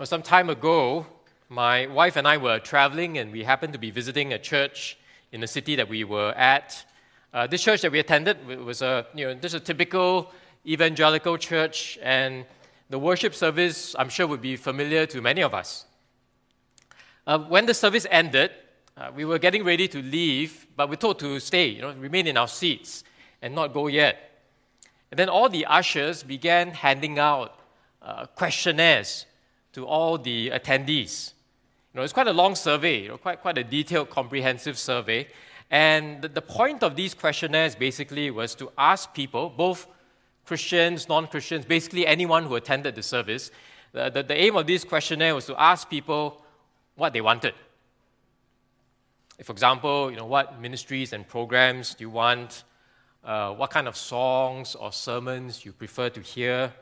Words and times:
Well, 0.00 0.06
some 0.06 0.22
time 0.22 0.48
ago, 0.48 1.04
my 1.50 1.86
wife 1.88 2.16
and 2.16 2.26
I 2.26 2.38
were 2.38 2.58
traveling 2.58 3.18
and 3.18 3.30
we 3.30 3.44
happened 3.44 3.74
to 3.74 3.78
be 3.78 3.90
visiting 3.90 4.32
a 4.32 4.38
church 4.38 4.96
in 5.30 5.42
the 5.42 5.46
city 5.46 5.76
that 5.76 5.90
we 5.90 6.04
were 6.04 6.32
at. 6.38 6.82
Uh, 7.34 7.46
this 7.46 7.62
church 7.62 7.82
that 7.82 7.92
we 7.92 7.98
attended 7.98 8.38
was 8.64 8.80
a, 8.80 9.06
you 9.14 9.26
know, 9.26 9.34
just 9.34 9.54
a 9.54 9.60
typical 9.60 10.32
evangelical 10.66 11.36
church, 11.36 11.98
and 12.02 12.46
the 12.88 12.98
worship 12.98 13.34
service, 13.34 13.94
I'm 13.98 14.08
sure, 14.08 14.26
would 14.26 14.40
be 14.40 14.56
familiar 14.56 15.04
to 15.04 15.20
many 15.20 15.42
of 15.42 15.52
us. 15.52 15.84
Uh, 17.26 17.38
when 17.40 17.66
the 17.66 17.74
service 17.74 18.06
ended, 18.10 18.52
uh, 18.96 19.10
we 19.14 19.26
were 19.26 19.38
getting 19.38 19.64
ready 19.64 19.86
to 19.88 20.00
leave, 20.00 20.66
but 20.76 20.88
we're 20.88 20.96
told 20.96 21.18
to 21.18 21.38
stay, 21.40 21.66
you 21.66 21.82
know, 21.82 21.92
remain 21.92 22.26
in 22.26 22.38
our 22.38 22.48
seats 22.48 23.04
and 23.42 23.54
not 23.54 23.74
go 23.74 23.86
yet. 23.86 24.16
And 25.10 25.18
then 25.18 25.28
all 25.28 25.50
the 25.50 25.66
ushers 25.66 26.22
began 26.22 26.70
handing 26.70 27.18
out 27.18 27.60
uh, 28.00 28.24
questionnaires 28.34 29.26
to 29.72 29.86
all 29.86 30.18
the 30.18 30.50
attendees. 30.50 31.32
You 31.92 31.98
know, 31.98 32.04
it's 32.04 32.12
quite 32.12 32.28
a 32.28 32.32
long 32.32 32.54
survey, 32.54 33.02
you 33.02 33.08
know, 33.08 33.18
quite, 33.18 33.40
quite 33.40 33.58
a 33.58 33.64
detailed, 33.64 34.10
comprehensive 34.10 34.78
survey. 34.78 35.28
And 35.70 36.22
the, 36.22 36.28
the 36.28 36.42
point 36.42 36.82
of 36.82 36.96
these 36.96 37.14
questionnaires 37.14 37.74
basically 37.74 38.30
was 38.30 38.54
to 38.56 38.70
ask 38.76 39.12
people, 39.14 39.50
both 39.50 39.86
Christians, 40.44 41.08
non 41.08 41.26
Christians, 41.26 41.64
basically 41.64 42.06
anyone 42.06 42.44
who 42.44 42.56
attended 42.56 42.94
the 42.94 43.02
service, 43.02 43.50
the, 43.92 44.10
the, 44.10 44.22
the 44.22 44.34
aim 44.34 44.56
of 44.56 44.66
this 44.66 44.84
questionnaire 44.84 45.34
was 45.34 45.46
to 45.46 45.60
ask 45.60 45.88
people 45.88 46.42
what 46.96 47.12
they 47.12 47.20
wanted. 47.20 47.54
For 49.42 49.52
example, 49.52 50.10
you 50.10 50.16
know, 50.16 50.26
what 50.26 50.60
ministries 50.60 51.12
and 51.12 51.26
programs 51.26 51.94
do 51.94 52.04
you 52.04 52.10
want? 52.10 52.64
Uh, 53.24 53.52
what 53.52 53.70
kind 53.70 53.88
of 53.88 53.96
songs 53.96 54.74
or 54.74 54.92
sermons 54.92 55.64
you 55.64 55.72
prefer 55.72 56.08
to 56.10 56.20
hear? 56.20 56.72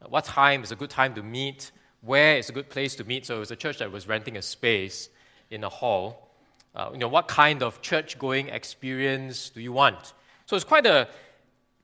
Uh, 0.00 0.08
what 0.08 0.24
time 0.24 0.62
is 0.62 0.72
a 0.72 0.76
good 0.76 0.90
time 0.90 1.14
to 1.14 1.22
meet? 1.22 1.70
Where 2.02 2.36
is 2.36 2.50
a 2.50 2.52
good 2.52 2.68
place 2.68 2.94
to 2.96 3.04
meet. 3.04 3.26
So 3.26 3.36
it 3.36 3.38
was 3.38 3.50
a 3.50 3.56
church 3.56 3.78
that 3.78 3.90
was 3.90 4.06
renting 4.06 4.36
a 4.36 4.42
space 4.42 5.08
in 5.50 5.64
a 5.64 5.68
hall. 5.68 6.28
Uh, 6.74 6.90
you 6.92 6.98
know, 6.98 7.08
what 7.08 7.28
kind 7.28 7.62
of 7.62 7.80
church 7.80 8.18
going 8.18 8.48
experience 8.48 9.50
do 9.50 9.60
you 9.60 9.72
want? 9.72 10.12
So 10.46 10.56
it's 10.56 10.64
quite 10.64 10.86
a 10.86 11.08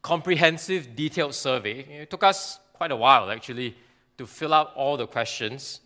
comprehensive, 0.02 0.94
detailed 0.94 1.34
survey. 1.34 1.80
It 2.02 2.10
took 2.10 2.24
us 2.24 2.58
quite 2.72 2.90
a 2.90 2.96
while, 2.96 3.30
actually, 3.30 3.76
to 4.18 4.26
fill 4.26 4.54
out 4.54 4.72
all 4.74 4.96
the 4.96 5.06
questions. 5.06 5.80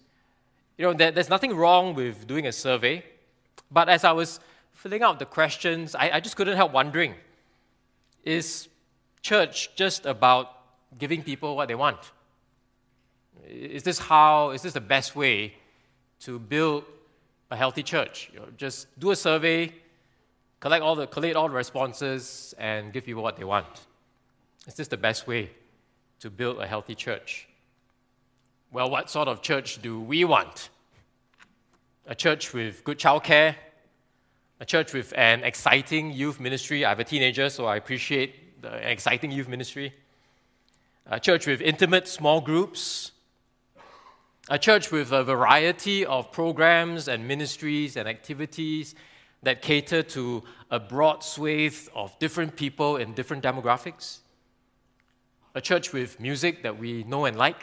You 0.79 0.87
know, 0.87 0.93
there, 0.95 1.11
there's 1.11 1.29
nothing 1.29 1.55
wrong 1.55 1.95
with 1.95 2.27
doing 2.27 2.47
a 2.47 2.53
survey, 2.53 3.05
but 3.71 3.89
as 3.89 4.05
I 4.05 4.13
was 4.13 4.41
filling 4.73 5.03
out 5.03 5.19
the 5.19 5.27
questions, 5.27 5.95
I, 5.95 6.11
I 6.15 6.21
just 6.21 6.37
couldn't 6.37 6.57
help 6.57 6.73
wondering 6.73 7.15
is 8.25 8.69
church 9.21 9.75
just 9.75 10.07
about 10.07 10.59
giving 10.99 11.23
people 11.23 11.57
what 11.57 11.69
they 11.69 11.75
want? 11.75 11.99
Is 13.47 13.83
this 13.83 13.99
how, 13.99 14.51
is 14.51 14.63
this 14.63 14.73
the 14.73 14.81
best 14.81 15.17
way 15.17 15.55
to 16.21 16.39
build 16.39 16.85
a 17.51 17.57
healthy 17.57 17.83
church? 17.83 18.31
You 18.33 18.41
know, 18.41 18.47
just 18.57 18.87
do 18.99 19.11
a 19.11 19.17
survey, 19.17 19.73
collect 20.61 20.83
all, 20.83 20.95
the, 20.95 21.07
collate 21.07 21.37
all 21.37 21.49
the 21.49 21.55
responses, 21.55 22.55
and 22.59 22.93
give 22.93 23.05
people 23.05 23.23
what 23.23 23.37
they 23.37 23.45
want. 23.45 23.87
Is 24.67 24.75
this 24.75 24.89
the 24.89 24.97
best 24.97 25.27
way 25.27 25.51
to 26.21 26.31
build 26.31 26.61
a 26.61 26.67
healthy 26.67 26.95
church? 26.95 27.49
Well, 28.71 28.89
what 28.89 29.11
sort 29.11 29.29
of 29.29 29.43
church 29.43 29.83
do 29.83 30.01
we 30.01 30.25
want? 30.25 30.71
A 32.07 32.15
church 32.15 32.53
with 32.53 32.83
good 32.85 32.99
childcare, 32.99 33.55
a 34.61 34.65
church 34.65 34.93
with 34.93 35.13
an 35.17 35.45
exciting 35.45 36.13
youth 36.13 36.41
ministry. 36.41 36.85
I 36.85 36.91
have 36.91 37.01
a 37.01 37.05
teenager, 37.05 37.51
so 37.51 37.67
I 37.67 37.77
appreciate 37.77 38.63
the 38.63 38.91
exciting 38.91 39.31
youth 39.31 39.49
ministry. 39.49 39.93
A 41.07 41.19
church 41.19 41.47
with 41.47 41.61
intimate 41.61 42.07
small 42.09 42.41
groups, 42.41 43.12
a 44.49 44.59
church 44.59 44.91
with 44.91 45.13
a 45.13 45.23
variety 45.23 46.05
of 46.05 46.33
programs 46.33 47.07
and 47.07 47.27
ministries 47.29 47.97
and 47.97 48.09
activities 48.09 48.95
that 49.43 49.63
cater 49.63 50.03
to 50.03 50.43
a 50.71 50.81
broad 50.81 51.23
swathe 51.23 51.89
of 51.95 52.19
different 52.19 52.57
people 52.57 52.97
in 52.97 53.13
different 53.15 53.43
demographics. 53.43 54.19
A 55.55 55.61
church 55.61 55.93
with 55.93 56.19
music 56.19 56.63
that 56.63 56.79
we 56.79 57.05
know 57.05 57.25
and 57.25 57.37
like. 57.37 57.63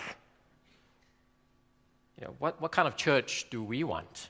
You 2.20 2.28
know, 2.28 2.36
what, 2.40 2.62
what 2.62 2.72
kind 2.72 2.88
of 2.88 2.96
church 2.96 3.48
do 3.50 3.64
we 3.64 3.84
want? 3.84 4.30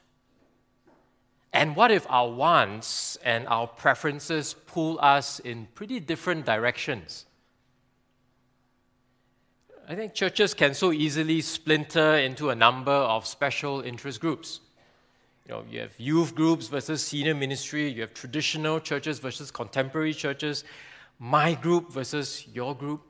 And 1.52 1.76
what 1.76 1.92
if 1.92 2.06
our 2.10 2.30
wants 2.30 3.18
and 3.24 3.48
our 3.48 3.68
preferences 3.68 4.54
pull 4.54 5.00
us 5.02 5.40
in 5.40 5.68
pretty 5.74 6.00
different 6.00 6.46
directions? 6.46 7.26
I 9.90 9.96
think 9.96 10.14
churches 10.14 10.54
can 10.54 10.76
so 10.76 10.92
easily 10.92 11.42
splinter 11.42 12.18
into 12.18 12.52
a 12.52 12.56
number 12.56 12.92
of 12.92 13.26
special 13.26 13.82
interest 13.82 14.22
groups. 14.22 14.60
You 15.48 15.56
know, 15.56 15.64
you 15.68 15.80
have 15.80 16.00
youth 16.00 16.36
groups 16.36 16.68
versus 16.68 17.04
senior 17.04 17.34
ministry, 17.34 17.90
you 17.90 18.02
have 18.02 18.14
traditional 18.14 18.80
churches 18.80 19.18
versus 19.18 19.50
contemporary 19.50 20.14
churches, 20.14 20.64
my 21.18 21.56
group 21.56 21.92
versus 21.92 22.46
your 22.54 22.76
group. 22.76 23.02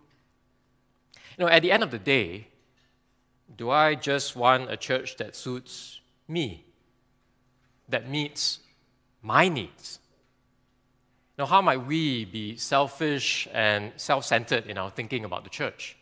You 1.38 1.44
know, 1.44 1.52
at 1.52 1.64
the 1.64 1.72
end 1.74 1.84
of 1.84 1.92
the 1.92 2.00
day, 2.00 2.48
do 3.58 3.70
I 3.70 3.96
just 3.96 4.38
want 4.38 4.72
a 4.72 4.78
church 4.78 5.18
that 5.18 5.36
suits 5.36 6.00
me, 6.30 6.64
that 7.90 8.10
meets 8.10 8.60
my 9.22 9.50
needs? 9.50 10.00
Now, 11.38 11.46
how 11.46 11.62
might 11.62 11.86
we 11.86 12.24
be 12.24 12.56
selfish 12.56 13.50
and 13.54 13.92
self 13.98 14.24
centered 14.24 14.66
in 14.66 14.78
our 14.78 14.90
thinking 14.90 15.26
about 15.26 15.44
the 15.44 15.50
church? 15.50 15.98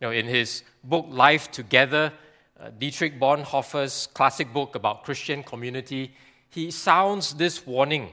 You 0.00 0.08
know, 0.08 0.12
in 0.12 0.26
his 0.26 0.62
book 0.84 1.06
Life 1.08 1.50
Together, 1.50 2.12
uh, 2.60 2.70
Dietrich 2.78 3.18
Bonhoeffer's 3.18 4.08
classic 4.12 4.52
book 4.52 4.74
about 4.74 5.04
Christian 5.04 5.42
community, 5.42 6.14
he 6.50 6.70
sounds 6.70 7.34
this 7.34 7.66
warning, 7.66 8.10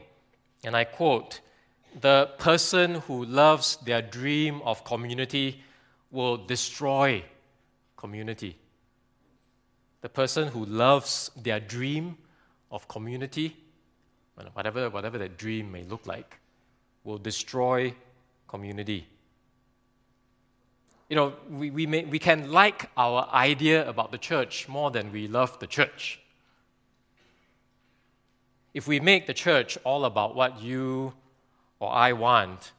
and 0.64 0.78
I 0.78 0.86
quote 0.86 1.42
The 2.00 2.30
person 2.38 2.96
who 2.96 3.26
loves 3.26 3.78
their 3.78 4.02
dream 4.02 4.62
of 4.64 4.86
community 4.86 5.62
will 6.10 6.38
destroy 6.38 7.24
community. 7.98 8.58
The 10.00 10.10
person 10.10 10.48
who 10.48 10.66
loves 10.66 11.32
their 11.36 11.60
dream 11.60 12.18
of 12.72 12.88
community, 12.88 13.58
whatever, 14.54 14.90
whatever 14.90 15.18
that 15.18 15.38
dream 15.38 15.70
may 15.70 15.84
look 15.84 16.08
like, 16.08 16.40
will 17.04 17.18
destroy 17.18 17.94
community 18.48 19.08
you 21.14 21.16
know, 21.16 21.34
we, 21.48 21.70
we, 21.70 21.86
may, 21.86 22.06
we 22.06 22.18
can 22.18 22.52
like 22.52 22.90
our 22.98 23.30
idea 23.32 23.88
about 23.88 24.12
the 24.12 24.18
church 24.18 24.68
more 24.68 24.90
than 24.90 25.12
we 25.12 25.28
love 25.28 25.60
the 25.60 25.68
church. 25.68 26.20
If 28.74 28.88
we 28.88 29.00
make 29.00 29.28
the 29.28 29.34
church 29.36 29.78
all 29.84 30.06
about 30.06 30.36
what 30.36 30.60
you 30.60 31.14
or 31.80 31.94
I 31.94 32.14
want, 32.14 32.72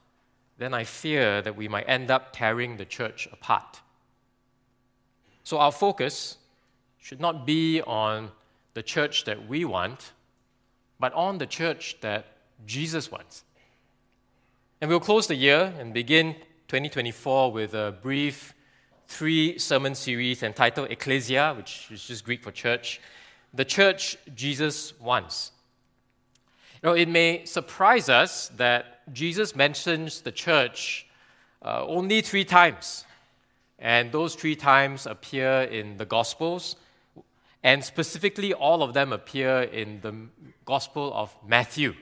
then 0.59 0.75
I 0.75 0.83
fear 0.83 1.43
that 1.43 1.55
we 1.55 1.69
might 1.69 1.89
end 1.89 2.11
up 2.11 2.33
tearing 2.33 2.77
the 2.77 2.85
church 2.85 3.29
apart. 3.33 3.83
So 5.45 5.59
our 5.59 5.71
focus 5.71 6.39
should 6.99 7.21
not 7.21 7.47
be 7.47 7.83
on 7.83 8.33
the 8.73 8.83
church 8.83 9.27
that 9.27 9.47
we 9.47 9.65
want, 9.65 10.11
but 10.99 11.13
on 11.13 11.39
the 11.39 11.47
church 11.47 11.99
that 12.01 12.27
Jesus 12.67 13.13
wants. 13.13 13.45
And 14.81 14.91
we'll 14.91 14.99
close 14.99 15.29
the 15.29 15.37
year 15.37 15.73
and 15.79 15.95
begin 15.95 16.35
2024 16.75 17.53
with 17.53 17.73
a 17.73 17.95
brief 18.03 18.53
three 19.07 19.57
sermon 19.61 19.95
series 19.95 20.43
entitled 20.43 20.91
Ecclesia, 20.91 21.55
which 21.57 21.87
is 21.93 22.03
just 22.05 22.25
Greek 22.25 22.43
for 22.43 22.51
church, 22.51 23.01
the 23.53 23.65
church 23.65 24.17
Jesus 24.35 24.99
wants. 24.99 25.53
You 26.83 26.89
know, 26.89 26.95
it 26.97 27.09
may 27.09 27.45
surprise 27.45 28.09
us 28.09 28.49
that 28.57 29.09
Jesus 29.13 29.55
mentions 29.55 30.23
the 30.23 30.33
church 30.33 31.07
uh, 31.65 31.87
only 31.87 32.23
three 32.23 32.45
times, 32.45 33.05
and 33.79 34.11
those 34.11 34.35
three 34.35 34.57
times 34.57 35.07
appear 35.07 35.63
in 35.71 35.97
the 35.97 36.05
Gospels, 36.05 36.75
and 37.63 37.85
specifically, 37.85 38.53
all 38.53 38.83
of 38.83 38.95
them 38.95 39.13
appear 39.13 39.63
in 39.63 40.01
the 40.01 40.13
Gospel 40.65 41.15
of 41.15 41.37
Matthew 41.47 41.95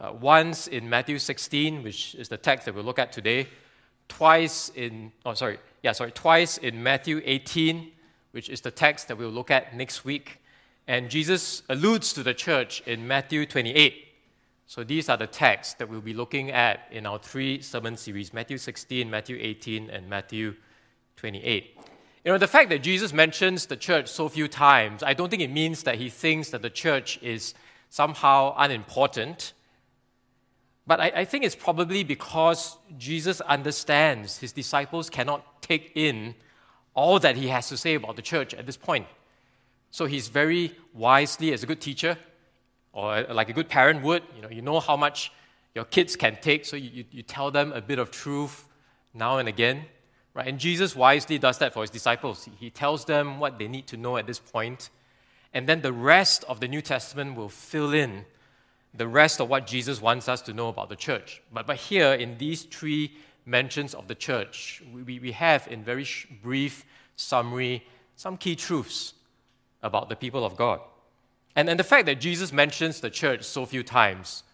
uh, 0.00 0.12
once 0.18 0.66
in 0.66 0.88
Matthew 0.88 1.18
16, 1.18 1.82
which 1.82 2.14
is 2.14 2.28
the 2.28 2.38
text 2.38 2.64
that 2.64 2.74
we'll 2.74 2.84
look 2.84 2.98
at 2.98 3.12
today, 3.12 3.46
twice 4.08 4.70
in, 4.74 5.12
oh, 5.26 5.34
sorry, 5.34 5.58
yeah, 5.82 5.92
sorry, 5.92 6.10
twice 6.10 6.56
in 6.58 6.82
Matthew 6.82 7.20
18, 7.24 7.92
which 8.32 8.48
is 8.48 8.62
the 8.62 8.70
text 8.70 9.08
that 9.08 9.18
we'll 9.18 9.28
look 9.28 9.50
at 9.50 9.76
next 9.76 10.04
week. 10.04 10.38
And 10.88 11.10
Jesus 11.10 11.62
alludes 11.68 12.12
to 12.14 12.22
the 12.22 12.34
church 12.34 12.82
in 12.86 13.06
Matthew 13.06 13.44
28. 13.44 14.06
So 14.66 14.84
these 14.84 15.08
are 15.08 15.16
the 15.16 15.26
texts 15.26 15.74
that 15.74 15.88
we'll 15.88 16.00
be 16.00 16.14
looking 16.14 16.50
at 16.50 16.80
in 16.90 17.04
our 17.04 17.18
three 17.18 17.60
sermon 17.60 17.96
series 17.96 18.32
Matthew 18.32 18.56
16, 18.56 19.10
Matthew 19.10 19.36
18, 19.38 19.90
and 19.90 20.08
Matthew 20.08 20.54
28. 21.16 21.76
You 22.24 22.32
know, 22.32 22.38
the 22.38 22.46
fact 22.46 22.70
that 22.70 22.82
Jesus 22.82 23.12
mentions 23.12 23.66
the 23.66 23.76
church 23.76 24.08
so 24.08 24.28
few 24.28 24.48
times, 24.48 25.02
I 25.02 25.12
don't 25.12 25.28
think 25.28 25.42
it 25.42 25.50
means 25.50 25.82
that 25.82 25.96
he 25.96 26.08
thinks 26.08 26.50
that 26.50 26.62
the 26.62 26.70
church 26.70 27.18
is 27.22 27.54
somehow 27.90 28.54
unimportant 28.56 29.52
but 30.90 30.98
I, 30.98 31.12
I 31.22 31.24
think 31.24 31.44
it's 31.44 31.54
probably 31.54 32.02
because 32.02 32.76
Jesus 32.98 33.40
understands 33.42 34.38
his 34.38 34.50
disciples 34.50 35.08
cannot 35.08 35.62
take 35.62 35.92
in 35.94 36.34
all 36.94 37.20
that 37.20 37.36
he 37.36 37.46
has 37.46 37.68
to 37.68 37.76
say 37.76 37.94
about 37.94 38.16
the 38.16 38.22
church 38.22 38.54
at 38.54 38.66
this 38.66 38.76
point. 38.76 39.06
So 39.92 40.06
he's 40.06 40.26
very 40.26 40.74
wisely, 40.92 41.52
as 41.52 41.62
a 41.62 41.66
good 41.66 41.80
teacher, 41.80 42.18
or 42.92 43.22
like 43.30 43.48
a 43.48 43.52
good 43.52 43.68
parent 43.68 44.02
would, 44.02 44.24
you 44.34 44.42
know, 44.42 44.48
you 44.50 44.62
know 44.62 44.80
how 44.80 44.96
much 44.96 45.30
your 45.76 45.84
kids 45.84 46.16
can 46.16 46.36
take, 46.40 46.64
so 46.64 46.74
you, 46.74 47.04
you 47.12 47.22
tell 47.22 47.52
them 47.52 47.72
a 47.72 47.80
bit 47.80 48.00
of 48.00 48.10
truth 48.10 48.66
now 49.14 49.38
and 49.38 49.48
again. 49.48 49.84
Right? 50.34 50.48
And 50.48 50.58
Jesus 50.58 50.96
wisely 50.96 51.38
does 51.38 51.58
that 51.58 51.72
for 51.72 51.82
his 51.84 51.90
disciples. 51.90 52.48
He 52.58 52.68
tells 52.68 53.04
them 53.04 53.38
what 53.38 53.60
they 53.60 53.68
need 53.68 53.86
to 53.86 53.96
know 53.96 54.16
at 54.16 54.26
this 54.26 54.40
point, 54.40 54.90
and 55.54 55.68
then 55.68 55.82
the 55.82 55.92
rest 55.92 56.42
of 56.48 56.58
the 56.58 56.66
New 56.66 56.82
Testament 56.82 57.36
will 57.36 57.48
fill 57.48 57.94
in 57.94 58.24
the 58.94 59.06
rest 59.06 59.40
of 59.40 59.48
what 59.48 59.66
Jesus 59.66 60.00
wants 60.00 60.28
us 60.28 60.42
to 60.42 60.52
know 60.52 60.68
about 60.68 60.88
the 60.88 60.96
church. 60.96 61.42
But, 61.52 61.66
but 61.66 61.76
here, 61.76 62.12
in 62.12 62.38
these 62.38 62.62
three 62.62 63.12
mentions 63.46 63.94
of 63.94 64.08
the 64.08 64.14
church, 64.14 64.82
we, 64.92 65.18
we 65.18 65.32
have, 65.32 65.68
in 65.68 65.84
very 65.84 66.06
brief 66.42 66.84
summary, 67.16 67.86
some 68.16 68.36
key 68.36 68.56
truths 68.56 69.14
about 69.82 70.08
the 70.08 70.16
people 70.16 70.44
of 70.44 70.56
God. 70.56 70.80
And, 71.56 71.68
and 71.68 71.78
the 71.78 71.84
fact 71.84 72.06
that 72.06 72.20
Jesus 72.20 72.52
mentions 72.52 73.00
the 73.00 73.10
church 73.10 73.44
so 73.44 73.66
few 73.66 73.82
times 73.82 74.44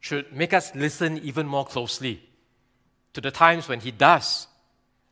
should 0.00 0.32
make 0.32 0.52
us 0.52 0.74
listen 0.74 1.18
even 1.18 1.46
more 1.46 1.64
closely 1.64 2.22
to 3.12 3.20
the 3.20 3.30
times 3.30 3.68
when 3.68 3.80
he 3.80 3.90
does 3.90 4.46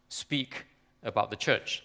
speak 0.09 0.65
about 1.03 1.31
the 1.31 1.37
church. 1.37 1.83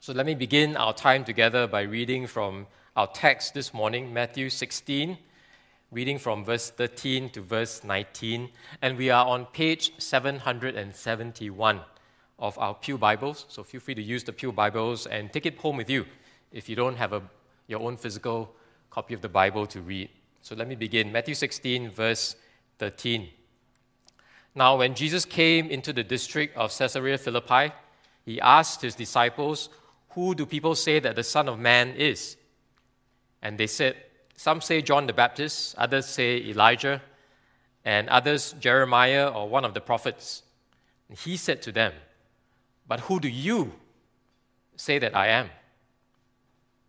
So 0.00 0.12
let 0.12 0.26
me 0.26 0.34
begin 0.34 0.76
our 0.76 0.92
time 0.92 1.24
together 1.24 1.66
by 1.66 1.82
reading 1.82 2.26
from 2.26 2.66
our 2.96 3.06
text 3.06 3.54
this 3.54 3.72
morning, 3.72 4.12
Matthew 4.12 4.50
16, 4.50 5.16
reading 5.92 6.18
from 6.18 6.44
verse 6.44 6.70
13 6.70 7.30
to 7.30 7.40
verse 7.40 7.82
19. 7.82 8.48
And 8.80 8.96
we 8.96 9.10
are 9.10 9.26
on 9.26 9.46
page 9.46 9.92
771 9.98 11.80
of 12.38 12.56
our 12.58 12.74
Pew 12.74 12.96
Bibles. 12.96 13.46
So 13.48 13.64
feel 13.64 13.80
free 13.80 13.96
to 13.96 14.02
use 14.02 14.22
the 14.22 14.32
Pew 14.32 14.52
Bibles 14.52 15.06
and 15.06 15.32
take 15.32 15.46
it 15.46 15.58
home 15.58 15.76
with 15.76 15.90
you 15.90 16.06
if 16.52 16.68
you 16.68 16.76
don't 16.76 16.96
have 16.96 17.12
a, 17.12 17.22
your 17.66 17.80
own 17.80 17.96
physical 17.96 18.54
copy 18.88 19.14
of 19.14 19.20
the 19.20 19.28
Bible 19.28 19.66
to 19.66 19.80
read. 19.80 20.08
So 20.42 20.54
let 20.54 20.68
me 20.68 20.76
begin. 20.76 21.10
Matthew 21.10 21.34
16, 21.34 21.90
verse 21.90 22.36
13. 22.78 23.28
Now, 24.54 24.76
when 24.76 24.94
Jesus 24.94 25.24
came 25.24 25.70
into 25.70 25.92
the 25.92 26.04
district 26.04 26.56
of 26.56 26.76
Caesarea 26.76 27.18
Philippi, 27.18 27.72
he 28.24 28.40
asked 28.40 28.82
his 28.82 28.94
disciples, 28.94 29.70
Who 30.10 30.36
do 30.36 30.46
people 30.46 30.76
say 30.76 31.00
that 31.00 31.16
the 31.16 31.24
Son 31.24 31.48
of 31.48 31.58
Man 31.58 31.90
is? 31.90 32.36
And 33.42 33.58
they 33.58 33.66
said, 33.66 33.96
Some 34.40 34.62
say 34.62 34.80
John 34.80 35.06
the 35.06 35.12
Baptist, 35.12 35.74
others 35.76 36.06
say 36.06 36.38
Elijah, 36.38 37.02
and 37.84 38.08
others 38.08 38.54
Jeremiah 38.58 39.28
or 39.28 39.46
one 39.50 39.66
of 39.66 39.74
the 39.74 39.82
prophets. 39.82 40.44
And 41.10 41.18
he 41.18 41.36
said 41.36 41.60
to 41.60 41.72
them, 41.72 41.92
But 42.88 43.00
who 43.00 43.20
do 43.20 43.28
you 43.28 43.74
say 44.76 44.98
that 44.98 45.14
I 45.14 45.26
am? 45.26 45.50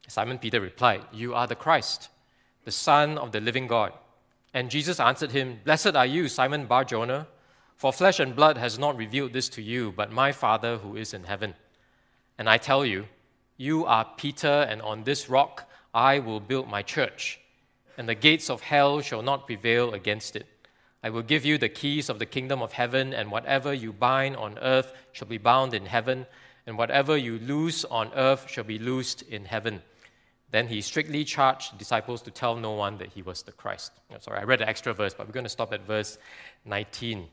Simon 0.07 0.37
Peter 0.39 0.61
replied, 0.61 1.01
You 1.11 1.33
are 1.33 1.45
the 1.45 1.57
Christ, 1.57 2.07
the 2.63 2.71
Son 2.71 3.17
of 3.17 3.33
the 3.33 3.41
living 3.41 3.67
God. 3.67 3.91
And 4.53 4.71
Jesus 4.71 5.01
answered 5.01 5.33
him, 5.33 5.59
Blessed 5.65 5.93
are 5.97 6.05
you, 6.05 6.29
Simon 6.29 6.67
Bar 6.67 6.85
Jonah, 6.85 7.27
for 7.75 7.91
flesh 7.91 8.21
and 8.21 8.33
blood 8.33 8.57
has 8.57 8.79
not 8.79 8.95
revealed 8.95 9.33
this 9.33 9.49
to 9.49 9.61
you, 9.61 9.91
but 9.91 10.09
my 10.09 10.31
Father 10.31 10.77
who 10.77 10.95
is 10.95 11.13
in 11.13 11.25
heaven. 11.25 11.55
And 12.37 12.49
I 12.49 12.57
tell 12.57 12.85
you, 12.85 13.09
you 13.57 13.85
are 13.85 14.07
Peter, 14.15 14.65
and 14.69 14.81
on 14.81 15.03
this 15.03 15.29
rock 15.29 15.69
I 15.93 16.19
will 16.19 16.39
build 16.39 16.69
my 16.69 16.81
church, 16.81 17.40
and 18.01 18.09
the 18.09 18.15
gates 18.15 18.49
of 18.49 18.61
hell 18.61 18.99
shall 18.99 19.21
not 19.21 19.45
prevail 19.45 19.93
against 19.93 20.35
it. 20.35 20.47
I 21.03 21.11
will 21.11 21.21
give 21.21 21.45
you 21.45 21.59
the 21.59 21.69
keys 21.69 22.09
of 22.09 22.17
the 22.17 22.25
kingdom 22.25 22.59
of 22.59 22.71
heaven, 22.71 23.13
and 23.13 23.29
whatever 23.29 23.75
you 23.75 23.93
bind 23.93 24.35
on 24.37 24.57
earth 24.57 24.91
shall 25.11 25.27
be 25.27 25.37
bound 25.37 25.75
in 25.75 25.85
heaven, 25.85 26.25
and 26.65 26.79
whatever 26.79 27.15
you 27.15 27.37
loose 27.37 27.85
on 27.85 28.11
earth 28.15 28.49
shall 28.49 28.63
be 28.63 28.79
loosed 28.79 29.21
in 29.21 29.45
heaven. 29.45 29.83
Then 30.49 30.67
he 30.67 30.81
strictly 30.81 31.23
charged 31.23 31.77
disciples 31.77 32.23
to 32.23 32.31
tell 32.31 32.55
no 32.55 32.71
one 32.71 32.97
that 32.97 33.09
he 33.09 33.21
was 33.21 33.43
the 33.43 33.51
Christ. 33.51 33.91
Oh, 34.11 34.17
sorry, 34.19 34.39
I 34.39 34.45
read 34.45 34.61
the 34.61 34.67
extra 34.67 34.95
verse, 34.95 35.13
but 35.13 35.27
we're 35.27 35.33
going 35.33 35.43
to 35.43 35.49
stop 35.49 35.71
at 35.71 35.85
verse 35.85 36.17
19. 36.65 37.27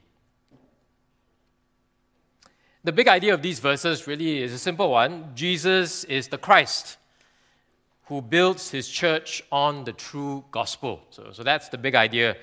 The 2.85 2.93
big 2.93 3.09
idea 3.09 3.33
of 3.33 3.41
these 3.41 3.59
verses 3.59 4.07
really 4.07 4.43
is 4.43 4.53
a 4.53 4.59
simple 4.59 4.91
one 4.91 5.31
Jesus 5.35 6.05
is 6.05 6.29
the 6.29 6.37
Christ 6.37 6.99
who 8.09 8.21
builds 8.21 8.71
his 8.71 8.89
church 8.89 9.43
on 9.53 9.85
the 9.85 9.93
true 9.93 10.45
gospel. 10.51 11.01
So, 11.11 11.31
so 11.33 11.43
that's 11.43 11.69
the 11.69 11.79
big 11.79 11.95
idea 11.95 12.37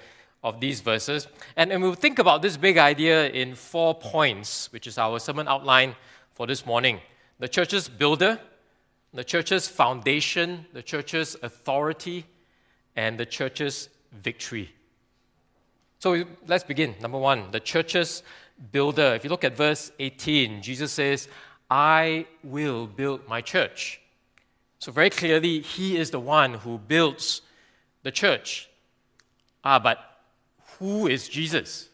of 0.44 0.60
these 0.60 0.80
verses. 0.82 1.28
And, 1.56 1.72
and 1.72 1.82
we'll 1.82 1.96
think 1.96 2.20
about 2.20 2.42
this 2.42 2.56
big 2.56 2.78
idea 2.78 3.30
in 3.30 3.56
four 3.56 3.96
points, 3.96 4.72
which 4.72 4.88
is 4.88 4.98
our 4.98 5.20
sermon 5.20 5.48
outline 5.48 5.96
for 6.34 6.48
this 6.48 6.66
morning 6.66 7.00
the 7.40 7.48
church's 7.50 7.90
builder 7.90 8.40
the 9.16 9.24
church's 9.24 9.68
foundation, 9.68 10.66
the 10.74 10.84
church's 10.84 11.38
authority, 11.42 12.26
and 12.98 13.18
the 13.18 13.26
church's 13.26 13.90
victory. 14.12 14.74
So 16.00 16.26
let's 16.48 16.66
begin. 16.66 16.96
Number 17.02 17.18
one, 17.18 17.50
the 17.52 17.62
church's 17.62 18.24
builder. 18.74 19.16
If 19.16 19.24
you 19.24 19.30
look 19.30 19.46
at 19.46 19.56
verse 19.56 19.92
18, 20.00 20.62
Jesus 20.62 20.92
says, 20.92 21.30
I 21.70 22.28
will 22.44 22.88
build 22.88 23.28
my 23.28 23.40
church. 23.40 24.02
So, 24.86 24.92
very 24.92 25.10
clearly, 25.10 25.62
he 25.62 25.98
is 25.98 26.12
the 26.12 26.20
one 26.20 26.54
who 26.54 26.78
builds 26.78 27.42
the 28.04 28.12
church. 28.12 28.70
Ah, 29.64 29.80
but 29.80 29.98
who 30.78 31.08
is 31.08 31.28
Jesus? 31.28 31.90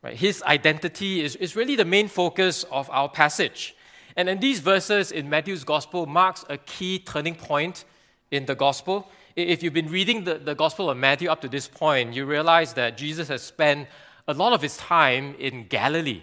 Right? 0.00 0.16
His 0.16 0.44
identity 0.44 1.22
is, 1.22 1.34
is 1.34 1.56
really 1.56 1.74
the 1.74 1.84
main 1.84 2.06
focus 2.06 2.64
of 2.70 2.88
our 2.90 3.08
passage. 3.08 3.74
And 4.14 4.28
in 4.28 4.38
these 4.38 4.60
verses 4.60 5.10
in 5.10 5.28
Matthew's 5.28 5.64
gospel 5.64 6.06
marks 6.06 6.44
a 6.48 6.56
key 6.56 7.00
turning 7.00 7.34
point 7.34 7.84
in 8.30 8.46
the 8.46 8.54
gospel. 8.54 9.10
If 9.34 9.60
you've 9.60 9.74
been 9.74 9.90
reading 9.90 10.22
the, 10.22 10.34
the 10.34 10.54
gospel 10.54 10.88
of 10.88 10.96
Matthew 10.98 11.28
up 11.28 11.40
to 11.40 11.48
this 11.48 11.66
point, 11.66 12.14
you 12.14 12.26
realize 12.26 12.74
that 12.74 12.96
Jesus 12.96 13.26
has 13.26 13.42
spent 13.42 13.88
a 14.28 14.34
lot 14.34 14.52
of 14.52 14.62
his 14.62 14.76
time 14.76 15.34
in 15.40 15.66
Galilee, 15.66 16.22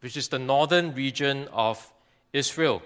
which 0.00 0.18
is 0.18 0.28
the 0.28 0.38
northern 0.38 0.94
region 0.94 1.48
of 1.54 1.90
Israel. 2.34 2.82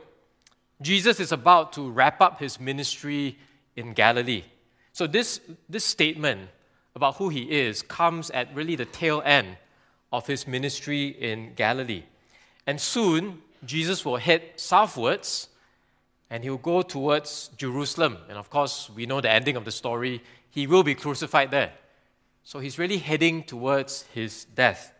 Jesus 0.81 1.20
is 1.20 1.32
about 1.32 1.73
to 1.75 1.90
wrap 1.90 2.20
up 2.20 2.38
his 2.38 2.61
ministry 2.61 3.38
in 3.76 3.93
Galilee. 3.93 4.44
So, 4.93 5.06
this, 5.06 5.40
this 5.69 5.84
statement 5.84 6.49
about 6.94 7.17
who 7.17 7.28
he 7.28 7.43
is 7.43 7.82
comes 7.82 8.31
at 8.31 8.55
really 8.55 8.76
the 8.76 8.84
tail 8.84 9.23
end 9.25 9.56
of 10.12 10.26
his 10.26 10.46
ministry 10.46 11.08
in 11.08 11.52
Galilee. 11.55 12.05
And 12.67 12.81
soon, 12.81 13.43
Jesus 13.64 14.05
will 14.05 14.17
head 14.17 14.43
southwards 14.56 15.49
and 16.31 16.43
he'll 16.43 16.56
go 16.56 16.82
towards 16.82 17.49
Jerusalem. 17.56 18.18
And 18.28 18.38
of 18.38 18.50
course, 18.50 18.90
we 18.95 19.06
know 19.06 19.21
the 19.21 19.30
ending 19.30 19.56
of 19.56 19.64
the 19.64 19.71
story. 19.71 20.23
He 20.50 20.66
will 20.66 20.83
be 20.83 20.95
crucified 20.95 21.50
there. 21.50 21.73
So 22.45 22.59
he's 22.59 22.78
really 22.78 22.99
heading 22.99 23.42
towards 23.42 24.02
his 24.14 24.45
death 24.45 24.92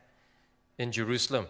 in 0.78 0.92
Jerusalem. 0.92 1.47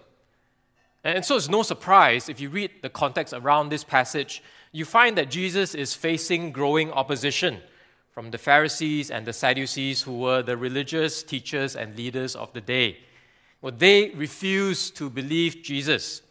And 1.06 1.24
so 1.24 1.36
it's 1.36 1.48
no 1.48 1.62
surprise 1.62 2.28
if 2.28 2.40
you 2.40 2.50
read 2.50 2.82
the 2.82 2.88
context 2.88 3.32
around 3.32 3.68
this 3.68 3.84
passage, 3.84 4.42
you 4.72 4.84
find 4.84 5.16
that 5.16 5.30
Jesus 5.30 5.72
is 5.72 5.94
facing 5.94 6.50
growing 6.50 6.90
opposition 6.90 7.60
from 8.10 8.32
the 8.32 8.38
Pharisees 8.38 9.12
and 9.12 9.24
the 9.24 9.32
Sadducees, 9.32 10.02
who 10.02 10.18
were 10.18 10.42
the 10.42 10.56
religious 10.56 11.22
teachers 11.22 11.76
and 11.76 11.96
leaders 11.96 12.34
of 12.34 12.52
the 12.54 12.60
day. 12.60 12.98
Well, 13.62 13.72
they 13.76 14.10
refused 14.10 14.96
to 14.96 15.08
believe 15.08 15.62
Jesus. 15.62 16.22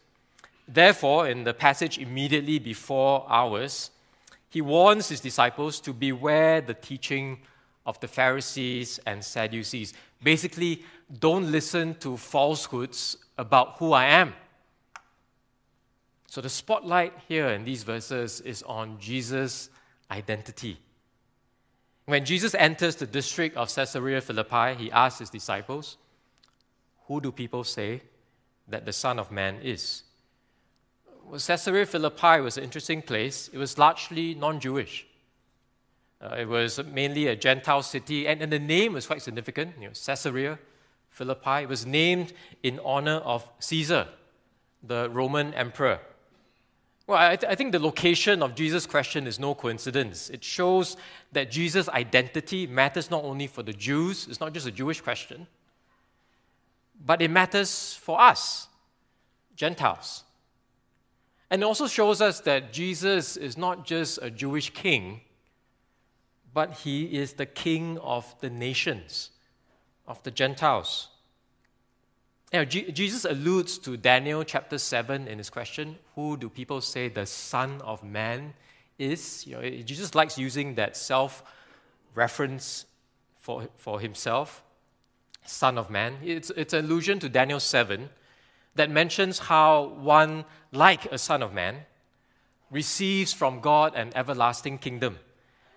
Therefore, 0.68 1.30
in 1.30 1.46
the 1.46 1.54
passage 1.54 1.98
immediately 1.98 2.60
before 2.60 3.26
ours, 3.30 3.92
he 4.50 4.60
warns 4.60 5.08
his 5.08 5.22
disciples 5.22 5.80
to 5.80 5.94
beware 5.94 6.60
the 6.60 6.74
teaching 6.74 7.40
of 7.86 7.98
the 8.02 8.10
Pharisees 8.10 9.00
and 9.06 9.24
Sadducees. 9.24 9.94
Basically, 10.22 10.84
don't 11.20 11.50
listen 11.50 11.96
to 12.00 12.18
falsehoods 12.18 13.16
about 13.38 13.78
who 13.78 13.94
I 13.94 14.08
am. 14.08 14.34
So, 16.28 16.42
the 16.42 16.50
spotlight 16.50 17.14
here 17.28 17.50
in 17.50 17.64
these 17.64 17.84
verses 17.84 18.42
is 18.42 18.64
on 18.64 19.00
Jesus' 19.00 19.70
identity. 20.12 20.80
When 22.06 22.26
Jesus 22.26 22.54
enters 22.56 22.96
the 22.96 23.06
district 23.06 23.58
of 23.58 23.74
Caesarea 23.74 24.22
Philippi, 24.22 24.76
he 24.76 24.92
asks 24.92 25.20
his 25.20 25.30
disciples, 25.30 25.98
Who 27.08 27.22
do 27.22 27.32
people 27.32 27.64
say 27.64 28.02
that 28.68 28.86
the 28.86 28.94
Son 28.94 29.20
of 29.20 29.32
Man 29.32 29.60
is? 29.62 30.04
well, 31.28 31.40
Caesarea 31.40 31.86
Philippi 31.86 32.42
was 32.42 32.58
an 32.58 32.64
interesting 32.64 33.02
place. 33.02 33.50
It 33.52 33.58
was 33.58 33.78
largely 33.78 34.36
non 34.36 34.60
Jewish. 34.60 35.08
Uh, 36.22 36.36
it 36.40 36.48
was 36.48 36.82
mainly 36.84 37.28
a 37.28 37.36
Gentile 37.36 37.84
city, 37.84 38.28
and, 38.28 38.42
and 38.42 38.52
the 38.52 38.60
name 38.60 38.94
was 38.94 39.06
quite 39.06 39.22
significant. 39.22 39.74
You 39.80 39.88
know, 39.88 39.94
Caesarea 40.06 40.60
Philippi. 41.10 41.66
Was 41.66 41.86
named 41.86 42.34
in 42.64 42.80
honor 42.84 43.18
of 43.18 43.50
Caesar, 43.60 44.08
the 44.84 45.10
Roman 45.10 45.54
emperor. 45.54 46.00
Well, 47.08 47.20
I, 47.20 47.36
th- 47.36 47.52
I 47.52 47.56
think 47.56 47.72
the 47.72 47.80
location 47.80 48.42
of 48.42 48.56
Jesus' 48.56 48.88
question 48.88 49.28
is 49.28 49.40
no 49.40 49.54
coincidence. 49.54 50.30
It 50.32 50.44
shows 50.44 50.98
that 51.34 51.52
Jesus' 51.52 51.88
identity 51.90 52.66
matters 52.66 53.12
not 53.12 53.24
only 53.24 53.46
for 53.46 53.62
the 53.62 53.74
Jews, 53.74 54.28
it's 54.28 54.40
not 54.40 54.54
just 54.54 54.66
a 54.66 54.72
Jewish 54.72 55.02
question, 55.02 55.46
but 57.06 57.22
it 57.22 57.30
matters 57.30 57.94
for 57.94 58.20
us, 58.20 58.68
Gentiles. 59.56 60.24
And 61.52 61.62
it 61.62 61.66
also 61.66 61.88
shows 61.88 62.22
us 62.22 62.40
that 62.42 62.74
Jesus 62.74 63.38
is 63.38 63.56
not 63.56 63.86
just 63.86 64.18
a 64.24 64.32
Jewish 64.32 64.72
king, 64.72 65.22
but 66.54 66.72
he 66.72 67.18
is 67.18 67.34
the 67.34 67.46
king 67.46 68.00
of 68.00 68.34
the 68.40 68.50
nations, 68.50 69.30
of 70.08 70.24
the 70.24 70.32
Gentiles. 70.32 71.10
Know, 72.54 72.66
G- 72.66 72.92
Jesus 72.92 73.26
alludes 73.26 73.78
to 73.80 73.98
Daniel 73.98 74.44
chapter 74.44 74.78
7 74.78 75.28
in 75.28 75.38
his 75.38 75.50
question 75.50 75.98
Who 76.16 76.38
do 76.38 76.50
people 76.50 76.82
say 76.82 77.10
the 77.10 77.26
Son 77.26 77.82
of 77.82 78.04
Man 78.04 78.54
is? 78.98 79.46
You 79.48 79.56
know, 79.56 79.70
Jesus 79.82 80.16
likes 80.16 80.38
using 80.38 80.76
that 80.76 80.96
self 80.96 81.44
reference 82.14 82.86
for, 83.40 83.68
for 83.78 84.00
himself, 84.00 84.64
Son 85.46 85.78
of 85.78 85.90
Man. 85.90 86.18
It's, 86.24 86.50
it's 86.52 86.74
an 86.74 86.86
allusion 86.86 87.20
to 87.20 87.30
Daniel 87.30 87.60
7 87.60 88.10
that 88.76 88.90
mentions 88.90 89.40
how 89.40 89.94
one, 90.00 90.46
like 90.72 91.06
a 91.12 91.18
Son 91.18 91.42
of 91.44 91.54
Man, 91.54 91.86
receives 92.72 93.34
from 93.34 93.60
God 93.60 93.94
an 93.96 94.12
everlasting 94.16 94.78
kingdom 94.78 95.20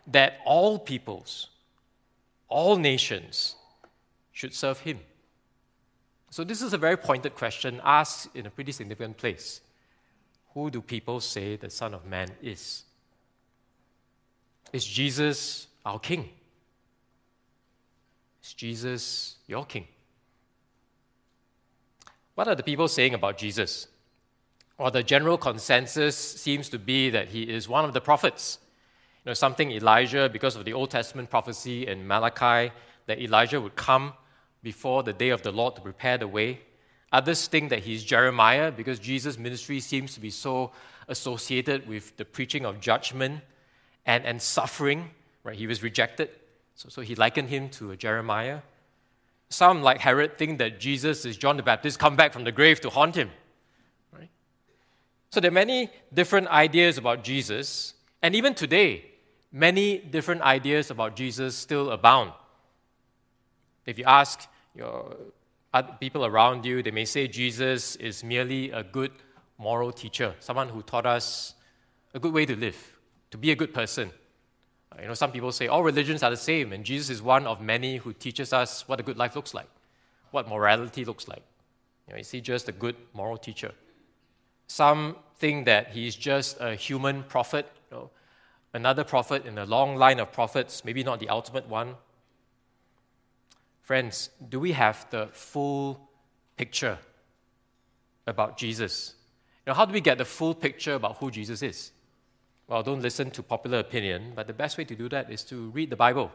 that 0.07 0.39
all 0.45 0.79
peoples, 0.79 1.49
all 2.49 2.77
nations 2.77 3.57
should 4.33 4.55
serve 4.55 4.81
him. 4.81 5.01
So, 6.31 6.45
this 6.45 6.61
is 6.61 6.73
a 6.73 6.79
very 6.79 6.97
pointed 6.97 7.35
question 7.35 7.81
asked 7.83 8.29
in 8.35 8.47
a 8.47 8.51
pretty 8.51 8.73
significant 8.73 9.17
place. 9.17 9.61
Who 10.55 10.71
do 10.71 10.83
people 10.83 11.21
say 11.21 11.57
the 11.57 11.71
Son 11.71 11.95
of 11.95 12.05
Man 12.05 12.29
is? 12.43 12.85
Is 14.73 14.85
Jesus 14.85 15.69
our 15.85 15.99
King? 15.99 16.29
Is 18.43 18.53
Jesus 18.53 19.37
your 19.47 19.65
King? 19.65 19.87
What 22.35 22.47
are 22.47 22.55
the 22.55 22.63
people 22.63 22.89
saying 22.89 23.15
about 23.15 23.39
Jesus? 23.39 23.89
Well, 24.77 24.91
the 24.91 25.03
general 25.03 25.39
consensus 25.39 26.17
seems 26.17 26.69
to 26.69 26.79
be 26.79 27.11
that 27.11 27.29
he 27.29 27.43
is 27.43 27.69
one 27.69 27.85
of 27.85 27.95
the 27.95 28.01
prophets. 28.01 28.59
You 29.25 29.31
know, 29.31 29.35
something 29.35 29.73
Elijah, 29.73 30.29
because 30.29 30.55
of 30.55 30.65
the 30.65 30.73
Old 30.73 30.91
Testament 30.91 31.31
prophecy 31.31 31.87
in 31.87 32.07
Malachi, 32.07 32.73
that 33.07 33.19
Elijah 33.19 33.61
would 33.61 33.75
come 33.75 34.13
before 34.63 35.03
the 35.03 35.13
day 35.13 35.31
of 35.31 35.43
the 35.43 35.53
Lord 35.53 35.77
to 35.77 35.81
prepare 35.81 36.19
the 36.19 36.29
way. 36.29 36.61
Others 37.13 37.47
think 37.47 37.71
that 37.71 37.81
he's 37.81 38.05
Jeremiah 38.05 38.71
because 38.71 38.99
Jesus' 38.99 39.39
ministry 39.39 39.81
seems 39.81 40.15
to 40.15 40.21
be 40.21 40.31
so 40.31 40.73
associated 41.09 41.89
with 41.89 42.17
the 42.17 42.25
preaching 42.25 42.65
of 42.65 42.81
judgment 42.81 43.41
and, 44.05 44.25
and 44.25 44.43
suffering. 44.43 45.11
Right? 45.43 45.57
He 45.57 45.67
was 45.67 45.83
rejected, 45.83 46.29
so, 46.75 46.89
so 46.89 47.01
he 47.01 47.15
likened 47.15 47.49
him 47.49 47.71
to 47.71 47.97
Jeremiah. 47.97 48.61
Some, 49.49 49.83
like 49.83 50.01
Herod, 50.01 50.37
think 50.37 50.59
that 50.59 50.79
Jesus 50.79 51.25
is 51.25 51.39
John 51.39 51.57
the 51.57 51.63
Baptist 51.63 51.99
come 51.99 52.17
back 52.17 52.33
from 52.35 52.45
the 52.45 52.53
grave 52.53 52.81
to 52.83 52.91
haunt 52.91 53.15
him. 53.15 53.31
Right? 54.13 54.29
So 55.31 55.41
there 55.41 55.51
are 55.51 55.55
many 55.55 55.91
different 56.13 56.49
ideas 56.49 56.99
about 56.99 57.25
Jesus, 57.25 57.95
and 58.21 58.35
even 58.35 58.55
today, 58.55 59.07
many 59.51 59.97
different 59.97 60.43
ideas 60.43 60.91
about 60.91 61.17
Jesus 61.17 61.55
still 61.55 61.91
abound. 61.91 62.33
If 63.89 63.99
you 63.99 64.05
ask 64.05 64.47
your 64.75 65.17
people 65.99 66.27
around 66.27 66.67
you, 66.67 66.83
they 66.83 66.91
may 66.91 67.07
say 67.07 67.27
Jesus 67.27 67.97
is 67.97 68.23
merely 68.23 68.71
a 68.71 68.83
good 68.83 69.13
moral 69.57 69.93
teacher, 69.93 70.35
someone 70.41 70.69
who 70.69 70.83
taught 70.83 71.07
us 71.07 71.55
a 72.13 72.19
good 72.19 72.35
way 72.35 72.45
to 72.45 72.55
live, 72.55 72.77
to 73.31 73.39
be 73.39 73.51
a 73.51 73.57
good 73.57 73.73
person. 73.73 74.11
You 75.01 75.09
know, 75.09 75.15
some 75.15 75.33
people 75.33 75.53
say 75.53 75.69
all 75.69 75.83
religions 75.83 76.23
are 76.23 76.29
the 76.29 76.37
same, 76.37 76.75
and 76.75 76.85
Jesus 76.85 77.09
is 77.09 77.23
one 77.23 77.47
of 77.47 77.63
many 77.63 77.97
who 77.97 78.13
teaches 78.13 78.53
us 78.53 78.87
what 78.87 79.01
a 79.01 79.03
good 79.03 79.17
life 79.17 79.35
looks 79.35 79.55
like, 79.55 79.71
what 80.33 80.47
morality 80.47 81.07
looks 81.07 81.27
like. 81.27 81.43
You 82.07 82.13
know, 82.13 82.21
is 82.21 82.31
he 82.31 82.43
just 82.43 82.69
a 82.69 82.73
good 82.73 82.97
moral 83.15 83.39
teacher? 83.39 83.73
Some 84.67 85.17
think 85.39 85.65
that 85.65 85.93
he's 85.93 86.15
just 86.15 86.61
a 86.61 86.75
human 86.75 87.23
prophet, 87.23 87.67
you 87.91 87.97
know, 87.97 88.11
another 88.75 89.03
prophet 89.03 89.47
in 89.47 89.57
a 89.57 89.65
long 89.65 89.97
line 89.97 90.21
of 90.21 90.31
prophets, 90.31 90.85
maybe 90.85 91.03
not 91.03 91.21
the 91.21 91.31
ultimate 91.31 91.67
one, 91.71 91.95
Friends, 93.89 94.29
do 94.51 94.61
we 94.61 94.73
have 94.73 95.07
the 95.09 95.29
full 95.33 96.11
picture 96.59 96.99
about 98.27 98.59
Jesus? 98.59 99.15
Now, 99.67 99.73
how 99.73 99.87
do 99.87 99.95
we 99.95 100.03
get 100.03 100.19
the 100.19 100.27
full 100.27 100.55
picture 100.55 100.93
about 100.93 101.17
who 101.17 101.31
Jesus 101.31 101.63
is? 101.63 101.93
Well, 102.67 102.83
don't 102.83 103.01
listen 103.01 103.31
to 103.31 103.43
popular 103.43 103.79
opinion, 103.79 104.33
but 104.37 104.47
the 104.47 104.53
best 104.53 104.77
way 104.77 104.85
to 104.85 104.95
do 104.95 105.09
that 105.09 105.33
is 105.33 105.43
to 105.45 105.71
read 105.71 105.89
the 105.89 105.97
Bible. 105.97 106.31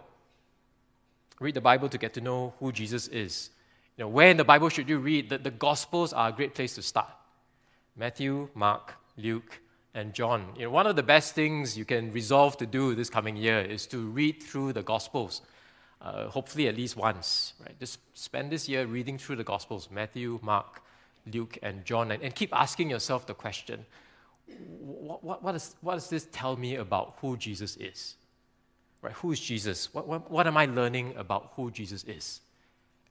Read 1.40 1.54
the 1.54 1.62
Bible 1.62 1.90
to 1.90 1.98
get 2.00 2.16
to 2.16 2.22
know 2.22 2.56
who 2.58 2.72
Jesus 2.72 3.08
is. 3.10 3.52
You 3.98 4.06
know, 4.06 4.10
where 4.10 4.32
in 4.32 4.38
the 4.38 4.44
Bible 4.44 4.70
should 4.70 4.90
you 4.90 4.98
read? 4.98 5.30
The, 5.30 5.38
the 5.38 5.52
Gospels 5.52 6.12
are 6.12 6.30
a 6.30 6.32
great 6.32 6.56
place 6.56 6.74
to 6.74 6.82
start. 6.82 7.14
Matthew, 7.96 8.50
Mark, 8.56 8.96
Luke, 9.16 9.60
and 9.94 10.12
John. 10.12 10.54
You 10.58 10.64
know, 10.64 10.72
one 10.72 10.88
of 10.88 10.96
the 10.96 11.04
best 11.04 11.36
things 11.36 11.78
you 11.78 11.86
can 11.86 12.12
resolve 12.14 12.58
to 12.58 12.66
do 12.66 12.96
this 12.96 13.12
coming 13.12 13.38
year 13.38 13.60
is 13.60 13.86
to 13.94 14.00
read 14.10 14.42
through 14.42 14.74
the 14.74 14.82
Gospels 14.82 15.42
uh, 16.04 16.28
hopefully 16.28 16.68
at 16.68 16.76
least 16.76 16.98
once, 16.98 17.54
right? 17.62 17.80
Just 17.80 18.00
spend 18.14 18.52
this 18.52 18.68
year 18.68 18.86
reading 18.86 19.18
through 19.18 19.38
the 19.38 19.44
Gospels 19.44 19.90
Matthew, 19.90 20.40
Mark, 20.42 20.84
Luke, 21.32 21.58
and 21.64 21.86
John, 21.86 22.12
and, 22.12 22.22
and 22.22 22.36
keep 22.36 22.54
asking 22.54 22.90
yourself 22.90 23.26
the 23.26 23.34
question 23.34 23.86
what, 24.80 25.24
what, 25.24 25.44
what, 25.44 25.56
is, 25.56 25.76
what 25.82 25.94
does 25.94 26.10
this 26.10 26.28
tell 26.32 26.56
me 26.58 26.76
about 26.76 27.16
who 27.22 27.38
Jesus 27.38 27.78
is? 27.78 28.16
Right? 29.02 29.14
Who 29.14 29.32
is 29.32 29.40
Jesus? 29.40 29.94
What, 29.94 30.08
what, 30.08 30.30
what 30.30 30.48
am 30.48 30.58
I 30.58 30.66
learning 30.66 31.14
about 31.18 31.54
who 31.56 31.72
Jesus 31.72 32.04
is 32.04 32.42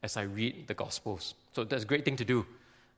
as 0.03 0.17
I 0.17 0.23
read 0.23 0.67
the 0.67 0.75
Gospels? 0.75 1.35
So 1.53 1.65
that's 1.65 1.85
a 1.85 1.87
great 1.87 2.05
thing 2.05 2.17
to 2.17 2.25
do. 2.25 2.47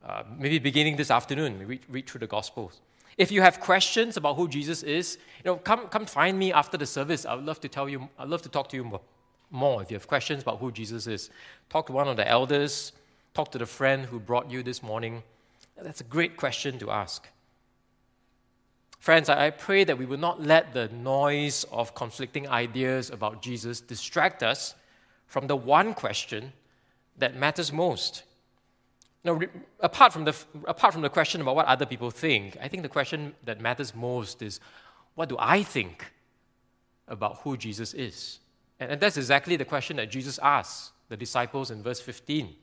Uh, 0.05 0.23
maybe 0.37 0.59
beginning 0.59 0.95
this 0.95 1.11
afternoon, 1.11 1.65
read, 1.65 1.81
read 1.89 2.07
through 2.07 2.19
the 2.19 2.27
Gospels. 2.27 2.81
If 3.17 3.31
you 3.31 3.41
have 3.41 3.59
questions 3.59 4.17
about 4.17 4.35
who 4.35 4.47
Jesus 4.47 4.83
is, 4.83 5.17
you 5.43 5.51
know, 5.51 5.55
come, 5.55 5.87
come 5.87 6.05
find 6.05 6.37
me 6.37 6.51
after 6.51 6.77
the 6.77 6.85
service. 6.85 7.25
I 7.25 7.35
would 7.35 7.45
love 7.45 7.61
to 7.61 7.69
tell 7.69 7.87
you, 7.87 8.09
I'd 8.19 8.27
love 8.27 8.41
to 8.43 8.49
talk 8.49 8.67
to 8.69 8.75
you 8.75 8.83
more 8.83 9.01
more. 9.51 9.81
If 9.81 9.91
you 9.91 9.95
have 9.95 10.07
questions 10.07 10.41
about 10.41 10.59
who 10.59 10.71
Jesus 10.71 11.07
is, 11.07 11.29
talk 11.69 11.87
to 11.87 11.93
one 11.93 12.07
of 12.07 12.17
the 12.17 12.27
elders, 12.27 12.91
talk 13.33 13.51
to 13.51 13.57
the 13.57 13.65
friend 13.65 14.05
who 14.05 14.19
brought 14.19 14.49
you 14.49 14.63
this 14.63 14.81
morning. 14.81 15.23
That's 15.81 16.01
a 16.01 16.05
great 16.05 16.37
question 16.37 16.79
to 16.79 16.91
ask. 16.91 17.27
Friends, 18.99 19.29
I 19.29 19.51
pray 19.51 19.83
that 19.83 19.97
we 19.97 20.05
will 20.05 20.17
not 20.17 20.41
let 20.41 20.73
the 20.73 20.87
noise 20.87 21.63
of 21.71 21.93
conflicting 21.93 22.49
ideas 22.49 23.11
about 23.11 23.41
Jesus 23.41 23.79
distract 23.79 24.41
us 24.41 24.73
from 25.27 25.47
the 25.47 25.55
one 25.55 25.93
question 25.93 26.53
that 27.17 27.35
matters 27.35 27.71
most. 27.71 28.23
Now, 29.23 29.39
apart 29.79 30.13
from, 30.13 30.25
the, 30.25 30.35
apart 30.65 30.93
from 30.93 31.01
the 31.01 31.09
question 31.09 31.41
about 31.41 31.55
what 31.55 31.65
other 31.65 31.85
people 31.85 32.11
think, 32.11 32.57
I 32.61 32.67
think 32.67 32.83
the 32.83 32.89
question 32.89 33.33
that 33.43 33.59
matters 33.59 33.93
most 33.93 34.41
is 34.41 34.59
what 35.15 35.29
do 35.29 35.35
I 35.39 35.63
think 35.63 36.11
about 37.07 37.37
who 37.43 37.57
Jesus 37.57 37.93
is? 37.93 38.39
And 38.79 38.99
that's 38.99 39.17
exactly 39.17 39.55
the 39.55 39.65
question 39.65 39.97
that 39.97 40.09
Jesus 40.09 40.39
asks 40.39 40.91
the 41.09 41.17
disciples 41.17 41.71
in 41.71 41.81
verse 41.81 41.99
15 41.99 42.55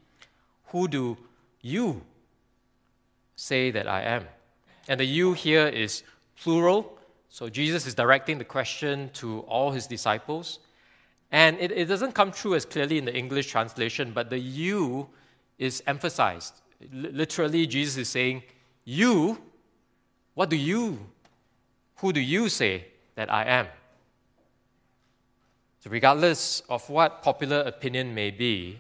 Who 0.67 0.89
do 0.89 1.17
you 1.61 2.03
say 3.37 3.71
that 3.71 3.89
I 3.89 4.03
am? 4.03 4.25
And 4.89 4.99
the 4.99 5.05
you 5.05 5.33
here 5.33 5.67
is 5.67 6.03
plural. 6.37 6.99
So 7.29 7.49
Jesus 7.49 7.87
is 7.87 7.95
directing 7.95 8.39
the 8.39 8.45
question 8.45 9.11
to 9.15 9.41
all 9.41 9.71
his 9.71 9.87
disciples. 9.87 10.59
And 11.31 11.59
it, 11.59 11.73
it 11.73 11.87
doesn't 11.87 12.13
come 12.13 12.31
through 12.31 12.57
as 12.57 12.67
clearly 12.67 12.99
in 12.99 13.07
the 13.07 13.17
English 13.17 13.47
translation, 13.47 14.13
but 14.13 14.29
the 14.29 14.39
you 14.39 15.09
is 15.59 15.83
emphasized. 15.87 16.61
L- 16.83 17.11
literally, 17.13 17.67
Jesus 17.67 17.97
is 17.97 18.09
saying, 18.09 18.43
You, 18.85 19.39
what 20.35 20.51
do 20.51 20.57
you, 20.57 20.99
who 21.97 22.13
do 22.13 22.21
you 22.21 22.51
say 22.51 22.87
that 23.15 23.33
I 23.33 23.45
am? 23.45 23.67
So, 25.83 25.91
regardless 25.91 26.63
of 26.69 26.89
what 26.89 27.23
popular 27.23 27.63
opinion 27.63 28.15
may 28.15 28.31
be, 28.31 28.79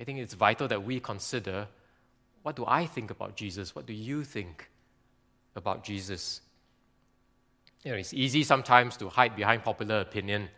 I 0.00 0.04
think 0.04 0.20
it's 0.20 0.34
vital 0.34 0.68
that 0.68 0.84
we 0.84 1.00
consider 1.00 1.66
what 2.44 2.54
do 2.54 2.64
I 2.68 2.86
think 2.86 3.10
about 3.10 3.34
Jesus? 3.34 3.74
What 3.74 3.86
do 3.86 3.92
you 3.92 4.22
think 4.22 4.70
about 5.56 5.82
Jesus? 5.82 6.42
You 7.82 7.90
know, 7.90 7.96
it's 7.96 8.14
easy 8.14 8.44
sometimes 8.44 8.96
to 8.98 9.08
hide 9.08 9.34
behind 9.34 9.64
popular 9.64 9.98
opinion, 9.98 10.48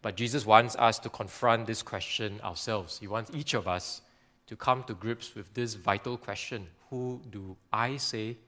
but 0.00 0.16
Jesus 0.16 0.46
wants 0.46 0.74
us 0.76 0.98
to 1.00 1.10
confront 1.10 1.66
this 1.66 1.82
question 1.82 2.40
ourselves. 2.42 2.98
He 2.98 3.08
wants 3.08 3.30
each 3.34 3.52
of 3.52 3.68
us 3.68 4.00
to 4.46 4.56
come 4.56 4.84
to 4.84 4.94
grips 4.94 5.34
with 5.34 5.52
this 5.52 5.74
vital 5.74 6.16
question 6.16 6.66
Who 6.88 7.20
do 7.28 7.58
I 7.70 7.98
say 7.98 8.38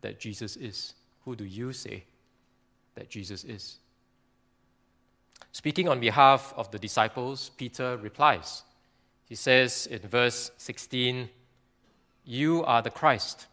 that 0.00 0.18
Jesus 0.18 0.56
is? 0.56 0.94
Who 1.26 1.36
do 1.36 1.44
you 1.44 1.74
say 1.74 2.04
that 2.94 3.10
Jesus 3.10 3.44
is? 3.44 3.80
Speaking 5.52 5.88
on 5.88 6.00
behalf 6.00 6.52
of 6.56 6.70
the 6.70 6.78
disciples, 6.78 7.50
Peter 7.56 7.96
replies. 7.96 8.62
He 9.28 9.34
says 9.34 9.86
in 9.86 10.00
verse 10.00 10.50
16, 10.56 11.28
You 12.24 12.64
are 12.64 12.82
the 12.82 12.90
Christ, 12.90 13.46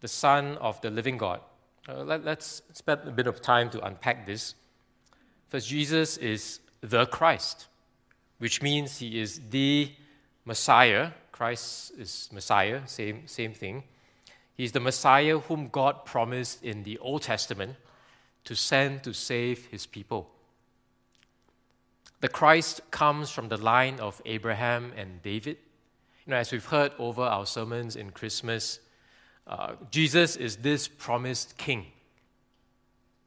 the 0.00 0.08
Son 0.08 0.56
of 0.58 0.80
the 0.80 0.90
living 0.90 1.18
God. 1.18 1.40
Uh, 1.88 2.04
let, 2.04 2.26
us 2.26 2.62
spend 2.72 3.00
a 3.06 3.10
bit 3.10 3.26
of 3.26 3.40
time 3.40 3.70
to 3.70 3.84
unpack 3.84 4.26
this. 4.26 4.54
First, 5.48 5.68
Jesus 5.68 6.16
is 6.18 6.60
the 6.80 7.06
Christ, 7.06 7.66
which 8.38 8.62
means 8.62 8.98
he 8.98 9.20
is 9.20 9.40
the 9.50 9.90
Messiah. 10.44 11.12
Christ 11.32 11.92
is 11.98 12.28
Messiah, 12.32 12.82
same, 12.86 13.26
same 13.26 13.54
thing. 13.54 13.84
He's 14.56 14.72
the 14.72 14.80
Messiah 14.80 15.38
whom 15.38 15.68
God 15.68 16.04
promised 16.04 16.62
in 16.62 16.82
the 16.82 16.98
Old 16.98 17.22
Testament 17.22 17.76
to 18.44 18.54
send 18.54 19.02
to 19.04 19.14
save 19.14 19.66
his 19.66 19.86
people. 19.86 20.30
The 22.20 22.28
Christ 22.28 22.82
comes 22.90 23.30
from 23.30 23.48
the 23.48 23.56
line 23.56 23.98
of 23.98 24.20
Abraham 24.26 24.92
and 24.96 25.22
David. 25.22 25.56
You 26.26 26.32
know, 26.32 26.36
as 26.36 26.52
we've 26.52 26.64
heard 26.64 26.92
over 26.98 27.22
our 27.22 27.46
sermons 27.46 27.96
in 27.96 28.10
Christmas, 28.10 28.80
uh, 29.46 29.72
Jesus 29.90 30.36
is 30.36 30.56
this 30.56 30.86
promised 30.86 31.56
king. 31.56 31.86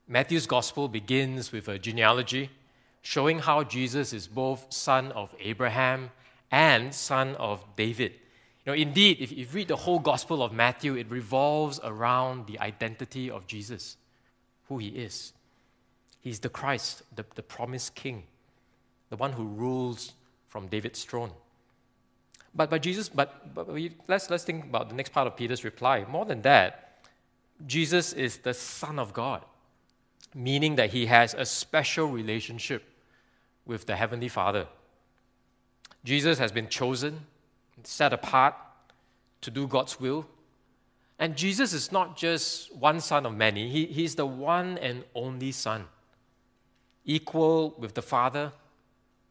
Matthew's 0.07 0.45
gospel 0.45 0.87
begins 0.87 1.51
with 1.51 1.67
a 1.67 1.79
genealogy 1.79 2.49
showing 3.01 3.39
how 3.39 3.63
Jesus 3.63 4.13
is 4.13 4.27
both 4.27 4.67
son 4.69 5.11
of 5.13 5.33
Abraham 5.39 6.11
and 6.51 6.93
son 6.93 7.35
of 7.35 7.63
David. 7.75 8.13
You 8.65 8.71
know, 8.71 8.73
indeed, 8.73 9.17
if 9.19 9.31
you 9.31 9.47
read 9.51 9.67
the 9.67 9.75
whole 9.75 9.99
gospel 9.99 10.41
of 10.41 10.53
Matthew, 10.53 10.95
it 10.95 11.09
revolves 11.09 11.79
around 11.83 12.47
the 12.47 12.59
identity 12.59 13.29
of 13.29 13.47
Jesus, 13.47 13.97
who 14.69 14.77
he 14.77 14.89
is. 14.89 15.33
He's 16.21 16.39
the 16.39 16.49
Christ, 16.49 17.03
the, 17.13 17.25
the 17.35 17.43
promised 17.43 17.95
king, 17.95 18.23
the 19.13 19.17
one 19.17 19.31
who 19.31 19.43
rules 19.43 20.13
from 20.47 20.65
David's 20.65 21.03
throne. 21.03 21.29
But, 22.55 22.71
but 22.71 22.81
Jesus, 22.81 23.09
but, 23.09 23.53
but 23.53 23.71
we, 23.71 23.91
let's, 24.07 24.27
let's 24.31 24.43
think 24.43 24.63
about 24.63 24.89
the 24.89 24.95
next 24.95 25.11
part 25.11 25.27
of 25.27 25.37
Peter's 25.37 25.63
reply. 25.63 26.03
More 26.09 26.25
than 26.25 26.41
that, 26.41 27.03
Jesus 27.67 28.11
is 28.11 28.37
the 28.37 28.55
Son 28.55 28.97
of 28.97 29.13
God, 29.13 29.45
meaning 30.33 30.77
that 30.77 30.89
he 30.89 31.05
has 31.05 31.35
a 31.35 31.45
special 31.45 32.07
relationship 32.07 32.81
with 33.67 33.85
the 33.85 33.95
Heavenly 33.95 34.29
Father. 34.29 34.65
Jesus 36.03 36.39
has 36.39 36.51
been 36.51 36.67
chosen, 36.67 37.19
set 37.83 38.13
apart 38.13 38.55
to 39.41 39.51
do 39.51 39.67
God's 39.67 39.99
will. 39.99 40.25
And 41.19 41.35
Jesus 41.35 41.71
is 41.71 41.91
not 41.91 42.17
just 42.17 42.75
one 42.75 42.99
son 42.99 43.27
of 43.27 43.35
many, 43.37 43.69
he, 43.69 43.85
he's 43.85 44.15
the 44.15 44.25
one 44.25 44.79
and 44.79 45.03
only 45.13 45.51
Son, 45.51 45.85
equal 47.05 47.75
with 47.77 47.93
the 47.93 48.01
Father, 48.01 48.51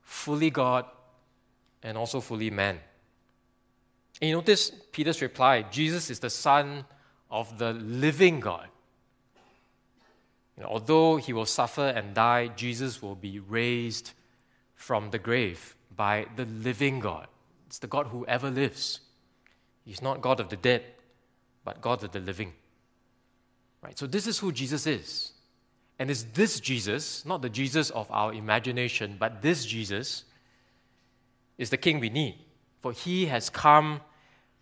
fully 0.02 0.50
God, 0.50 0.84
and 1.82 1.96
also 1.98 2.20
fully 2.20 2.50
man. 2.50 2.78
And 4.20 4.28
you 4.28 4.36
notice 4.36 4.70
Peter's 4.92 5.20
reply 5.20 5.62
Jesus 5.62 6.10
is 6.10 6.20
the 6.20 6.30
Son 6.30 6.84
of 7.30 7.58
the 7.58 7.72
living 7.72 8.40
God. 8.40 8.68
Although 10.64 11.16
he 11.16 11.32
will 11.32 11.46
suffer 11.46 11.88
and 11.88 12.14
die, 12.14 12.48
Jesus 12.48 13.02
will 13.02 13.16
be 13.16 13.40
raised 13.40 14.12
from 14.74 15.10
the 15.10 15.18
grave 15.18 15.74
by 15.96 16.26
the 16.36 16.44
living 16.44 17.00
God. 17.00 17.26
It's 17.66 17.78
the 17.78 17.86
God 17.86 18.08
who 18.08 18.24
ever 18.26 18.50
lives. 18.50 19.00
He's 19.84 20.02
not 20.02 20.20
God 20.20 20.38
of 20.38 20.50
the 20.50 20.56
dead, 20.56 20.84
but 21.64 21.80
God 21.80 22.04
of 22.04 22.12
the 22.12 22.20
living. 22.20 22.52
Right? 23.82 23.98
So 23.98 24.06
this 24.06 24.26
is 24.26 24.38
who 24.38 24.52
Jesus 24.52 24.86
is. 24.86 25.31
And 26.02 26.10
it's 26.10 26.24
this 26.34 26.58
Jesus, 26.58 27.24
not 27.24 27.42
the 27.42 27.48
Jesus 27.48 27.90
of 27.90 28.10
our 28.10 28.34
imagination, 28.34 29.14
but 29.20 29.40
this 29.40 29.64
Jesus 29.64 30.24
is 31.58 31.70
the 31.70 31.76
king 31.76 32.00
we 32.00 32.10
need. 32.10 32.40
For 32.80 32.90
he 32.90 33.26
has 33.26 33.48
come 33.48 34.00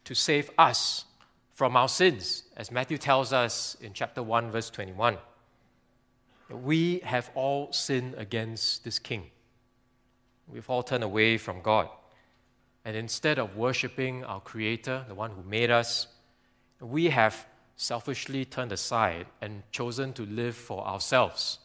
to 0.05 0.15
save 0.15 0.51
us 0.59 1.07
from 1.55 1.79
our 1.79 1.89
sins, 1.89 2.43
as 2.59 2.71
Matthew 2.71 2.99
tells 2.99 3.33
us 3.33 3.75
in 3.81 3.95
chapter 3.95 4.23
1, 4.23 4.51
verse 4.51 4.69
21. 4.69 5.17
We 6.51 6.99
have 7.05 7.31
all 7.35 7.73
sinned 7.73 8.17
against 8.19 8.85
this 8.85 8.99
king. 8.99 9.31
We've 10.47 10.69
all 10.69 10.83
turned 10.83 11.05
away 11.05 11.39
from 11.39 11.63
God. 11.63 11.89
And 12.85 12.95
instead 12.95 13.39
of 13.39 13.57
worshiping 13.57 14.25
our 14.25 14.41
Creator, 14.41 15.07
the 15.09 15.15
one 15.15 15.31
who 15.31 15.43
made 15.49 15.71
us, 15.71 16.07
we 16.83 17.07
have 17.07 17.47
selfishly 17.81 18.45
turned 18.45 18.73
aside 18.73 19.27
and 19.41 19.63
chosen 19.73 20.13
to 20.13 20.23
live 20.27 20.55
for 20.55 20.87
ourselves 20.87 21.59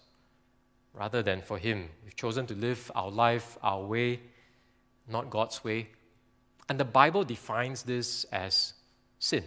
rather 0.94 1.22
than 1.22 1.42
for 1.42 1.58
Him. 1.58 1.90
We've 2.04 2.16
chosen 2.16 2.46
to 2.48 2.56
live 2.56 2.92
our 2.96 3.12
life 3.12 3.58
our 3.62 3.84
way, 3.84 4.22
not 5.08 5.30
God's 5.30 5.64
way. 5.64 5.90
And 6.70 6.80
the 6.80 6.86
Bible 6.86 7.24
defines 7.24 7.84
this 7.84 8.26
as 8.32 8.74
sin. 9.20 9.44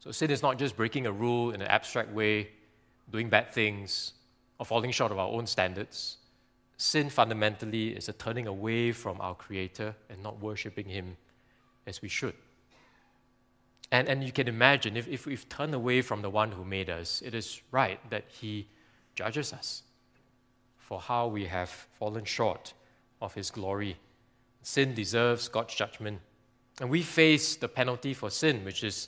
So, 0.00 0.10
sin 0.10 0.30
is 0.30 0.42
not 0.42 0.58
just 0.58 0.76
breaking 0.76 1.06
a 1.06 1.12
rule 1.12 1.50
in 1.50 1.60
an 1.60 1.68
abstract 1.68 2.10
way, 2.10 2.48
doing 3.10 3.28
bad 3.28 3.52
things, 3.52 4.12
or 4.58 4.66
falling 4.66 4.90
short 4.90 5.12
of 5.12 5.18
our 5.18 5.28
own 5.28 5.46
standards 5.46 6.18
sin 6.76 7.08
fundamentally 7.08 7.88
is 7.88 8.08
a 8.08 8.12
turning 8.12 8.46
away 8.46 8.92
from 8.92 9.20
our 9.20 9.34
Creator 9.34 9.94
and 10.10 10.22
not 10.22 10.40
worshiping 10.40 10.88
Him 10.88 11.16
as 11.86 12.02
we 12.02 12.08
should. 12.08 12.34
And, 13.94 14.08
and 14.08 14.24
you 14.24 14.32
can 14.32 14.48
imagine 14.48 14.96
if, 14.96 15.06
if 15.06 15.24
we've 15.24 15.48
turned 15.48 15.72
away 15.72 16.02
from 16.02 16.20
the 16.20 16.28
one 16.28 16.50
who 16.50 16.64
made 16.64 16.90
us, 16.90 17.22
it 17.24 17.32
is 17.32 17.62
right 17.70 18.00
that 18.10 18.24
He 18.26 18.66
judges 19.14 19.52
us 19.52 19.84
for 20.78 20.98
how 20.98 21.28
we 21.28 21.44
have 21.44 21.70
fallen 21.70 22.24
short 22.24 22.74
of 23.22 23.34
His 23.34 23.52
glory. 23.52 23.96
Sin 24.62 24.94
deserves 24.94 25.46
God's 25.46 25.76
judgment. 25.76 26.18
And 26.80 26.90
we 26.90 27.02
face 27.02 27.54
the 27.54 27.68
penalty 27.68 28.14
for 28.14 28.30
sin, 28.30 28.64
which 28.64 28.82
is 28.82 29.06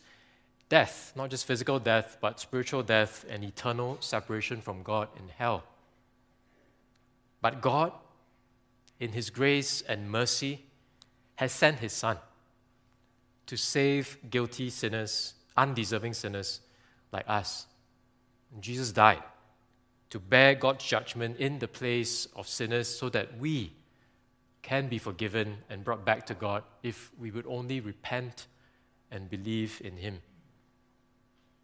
death, 0.69 1.13
not 1.17 1.31
just 1.31 1.47
physical 1.47 1.81
death, 1.81 2.19
but 2.21 2.39
spiritual 2.39 2.85
death 2.85 3.25
and 3.29 3.43
eternal 3.43 3.97
separation 3.99 4.61
from 4.61 4.85
God 4.85 5.09
in 5.19 5.31
hell. 5.37 5.65
But 7.43 7.61
God, 7.61 7.91
in 9.01 9.11
His 9.11 9.31
grace 9.31 9.83
and 9.83 10.09
mercy, 10.09 10.67
has 11.35 11.51
sent 11.51 11.81
His 11.81 11.93
Son 11.93 12.19
to 13.47 13.57
save 13.57 14.19
guilty 14.31 14.71
sinners, 14.71 15.35
undeserving 15.57 16.15
sinners 16.15 16.61
like 17.13 17.25
us. 17.29 17.67
And 18.53 18.63
Jesus 18.63 18.93
died 18.93 19.23
to 20.11 20.19
bear 20.19 20.55
God's 20.55 20.85
judgment 20.85 21.39
in 21.39 21.59
the 21.59 21.69
place 21.69 22.27
of 22.37 22.49
sinners 22.49 22.89
so 22.89 23.09
that 23.11 23.39
we 23.39 23.73
can 24.63 24.89
be 24.89 24.99
forgiven 24.99 25.59
and 25.71 25.85
brought 25.85 26.05
back 26.05 26.27
to 26.27 26.35
God 26.35 26.65
if 26.83 27.13
we 27.19 27.31
would 27.31 27.47
only 27.47 27.81
repent 27.81 28.47
and 29.11 29.31
believe 29.31 29.81
in 29.85 29.97
Him. 29.97 30.21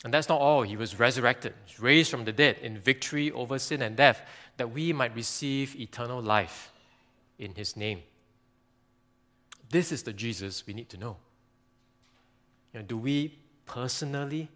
And 0.05 0.13
that's 0.13 0.29
not 0.29 0.41
all. 0.41 0.63
He 0.63 0.77
was 0.77 0.99
resurrected, 0.99 1.55
raised 1.79 2.11
from 2.11 2.25
the 2.25 2.33
dead 2.33 2.59
in 2.63 2.79
victory 2.79 3.31
over 3.33 3.59
sin 3.59 3.83
and 3.83 3.97
death, 3.97 4.23
that 4.57 4.73
we 4.73 4.93
might 4.93 5.15
receive 5.15 5.79
eternal 5.79 6.21
life 6.21 6.73
in 7.39 7.55
His 7.55 7.77
name. 7.77 8.03
This 9.71 9.91
is 9.91 10.03
the 10.03 10.13
Jesus 10.13 10.67
we 10.67 10.75
need 10.75 10.89
to 10.91 10.97
know. 10.97 11.17
You 12.73 12.81
know 12.81 12.87
do 12.87 12.97
we 12.97 13.39
personally 13.67 14.49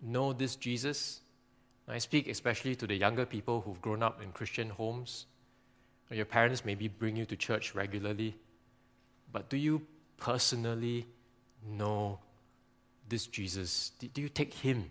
know 0.00 0.32
this 0.32 0.56
Jesus? 0.56 1.20
I 1.88 1.98
speak 1.98 2.28
especially 2.28 2.74
to 2.76 2.86
the 2.86 2.94
younger 2.94 3.26
people 3.26 3.60
who've 3.60 3.80
grown 3.80 4.02
up 4.02 4.22
in 4.22 4.32
Christian 4.32 4.70
homes. 4.70 5.26
Your 6.10 6.24
parents 6.24 6.64
maybe 6.64 6.88
bring 6.88 7.16
you 7.16 7.24
to 7.26 7.36
church 7.36 7.74
regularly, 7.74 8.36
but 9.32 9.48
do 9.48 9.56
you 9.56 9.80
personally 10.18 11.06
know 11.66 12.18
this 13.08 13.26
Jesus? 13.26 13.92
Do 13.98 14.20
you 14.20 14.28
take 14.28 14.52
him 14.52 14.90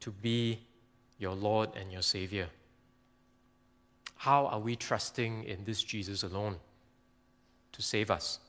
to 0.00 0.10
be 0.10 0.60
your 1.18 1.34
Lord 1.34 1.70
and 1.76 1.92
your 1.92 2.02
Savior? 2.02 2.48
How 4.16 4.46
are 4.46 4.58
we 4.58 4.74
trusting 4.74 5.44
in 5.44 5.64
this 5.64 5.82
Jesus 5.82 6.22
alone 6.22 6.56
to 7.72 7.82
save 7.82 8.10
us? 8.10 8.40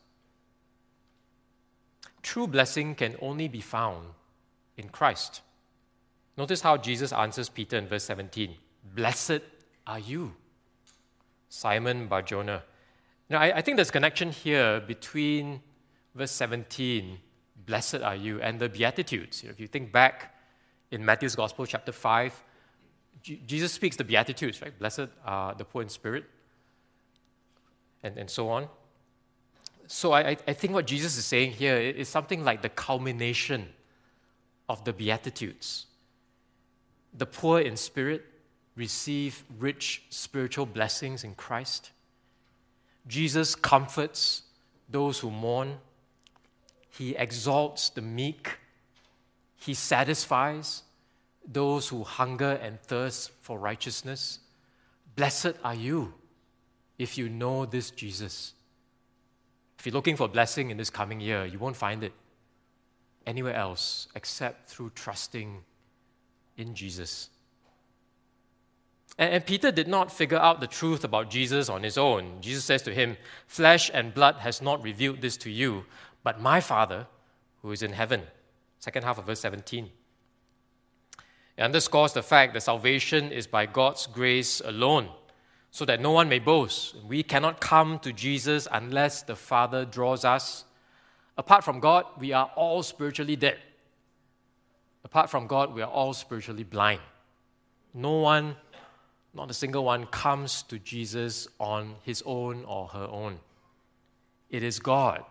True 2.37 2.45
blessing 2.45 2.93
can 2.93 3.15
only 3.19 3.47
be 3.47 3.61
found 3.61 4.09
in 4.77 4.89
Christ. 4.89 5.41
Notice 6.37 6.61
how 6.61 6.77
Jesus 6.77 7.11
answers 7.11 7.49
Peter 7.49 7.79
in 7.79 7.87
verse 7.87 8.03
17 8.03 8.53
Blessed 8.93 9.41
are 9.87 9.97
you, 9.97 10.35
Simon 11.49 12.05
Barjona. 12.05 12.61
Now, 13.27 13.39
I, 13.39 13.57
I 13.57 13.61
think 13.61 13.77
there's 13.77 13.89
a 13.89 13.91
connection 13.91 14.29
here 14.29 14.79
between 14.79 15.61
verse 16.13 16.29
17 16.29 17.17
blessed 17.65 18.01
are 18.03 18.15
you, 18.15 18.39
and 18.39 18.59
the 18.59 18.69
Beatitudes. 18.69 19.43
If 19.43 19.59
you 19.59 19.65
think 19.65 19.91
back 19.91 20.35
in 20.91 21.03
Matthew's 21.03 21.35
Gospel, 21.35 21.65
chapter 21.65 21.91
5, 21.91 22.43
G- 23.23 23.41
Jesus 23.47 23.71
speaks 23.71 23.95
the 23.95 24.03
Beatitudes, 24.03 24.61
right? 24.61 24.77
Blessed 24.77 25.07
are 25.25 25.55
the 25.55 25.65
poor 25.65 25.81
in 25.81 25.89
spirit, 25.89 26.25
and, 28.03 28.15
and 28.15 28.29
so 28.29 28.47
on. 28.49 28.67
So 29.87 30.11
I, 30.11 30.37
I 30.47 30.53
think 30.53 30.73
what 30.73 30.85
Jesus 30.85 31.17
is 31.17 31.25
saying 31.25 31.51
here 31.51 31.77
is 31.77 32.09
something 32.09 32.43
like 32.43 32.61
the 32.61 32.69
culmination 32.69 33.69
of 34.67 34.83
the 34.83 34.93
Beatitudes. 34.93 35.85
The 37.13 37.25
poor 37.25 37.59
in 37.59 37.77
spirit 37.77 38.25
receive 38.75 39.43
rich 39.57 40.03
spiritual 40.09 40.65
blessings 40.65 41.23
in 41.23 41.35
Christ. 41.35 41.91
Jesus 43.07 43.55
comforts 43.55 44.43
those 44.89 45.19
who 45.19 45.31
mourn 45.31 45.77
he 46.97 47.15
exalts 47.15 47.89
the 47.89 48.01
meek. 48.01 48.57
He 49.55 49.75
satisfies 49.75 50.81
those 51.45 51.89
who 51.89 52.03
hunger 52.03 52.59
and 52.59 52.81
thirst 52.81 53.31
for 53.41 53.59
righteousness. 53.59 54.39
Blessed 55.15 55.53
are 55.63 55.75
you 55.75 56.15
if 56.97 57.15
you 57.15 57.29
know 57.29 57.67
this 57.67 57.91
Jesus. 57.91 58.53
If 59.77 59.85
you're 59.85 59.93
looking 59.93 60.15
for 60.15 60.27
blessing 60.27 60.71
in 60.71 60.77
this 60.77 60.89
coming 60.89 61.19
year, 61.19 61.45
you 61.45 61.59
won't 61.59 61.75
find 61.75 62.03
it. 62.03 62.13
anywhere 63.27 63.55
else 63.55 64.07
except 64.15 64.69
through 64.69 64.89
trusting 64.95 65.61
in 66.55 66.73
Jesus. 66.73 67.29
And, 69.17 69.33
and, 69.33 69.45
Peter 69.45 69.69
did 69.69 69.87
not 69.87 70.11
figure 70.11 70.37
out 70.37 70.61
the 70.61 70.67
truth 70.67 71.03
about 71.03 71.29
Jesus 71.29 71.67
on 71.67 71.83
his 71.83 71.97
own. 71.97 72.37
Jesus 72.39 72.63
says 72.63 72.81
to 72.83 72.93
him, 72.93 73.17
Flesh 73.45 73.91
and 73.93 74.13
blood 74.13 74.35
has 74.37 74.61
not 74.61 74.81
revealed 74.81 75.21
this 75.21 75.35
to 75.37 75.49
you, 75.49 75.85
but 76.23 76.39
my 76.39 76.61
Father 76.61 77.07
who 77.61 77.71
is 77.71 77.83
in 77.83 77.93
heaven. 77.93 78.21
Second 78.79 79.03
half 79.03 79.17
of 79.17 79.25
verse 79.25 79.41
17. 79.41 79.89
It 81.57 81.61
underscores 81.61 82.13
the 82.13 82.23
fact 82.23 82.53
that 82.53 82.61
salvation 82.61 83.31
is 83.31 83.47
by 83.47 83.65
God's 83.65 84.07
grace 84.07 84.61
alone, 84.63 85.09
so 85.77 85.85
that 85.85 86.01
no 86.01 86.09
one 86.09 86.27
may 86.27 86.39
boast. 86.39 86.95
We 87.07 87.21
cannot 87.21 87.61
come 87.61 87.99
to 87.99 88.11
Jesus 88.11 88.67
unless 88.71 89.21
the 89.21 89.35
Father 89.35 89.85
draws 89.85 90.25
us. 90.25 90.65
Apart 91.37 91.63
from 91.63 91.79
God, 91.79 92.05
we 92.17 92.33
are 92.33 92.49
all 92.55 92.81
spiritually 92.81 93.35
dead. 93.35 93.59
Apart 95.03 95.29
from 95.29 95.45
God, 95.45 95.75
we 95.75 95.83
are 95.83 95.91
all 95.91 96.15
spiritually 96.15 96.63
blind. 96.63 97.01
No 97.93 98.13
one, 98.13 98.55
not 99.35 99.51
a 99.51 99.53
single 99.53 99.85
one, 99.85 100.07
comes 100.07 100.63
to 100.63 100.79
Jesus 100.79 101.47
on 101.59 101.93
his 102.01 102.23
own 102.25 102.65
or 102.65 102.87
her 102.87 103.07
own. 103.11 103.37
It 104.49 104.63
is 104.63 104.79
God 104.79 105.23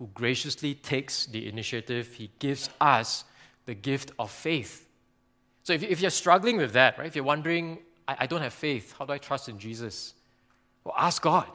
who 0.00 0.10
graciously 0.12 0.74
takes 0.74 1.26
the 1.26 1.48
initiative. 1.48 2.14
He 2.14 2.32
gives 2.40 2.68
us 2.80 3.22
the 3.64 3.74
gift 3.74 4.10
of 4.18 4.32
faith. 4.32 4.88
So 5.62 5.72
if, 5.72 5.84
if 5.84 6.00
you're 6.00 6.10
struggling 6.10 6.56
with 6.56 6.72
that, 6.72 6.98
right, 6.98 7.06
if 7.06 7.14
you're 7.14 7.24
wondering, 7.24 7.78
I, 8.06 8.16
I 8.20 8.26
don't 8.26 8.42
have 8.42 8.52
faith, 8.52 8.94
how 8.98 9.04
do 9.04 9.12
I 9.12 9.18
trust 9.18 9.48
in 9.48 9.58
Jesus? 9.58 10.14
Well, 10.84 10.94
ask 10.96 11.22
God. 11.22 11.46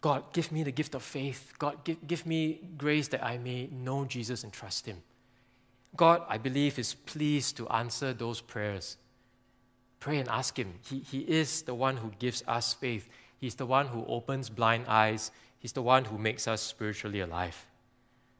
God, 0.00 0.32
give 0.32 0.50
me 0.50 0.62
the 0.62 0.72
gift 0.72 0.94
of 0.94 1.02
faith. 1.02 1.52
God, 1.58 1.84
give, 1.84 2.06
give 2.06 2.26
me 2.26 2.60
grace 2.78 3.08
that 3.08 3.24
I 3.24 3.36
may 3.38 3.66
know 3.66 4.04
Jesus 4.04 4.44
and 4.44 4.52
trust 4.52 4.86
Him. 4.86 4.96
God, 5.96 6.22
I 6.28 6.38
believe, 6.38 6.78
is 6.78 6.94
pleased 6.94 7.56
to 7.58 7.68
answer 7.68 8.12
those 8.12 8.40
prayers. 8.40 8.96
Pray 9.98 10.18
and 10.18 10.28
ask 10.28 10.58
Him. 10.58 10.74
He, 10.88 11.00
he 11.00 11.20
is 11.20 11.62
the 11.62 11.74
one 11.74 11.98
who 11.98 12.12
gives 12.18 12.42
us 12.46 12.72
faith, 12.72 13.08
He's 13.38 13.54
the 13.54 13.66
one 13.66 13.88
who 13.88 14.04
opens 14.06 14.48
blind 14.48 14.86
eyes, 14.86 15.30
He's 15.58 15.72
the 15.72 15.82
one 15.82 16.06
who 16.06 16.16
makes 16.16 16.48
us 16.48 16.62
spiritually 16.62 17.20
alive. 17.20 17.66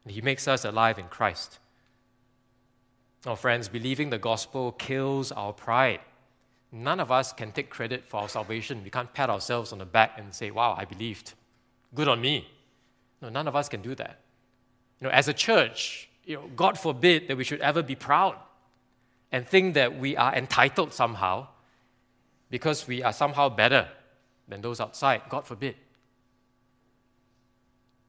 And 0.04 0.12
He 0.12 0.22
makes 0.22 0.48
us 0.48 0.64
alive 0.64 0.98
in 0.98 1.08
Christ. 1.08 1.58
Now, 3.26 3.34
friends, 3.34 3.68
believing 3.68 4.08
the 4.08 4.18
gospel 4.18 4.72
kills 4.72 5.30
our 5.30 5.52
pride. 5.52 6.00
None 6.72 7.00
of 7.00 7.10
us 7.10 7.32
can 7.32 7.50
take 7.52 7.68
credit 7.68 8.04
for 8.06 8.20
our 8.20 8.28
salvation. 8.28 8.82
We 8.84 8.90
can't 8.90 9.12
pat 9.12 9.28
ourselves 9.28 9.72
on 9.72 9.78
the 9.78 9.84
back 9.84 10.12
and 10.18 10.32
say, 10.32 10.50
Wow, 10.50 10.76
I 10.78 10.84
believed. 10.84 11.34
Good 11.94 12.06
on 12.06 12.20
me. 12.20 12.48
No, 13.20 13.28
none 13.28 13.48
of 13.48 13.56
us 13.56 13.68
can 13.68 13.82
do 13.82 13.94
that. 13.96 14.20
You 15.00 15.06
know, 15.06 15.12
as 15.12 15.26
a 15.26 15.32
church, 15.32 16.08
you 16.24 16.36
know, 16.36 16.48
God 16.54 16.78
forbid 16.78 17.26
that 17.28 17.36
we 17.36 17.44
should 17.44 17.60
ever 17.60 17.82
be 17.82 17.96
proud 17.96 18.36
and 19.32 19.46
think 19.46 19.74
that 19.74 19.98
we 19.98 20.16
are 20.16 20.34
entitled 20.34 20.92
somehow 20.92 21.48
because 22.50 22.86
we 22.86 23.02
are 23.02 23.12
somehow 23.12 23.48
better 23.48 23.88
than 24.48 24.60
those 24.60 24.80
outside. 24.80 25.22
God 25.28 25.46
forbid. 25.46 25.74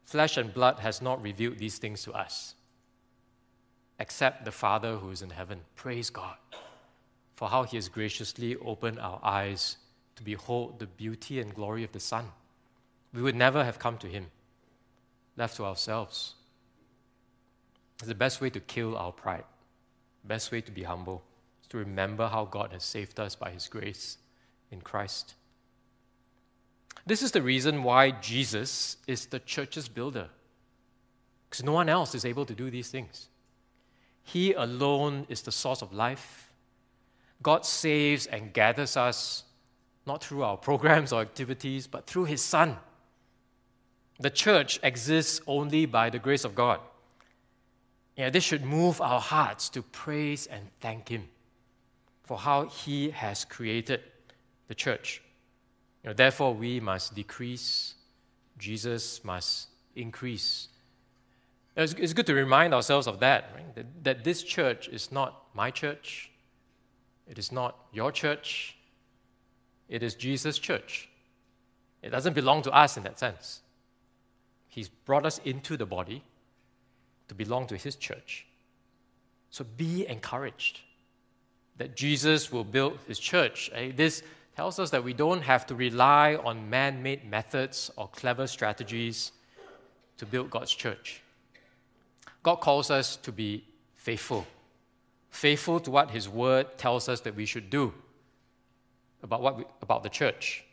Flesh 0.03 0.37
and 0.37 0.53
blood 0.53 0.79
has 0.79 1.01
not 1.01 1.21
revealed 1.21 1.57
these 1.57 1.77
things 1.77 2.03
to 2.03 2.11
us, 2.11 2.55
except 3.99 4.45
the 4.45 4.51
Father 4.51 4.97
who 4.97 5.09
is 5.09 5.21
in 5.21 5.29
heaven. 5.31 5.61
Praise 5.75 6.09
God 6.09 6.35
for 7.41 7.49
how 7.49 7.63
He 7.63 7.75
has 7.75 7.89
graciously 7.89 8.55
opened 8.57 8.99
our 8.99 9.19
eyes 9.23 9.77
to 10.15 10.21
behold 10.21 10.77
the 10.77 10.85
beauty 10.85 11.39
and 11.39 11.55
glory 11.55 11.83
of 11.83 11.91
the 11.91 11.99
Son. 11.99 12.23
We 13.15 13.23
would 13.23 13.35
never 13.35 13.63
have 13.63 13.79
come 13.79 13.97
to 13.97 14.07
Him, 14.07 14.27
left 15.35 15.57
to 15.57 15.65
ourselves. 15.65 16.35
It's 17.97 18.07
the 18.07 18.13
best 18.13 18.41
way 18.41 18.51
to 18.51 18.59
kill 18.59 18.95
our 18.95 19.11
pride, 19.11 19.45
best 20.23 20.51
way 20.51 20.61
to 20.61 20.71
be 20.71 20.83
humble, 20.83 21.23
is 21.63 21.67
to 21.69 21.79
remember 21.79 22.27
how 22.27 22.45
God 22.45 22.73
has 22.73 22.83
saved 22.83 23.19
us 23.19 23.33
by 23.33 23.49
His 23.49 23.67
grace 23.67 24.19
in 24.69 24.81
Christ. 24.81 25.33
This 27.07 27.23
is 27.23 27.31
the 27.31 27.41
reason 27.41 27.81
why 27.81 28.11
Jesus 28.11 28.97
is 29.07 29.25
the 29.25 29.39
church's 29.39 29.89
builder. 29.89 30.29
Because 31.49 31.65
no 31.65 31.71
one 31.71 31.89
else 31.89 32.13
is 32.13 32.23
able 32.23 32.45
to 32.45 32.53
do 32.53 32.69
these 32.69 32.91
things. 32.91 33.29
He 34.23 34.53
alone 34.53 35.25
is 35.27 35.41
the 35.41 35.51
source 35.51 35.81
of 35.81 35.91
life. 35.91 36.49
God 37.41 37.65
saves 37.65 38.27
and 38.27 38.53
gathers 38.53 38.95
us 38.97 39.43
not 40.05 40.23
through 40.23 40.43
our 40.43 40.57
programs 40.57 41.13
or 41.13 41.21
activities, 41.21 41.87
but 41.87 42.07
through 42.07 42.25
His 42.25 42.41
Son. 42.41 42.77
The 44.19 44.29
church 44.29 44.79
exists 44.83 45.41
only 45.47 45.85
by 45.85 46.09
the 46.09 46.19
grace 46.19 46.43
of 46.43 46.55
God. 46.55 46.79
Yeah, 48.15 48.29
this 48.29 48.43
should 48.43 48.63
move 48.63 49.01
our 49.01 49.19
hearts 49.19 49.69
to 49.69 49.81
praise 49.81 50.47
and 50.47 50.67
thank 50.79 51.09
Him 51.09 51.27
for 52.23 52.37
how 52.37 52.65
He 52.65 53.11
has 53.11 53.45
created 53.45 54.01
the 54.67 54.75
church. 54.75 55.21
You 56.03 56.09
know, 56.09 56.13
therefore, 56.13 56.53
we 56.53 56.79
must 56.79 57.15
decrease, 57.15 57.95
Jesus 58.57 59.23
must 59.23 59.67
increase. 59.95 60.67
It's, 61.75 62.13
good 62.13 62.25
to 62.25 62.33
remind 62.33 62.73
ourselves 62.73 63.07
of 63.07 63.19
that, 63.19 63.49
right? 63.55 63.75
that, 63.75 64.03
that 64.03 64.23
this 64.23 64.43
church 64.43 64.89
is 64.89 65.11
not 65.11 65.45
my 65.53 65.71
church, 65.71 66.30
it 67.31 67.39
is 67.39 67.51
not 67.51 67.77
your 67.93 68.11
church, 68.11 68.75
it 69.87 70.03
is 70.03 70.15
Jesus' 70.15 70.59
church. 70.59 71.07
It 72.01 72.09
doesn't 72.09 72.33
belong 72.33 72.61
to 72.63 72.71
us 72.71 72.97
in 72.97 73.03
that 73.03 73.17
sense. 73.17 73.61
He's 74.67 74.89
brought 74.89 75.25
us 75.25 75.39
into 75.45 75.77
the 75.77 75.85
body 75.85 76.23
to 77.29 77.33
belong 77.33 77.67
to 77.67 77.77
His 77.77 77.95
church. 77.95 78.45
So 79.49 79.65
be 79.77 80.05
encouraged 80.07 80.81
that 81.77 81.95
Jesus 81.95 82.51
will 82.51 82.65
build 82.65 82.99
His 83.07 83.17
church. 83.17 83.71
Eh, 83.73 83.93
this 83.95 84.23
tells 84.57 84.77
us 84.77 84.89
that 84.89 85.03
we 85.03 85.13
don't 85.13 85.41
have 85.41 85.65
to 85.67 85.75
rely 85.75 86.35
on 86.35 86.69
man 86.69 87.01
made 87.01 87.23
methods 87.29 87.89
or 87.95 88.09
clever 88.09 88.45
strategies 88.45 89.31
to 90.17 90.25
build 90.25 90.49
God's 90.49 90.71
church. 90.71 91.21
God 92.43 92.57
calls 92.57 92.91
us 92.91 93.15
to 93.17 93.31
be 93.31 93.63
faithful, 93.95 94.45
faithful 95.31 95.79
to 95.79 95.89
what 95.89 96.11
His 96.11 96.29
Word 96.29 96.77
tells 96.77 97.09
us 97.09 97.21
that 97.21 97.35
we 97.35 97.45
should 97.45 97.69
do 97.69 97.93
about, 99.23 99.41
what 99.41 99.57
we, 99.57 99.63
about 99.81 100.03
the 100.03 100.09
church, 100.09 100.63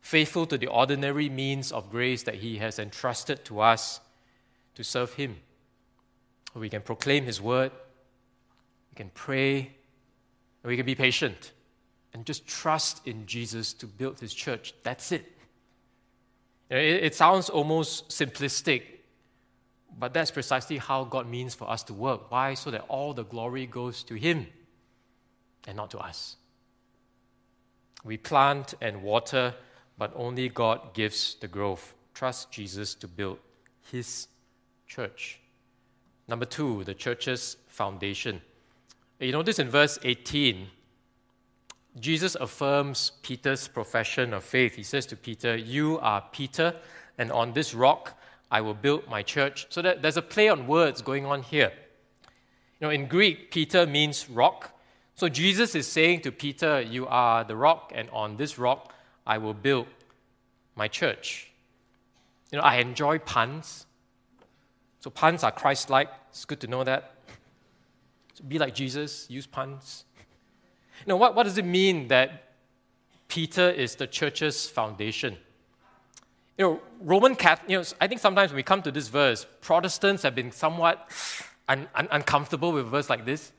faithful 0.00 0.46
to 0.46 0.56
the 0.56 0.68
ordinary 0.68 1.28
means 1.28 1.72
of 1.72 1.90
grace 1.90 2.22
that 2.22 2.36
He 2.36 2.58
has 2.58 2.78
entrusted 2.78 3.44
to 3.46 3.60
us 3.60 4.00
to 4.76 4.84
serve 4.84 5.14
Him. 5.14 5.36
We 6.54 6.68
can 6.68 6.82
proclaim 6.82 7.24
His 7.24 7.40
Word, 7.40 7.72
we 8.92 8.96
can 8.96 9.10
pray, 9.14 9.58
and 10.62 10.70
we 10.70 10.76
can 10.76 10.86
be 10.86 10.94
patient 10.94 11.52
and 12.16 12.24
just 12.24 12.46
trust 12.46 13.06
in 13.06 13.26
Jesus 13.26 13.74
to 13.74 13.86
build 13.86 14.20
his 14.20 14.32
church. 14.32 14.72
That's 14.82 15.12
it. 15.12 15.30
It, 16.70 17.04
it 17.04 17.14
sounds 17.14 17.50
almost 17.50 18.08
simplistic, 18.08 18.82
but 19.98 20.12
that's 20.12 20.30
precisely 20.30 20.78
how 20.78 21.04
God 21.04 21.28
means 21.28 21.54
for 21.54 21.68
us 21.70 21.82
to 21.84 21.94
work. 21.94 22.30
Why? 22.30 22.54
So 22.54 22.70
that 22.70 22.84
all 22.88 23.14
the 23.14 23.24
glory 23.24 23.66
goes 23.66 24.02
to 24.04 24.14
him 24.14 24.46
and 25.66 25.76
not 25.76 25.90
to 25.92 25.98
us. 25.98 26.36
We 28.04 28.16
plant 28.16 28.74
and 28.80 29.02
water, 29.02 29.54
but 29.98 30.12
only 30.14 30.48
God 30.48 30.94
gives 30.94 31.34
the 31.36 31.48
growth. 31.48 31.94
Trust 32.14 32.52
Jesus 32.52 32.94
to 32.96 33.08
build 33.08 33.38
his 33.90 34.28
church. 34.86 35.40
Number 36.28 36.44
two, 36.44 36.84
the 36.84 36.94
church's 36.94 37.56
foundation. 37.68 38.42
You 39.18 39.32
notice 39.32 39.58
in 39.58 39.70
verse 39.70 39.98
18, 40.02 40.68
Jesus 41.98 42.34
affirms 42.34 43.12
Peter's 43.22 43.68
profession 43.68 44.34
of 44.34 44.44
faith. 44.44 44.74
He 44.74 44.82
says 44.82 45.06
to 45.06 45.16
Peter, 45.16 45.56
You 45.56 45.98
are 46.00 46.22
Peter, 46.30 46.74
and 47.16 47.32
on 47.32 47.54
this 47.54 47.74
rock 47.74 48.18
I 48.56 48.62
will 48.62 48.72
build 48.72 49.06
my 49.06 49.22
church. 49.22 49.66
So 49.68 49.82
that 49.82 50.00
there's 50.00 50.16
a 50.16 50.22
play 50.22 50.48
on 50.48 50.66
words 50.66 51.02
going 51.02 51.26
on 51.26 51.42
here. 51.42 51.72
You 52.80 52.86
know, 52.86 52.90
in 52.90 53.06
Greek, 53.06 53.50
Peter 53.50 53.86
means 53.86 54.30
rock. 54.30 54.72
So 55.14 55.28
Jesus 55.28 55.74
is 55.74 55.86
saying 55.86 56.22
to 56.22 56.32
Peter, 56.32 56.80
You 56.80 57.06
are 57.06 57.44
the 57.44 57.54
rock, 57.54 57.92
and 57.94 58.08
on 58.10 58.38
this 58.38 58.58
rock 58.58 58.94
I 59.26 59.36
will 59.36 59.52
build 59.52 59.88
my 60.74 60.88
church. 60.88 61.50
You 62.50 62.56
know, 62.56 62.64
I 62.64 62.76
enjoy 62.76 63.18
puns. 63.18 63.84
So 65.00 65.10
puns 65.10 65.44
are 65.44 65.52
Christ 65.52 65.90
like. 65.90 66.08
It's 66.30 66.46
good 66.46 66.60
to 66.60 66.66
know 66.66 66.82
that. 66.82 67.12
So 68.32 68.44
be 68.44 68.58
like 68.58 68.74
Jesus, 68.74 69.26
use 69.28 69.46
puns. 69.46 70.04
You 71.00 71.10
know, 71.10 71.18
what, 71.18 71.34
what 71.34 71.42
does 71.42 71.58
it 71.58 71.66
mean 71.66 72.08
that 72.08 72.54
Peter 73.28 73.68
is 73.68 73.96
the 73.96 74.06
church's 74.06 74.66
foundation? 74.66 75.36
You 76.58 76.64
know, 76.64 76.80
Roman 77.00 77.34
Catholic, 77.36 77.70
you 77.70 77.78
know, 77.78 77.84
I 78.00 78.06
think 78.06 78.20
sometimes 78.20 78.50
when 78.50 78.56
we 78.56 78.62
come 78.62 78.80
to 78.82 78.90
this 78.90 79.08
verse, 79.08 79.46
Protestants 79.60 80.22
have 80.22 80.34
been 80.34 80.52
somewhat 80.52 81.10
un, 81.68 81.86
un, 81.94 82.08
uncomfortable 82.10 82.72
with 82.72 82.86
a 82.86 82.88
verse 82.88 83.10
like 83.10 83.26
this. 83.26 83.52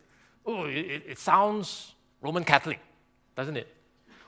Oh, 0.46 0.66
it, 0.66 1.04
it 1.08 1.20
sounds 1.20 1.94
Roman 2.22 2.44
Catholic, 2.44 2.80
doesn't 3.36 3.56
it? 3.56 3.68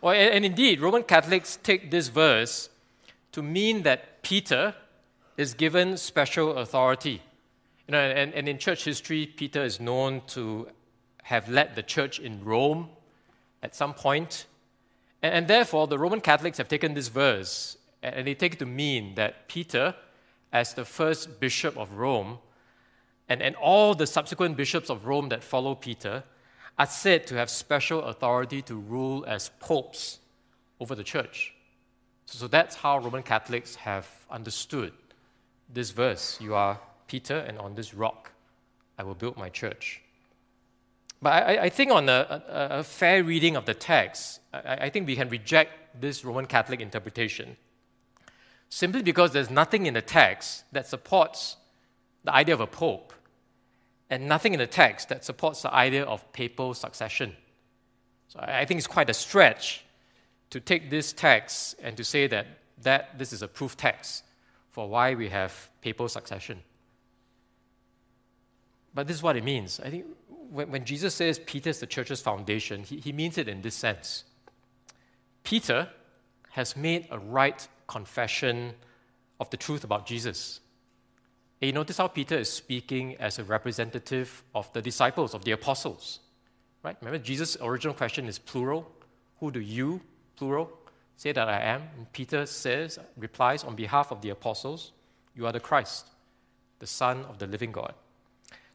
Well, 0.01 0.13
and, 0.13 0.33
and 0.33 0.45
indeed, 0.45 0.81
Roman 0.81 1.03
Catholics 1.03 1.57
take 1.63 1.89
this 1.89 2.09
verse 2.09 2.69
to 3.31 3.41
mean 3.41 3.83
that 3.83 4.21
Peter 4.21 4.75
is 5.35 5.53
given 5.53 5.97
special 5.97 6.57
authority. 6.57 7.21
You 7.87 7.93
know, 7.93 7.99
and, 7.99 8.33
and 8.35 8.47
in 8.47 8.59
church 8.59 8.83
history, 8.83 9.25
Peter 9.25 9.63
is 9.63 9.79
known 9.79 10.21
to 10.27 10.67
have 11.23 11.49
led 11.49 11.75
the 11.75 11.83
church 11.83 12.19
in 12.19 12.43
Rome 12.43 12.89
at 13.63 13.73
some 13.73 13.95
point. 13.95 14.45
And, 15.23 15.33
and 15.33 15.47
therefore, 15.47 15.87
the 15.87 15.97
Roman 15.97 16.21
Catholics 16.21 16.59
have 16.59 16.67
taken 16.67 16.93
this 16.93 17.07
verse 17.07 17.77
and 18.01 18.25
they 18.25 18.33
take 18.33 18.53
it 18.53 18.59
to 18.59 18.65
mean 18.65 19.15
that 19.15 19.47
Peter, 19.47 19.95
as 20.51 20.73
the 20.73 20.85
first 20.85 21.39
bishop 21.39 21.77
of 21.77 21.93
Rome, 21.93 22.39
and, 23.27 23.41
and 23.41 23.55
all 23.55 23.93
the 23.93 24.07
subsequent 24.07 24.57
bishops 24.57 24.89
of 24.89 25.05
Rome 25.05 25.29
that 25.29 25.43
follow 25.43 25.75
Peter, 25.75 26.23
are 26.77 26.85
said 26.85 27.27
to 27.27 27.35
have 27.35 27.49
special 27.49 28.03
authority 28.03 28.61
to 28.63 28.75
rule 28.75 29.25
as 29.27 29.51
popes 29.59 30.19
over 30.79 30.95
the 30.95 31.03
church. 31.03 31.53
So, 32.25 32.39
so 32.39 32.47
that's 32.47 32.75
how 32.75 32.99
Roman 32.99 33.23
Catholics 33.23 33.75
have 33.75 34.07
understood 34.29 34.93
this 35.71 35.91
verse 35.91 36.39
You 36.41 36.55
are 36.55 36.79
Peter, 37.07 37.37
and 37.37 37.59
on 37.59 37.75
this 37.75 37.93
rock 37.93 38.31
I 38.97 39.03
will 39.03 39.15
build 39.15 39.37
my 39.37 39.49
church. 39.49 40.01
But 41.21 41.43
I, 41.43 41.63
I 41.63 41.69
think, 41.69 41.91
on 41.91 42.07
a, 42.07 42.43
a, 42.47 42.67
a, 42.79 42.83
fair 42.83 43.23
reading 43.23 43.57
of 43.57 43.65
the 43.65 43.73
text, 43.73 44.39
I, 44.53 44.85
I 44.85 44.89
think 44.89 45.05
we 45.05 45.17
can 45.17 45.27
reject 45.27 45.99
this 45.99 46.23
Roman 46.23 46.45
Catholic 46.45 46.79
interpretation 46.79 47.57
simply 48.69 49.01
because 49.01 49.31
there's 49.31 49.49
nothing 49.49 49.85
in 49.87 49.95
the 49.95 50.01
text 50.01 50.63
that 50.71 50.87
supports 50.87 51.57
the 52.23 52.33
idea 52.33 52.53
of 52.53 52.61
a 52.61 52.67
pope, 52.67 53.13
and 54.09 54.27
nothing 54.27 54.53
in 54.53 54.59
the 54.59 54.67
text 54.67 55.09
that 55.09 55.25
supports 55.25 55.61
the 55.61 55.73
idea 55.73 56.03
of 56.03 56.31
papal 56.33 56.73
succession. 56.73 57.35
So 58.27 58.39
I 58.39 58.65
think 58.65 58.77
it's 58.77 58.87
quite 58.87 59.09
a 59.09 59.13
stretch 59.13 59.83
to 60.49 60.59
take 60.59 60.89
this 60.89 61.13
text 61.13 61.75
and 61.81 61.95
to 61.97 62.03
say 62.03 62.27
that, 62.27 62.47
that 62.81 63.17
this 63.17 63.33
is 63.33 63.41
a 63.41 63.47
proof 63.47 63.77
text 63.77 64.23
for 64.71 64.87
why 64.87 65.15
we 65.15 65.29
have 65.29 65.69
papal 65.81 66.09
succession. 66.09 66.59
But 68.93 69.07
this 69.07 69.17
is 69.17 69.23
what 69.23 69.35
it 69.35 69.43
means. 69.43 69.79
I 69.79 69.89
think 69.89 70.05
when, 70.27 70.71
when 70.71 70.85
Jesus 70.85 71.13
says 71.13 71.39
Peter 71.39 71.69
is 71.69 71.79
the 71.79 71.87
church's 71.87 72.21
foundation, 72.21 72.83
he, 72.83 72.97
he 72.97 73.11
means 73.11 73.37
it 73.37 73.47
in 73.47 73.61
this 73.61 73.75
sense. 73.75 74.23
Peter 75.43 75.89
has 76.51 76.75
made 76.75 77.07
a 77.11 77.19
right 77.19 77.67
confession 77.89 78.73
of 79.39 79.49
the 79.49 79.57
truth 79.57 79.83
about 79.83 80.05
Jesus. 80.05 80.61
And 81.59 81.67
you 81.67 81.73
notice 81.73 81.97
how 81.97 82.07
Peter 82.07 82.37
is 82.37 82.49
speaking 82.49 83.15
as 83.17 83.39
a 83.39 83.43
representative 83.43 84.43
of 84.55 84.71
the 84.71 84.81
disciples, 84.81 85.33
of 85.33 85.43
the 85.43 85.51
apostles. 85.51 86.19
Right? 86.83 86.95
Remember, 87.01 87.17
Jesus' 87.17 87.57
original 87.59 87.93
question 87.93 88.27
is 88.27 88.39
plural. 88.39 88.89
Who 89.39 89.51
do 89.51 89.59
you, 89.59 89.99
plural, 90.37 90.69
say 91.17 91.33
that 91.33 91.49
I 91.49 91.59
am? 91.59 91.81
And 91.97 92.11
Peter 92.13 92.45
says, 92.45 92.99
replies 93.17 93.65
on 93.65 93.75
behalf 93.75 94.11
of 94.11 94.21
the 94.21 94.29
apostles, 94.29 94.93
You 95.35 95.45
are 95.47 95.51
the 95.51 95.59
Christ, 95.59 96.07
the 96.79 96.87
Son 96.87 97.25
of 97.25 97.39
the 97.39 97.47
living 97.47 97.73
God. 97.73 97.93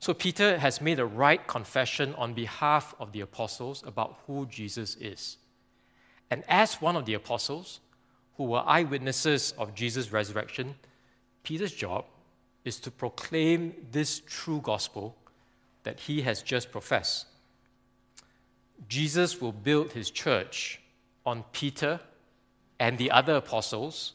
So 0.01 0.13
Peter 0.13 0.59
has 0.59 0.83
made 0.83 0.99
a 0.99 1.07
right 1.07 1.47
confession 1.47 2.15
on 2.17 2.35
behalf 2.35 2.95
of 2.99 3.13
the 3.13 3.21
apostles 3.21 3.83
about 3.87 4.19
who 4.27 4.45
Jesus 4.47 4.97
is. 4.97 5.39
And 6.31 6.45
as 6.49 6.83
one 6.83 6.97
of 6.97 7.07
the 7.07 7.15
apostles, 7.15 7.81
who 8.37 8.45
were 8.45 8.63
eyewitnesses 8.67 9.55
of 9.59 9.75
Jesus' 9.75 10.13
resurrection, 10.13 10.75
Peter's 11.43 11.73
job 11.73 12.05
is 12.65 12.81
to 12.81 12.91
proclaim 12.91 13.75
this 13.93 14.21
true 14.27 14.61
gospel 14.63 15.15
that 15.85 16.01
he 16.01 16.23
has 16.23 16.43
just 16.43 16.73
professed. 16.73 17.27
Jesus 18.89 19.41
will 19.41 19.53
build 19.53 19.93
his 19.93 20.11
church 20.11 20.81
on 21.25 21.45
Peter 21.53 22.01
and 22.81 22.99
the 22.99 23.11
other 23.11 23.37
apostles 23.37 24.15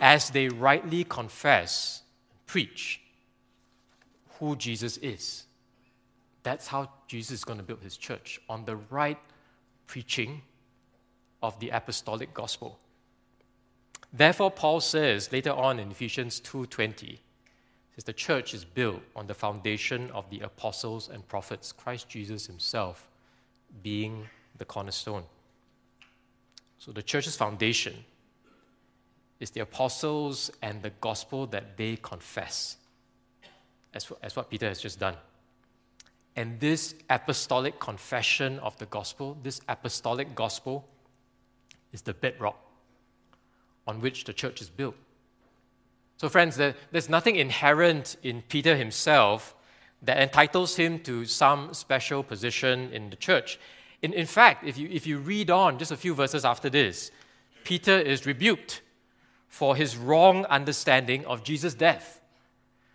as 0.00 0.30
they 0.30 0.48
rightly 0.48 1.04
confess, 1.04 2.02
and 2.30 2.46
preach 2.46 3.00
who 4.38 4.56
Jesus 4.56 4.98
is. 4.98 5.44
That's 6.42 6.66
how 6.66 6.90
Jesus 7.06 7.38
is 7.38 7.44
going 7.44 7.58
to 7.58 7.64
build 7.64 7.82
his 7.82 7.96
church 7.96 8.40
on 8.48 8.64
the 8.64 8.76
right 8.76 9.18
preaching 9.86 10.42
of 11.42 11.58
the 11.60 11.70
apostolic 11.70 12.34
gospel. 12.34 12.78
Therefore, 14.12 14.50
Paul 14.50 14.80
says 14.80 15.30
later 15.32 15.52
on 15.52 15.78
in 15.78 15.90
Ephesians 15.90 16.40
2:20, 16.40 17.20
says 17.94 18.04
the 18.04 18.12
church 18.12 18.54
is 18.54 18.64
built 18.64 19.02
on 19.14 19.26
the 19.26 19.34
foundation 19.34 20.10
of 20.10 20.28
the 20.30 20.40
apostles 20.40 21.08
and 21.08 21.26
prophets, 21.28 21.72
Christ 21.72 22.08
Jesus 22.08 22.46
himself 22.46 23.08
being 23.82 24.28
the 24.58 24.64
cornerstone. 24.64 25.24
So 26.78 26.92
the 26.92 27.02
church's 27.02 27.36
foundation 27.36 28.04
is 29.40 29.50
the 29.50 29.60
apostles 29.60 30.50
and 30.62 30.82
the 30.82 30.90
gospel 31.00 31.46
that 31.48 31.76
they 31.76 31.96
confess, 31.96 32.76
as, 33.92 34.10
as 34.22 34.36
what 34.36 34.50
Peter 34.50 34.68
has 34.68 34.80
just 34.80 34.98
done. 34.98 35.16
And 36.36 36.60
this 36.60 36.94
apostolic 37.08 37.78
confession 37.80 38.58
of 38.60 38.76
the 38.78 38.86
gospel, 38.86 39.36
this 39.42 39.60
apostolic 39.68 40.34
gospel, 40.34 40.86
is 41.92 42.02
the 42.02 42.14
bedrock 42.14 42.65
on 43.86 44.00
which 44.00 44.24
the 44.24 44.32
church 44.32 44.60
is 44.60 44.68
built. 44.68 44.94
So, 46.18 46.28
friends, 46.28 46.56
there's 46.56 47.08
nothing 47.08 47.36
inherent 47.36 48.16
in 48.22 48.42
Peter 48.42 48.74
himself 48.74 49.54
that 50.02 50.18
entitles 50.18 50.76
him 50.76 51.00
to 51.00 51.26
some 51.26 51.74
special 51.74 52.22
position 52.22 52.90
in 52.92 53.10
the 53.10 53.16
church. 53.16 53.58
In, 54.02 54.12
in 54.12 54.26
fact, 54.26 54.64
if 54.64 54.78
you, 54.78 54.88
if 54.90 55.06
you 55.06 55.18
read 55.18 55.50
on 55.50 55.78
just 55.78 55.92
a 55.92 55.96
few 55.96 56.14
verses 56.14 56.44
after 56.44 56.70
this, 56.70 57.10
Peter 57.64 57.98
is 57.98 58.24
rebuked 58.24 58.82
for 59.48 59.76
his 59.76 59.96
wrong 59.96 60.44
understanding 60.46 61.24
of 61.26 61.44
Jesus' 61.44 61.74
death. 61.74 62.20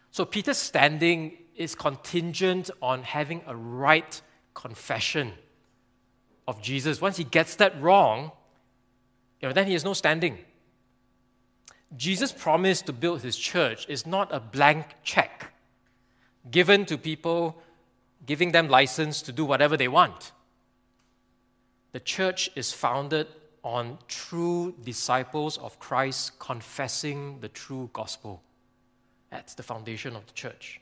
So, 0.10 0.25
Peter's 0.25 0.58
standing 0.58 1.38
is 1.56 1.75
contingent 1.75 2.71
on 2.82 3.04
having 3.04 3.43
a 3.45 3.56
right 3.56 4.19
confession 4.54 5.34
of 6.47 6.62
Jesus. 6.62 7.01
Once 7.01 7.17
he 7.17 7.23
gets 7.23 7.56
that 7.56 7.80
wrong, 7.80 8.32
you 9.41 9.47
know, 9.47 9.54
then 9.54 9.67
he 9.67 9.73
has 9.73 9.84
no 9.84 9.93
standing. 9.93 10.39
Jesus' 11.97 12.32
promise 12.32 12.82
to 12.84 12.93
build 12.93 13.21
his 13.21 13.36
church 13.36 13.86
is 13.89 14.06
not 14.06 14.34
a 14.34 14.39
blank 14.39 14.86
check 15.04 15.54
given 16.49 16.86
to 16.86 16.97
people, 16.97 17.62
giving 18.25 18.51
them 18.51 18.69
license 18.69 19.21
to 19.23 19.32
do 19.32 19.45
whatever 19.45 19.77
they 19.77 19.88
want. 19.88 20.32
The 21.91 21.99
church 21.99 22.49
is 22.56 22.71
founded 22.71 23.27
on 23.63 23.97
true 24.08 24.73
disciples 24.84 25.58
of 25.58 25.80
Christ 25.80 26.39
confessing 26.39 27.39
the 27.41 27.49
true 27.49 27.89
gospel. 27.93 28.41
That's 29.30 29.54
the 29.54 29.63
foundation 29.63 30.15
of 30.15 30.25
the 30.25 30.34
church. 30.34 30.80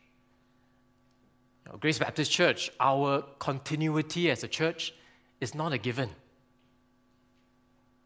Grace 1.79 1.99
Baptist 1.99 2.31
Church, 2.31 2.71
our 2.79 3.21
continuity 3.37 4.31
as 4.31 4.43
a 4.43 4.47
church 4.47 4.93
is 5.39 5.53
not 5.53 5.71
a 5.71 5.77
given. 5.77 6.09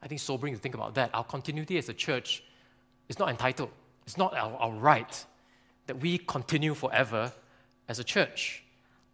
I 0.02 0.08
think 0.08 0.20
sobering 0.20 0.54
to 0.54 0.60
think 0.60 0.76
about 0.76 0.96
that. 0.96 1.12
Our 1.14 1.24
continuity 1.24 1.78
as 1.78 1.88
a 1.88 1.94
church 1.94 2.44
it's 3.14 3.20
not 3.20 3.30
entitled, 3.30 3.70
it's 4.08 4.18
not 4.18 4.36
our, 4.36 4.56
our 4.56 4.72
right 4.72 5.26
that 5.86 6.00
we 6.00 6.18
continue 6.18 6.74
forever 6.74 7.32
as 7.88 8.00
a 8.00 8.04
church. 8.04 8.64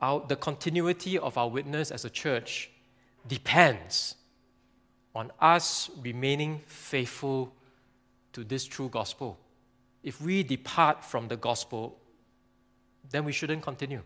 Our, 0.01 0.25
the 0.25 0.38
continuity 0.38 1.19
of 1.19 1.38
our 1.38 1.49
witness 1.49 1.91
as 1.91 2.05
a 2.05 2.09
church 2.09 2.71
depends 3.27 4.15
on 5.13 5.33
us 5.41 5.89
remaining 6.01 6.62
faithful 6.65 7.53
to 8.31 8.45
this 8.45 8.63
true 8.63 8.88
gospel. 8.88 9.38
If 10.01 10.21
we 10.21 10.43
depart 10.43 11.03
from 11.03 11.27
the 11.27 11.35
gospel, 11.35 11.99
then 13.12 13.25
we 13.25 13.33
shouldn't 13.33 13.63
continue. 13.63 14.03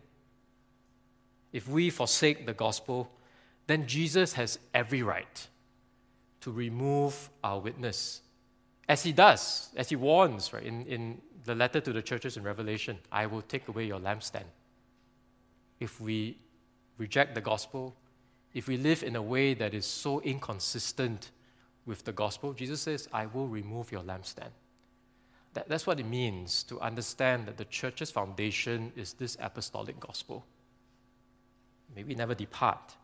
If 1.52 1.68
we 1.68 1.92
forsake 1.92 2.48
the 2.48 2.54
gospel, 2.54 3.12
then 3.68 3.86
Jesus 3.86 4.34
has 4.34 4.58
every 4.74 5.04
right 5.04 5.48
to 6.42 6.52
remove 6.52 7.30
our 7.44 7.60
witness 7.60 8.23
as 8.88 9.04
he 9.04 9.12
does, 9.12 9.70
as 9.76 9.90
he 9.90 9.96
warns 9.96 10.52
right, 10.54 10.64
in, 10.64 10.86
in 10.86 11.22
the 11.46 11.56
letter 11.56 11.80
to 11.80 11.94
the 11.94 12.02
churches 12.02 12.38
in 12.38 12.44
Revelation 12.44 12.98
I 13.12 13.26
will 13.26 13.42
take 13.42 13.68
away 13.68 13.86
your 13.86 14.00
lampstand. 14.00 14.46
If 15.80 16.00
we 16.00 16.38
reject 16.98 17.36
the 17.36 17.42
gospel, 17.42 17.96
if 18.54 18.68
we 18.68 18.78
live 18.78 19.04
in 19.04 19.16
a 19.16 19.22
way 19.22 19.54
that 19.56 19.74
is 19.74 19.86
so 19.86 20.22
inconsistent 20.22 21.32
with 21.86 22.04
the 22.06 22.12
gospel, 22.12 22.54
Jesus 22.54 22.82
says, 22.82 23.10
I 23.12 23.26
will 23.26 23.48
remove 23.48 23.92
your 23.92 24.02
lampstand. 24.02 24.52
That, 25.54 25.68
that's 25.68 25.86
what 25.86 26.00
it 26.00 26.06
means 26.06 26.64
to 26.64 26.80
understand 26.80 27.48
that 27.48 27.58
the 27.58 27.66
church's 27.66 28.12
foundation 28.12 28.92
is 28.96 29.14
this 29.14 29.38
apostolic 29.40 30.00
gospel. 30.00 30.46
May 31.96 32.04
we 32.04 32.16
never 32.16 32.34
depart 32.34 32.96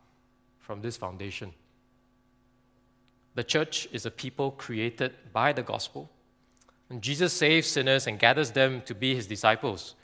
from 0.60 0.82
this 0.82 0.98
foundation. 0.98 1.54
The 3.40 3.46
church 3.46 3.88
is 3.94 4.06
a 4.06 4.12
people 4.12 4.52
created 4.52 5.14
by 5.32 5.54
the 5.54 5.64
gospel. 5.64 6.10
And 6.90 7.02
Jesus 7.02 7.32
saves 7.32 7.70
sinners 7.70 8.06
and 8.06 8.20
gathers 8.20 8.52
them 8.52 8.82
to 8.82 8.94
be 8.94 9.16
his 9.16 9.28
disciples 9.28 9.96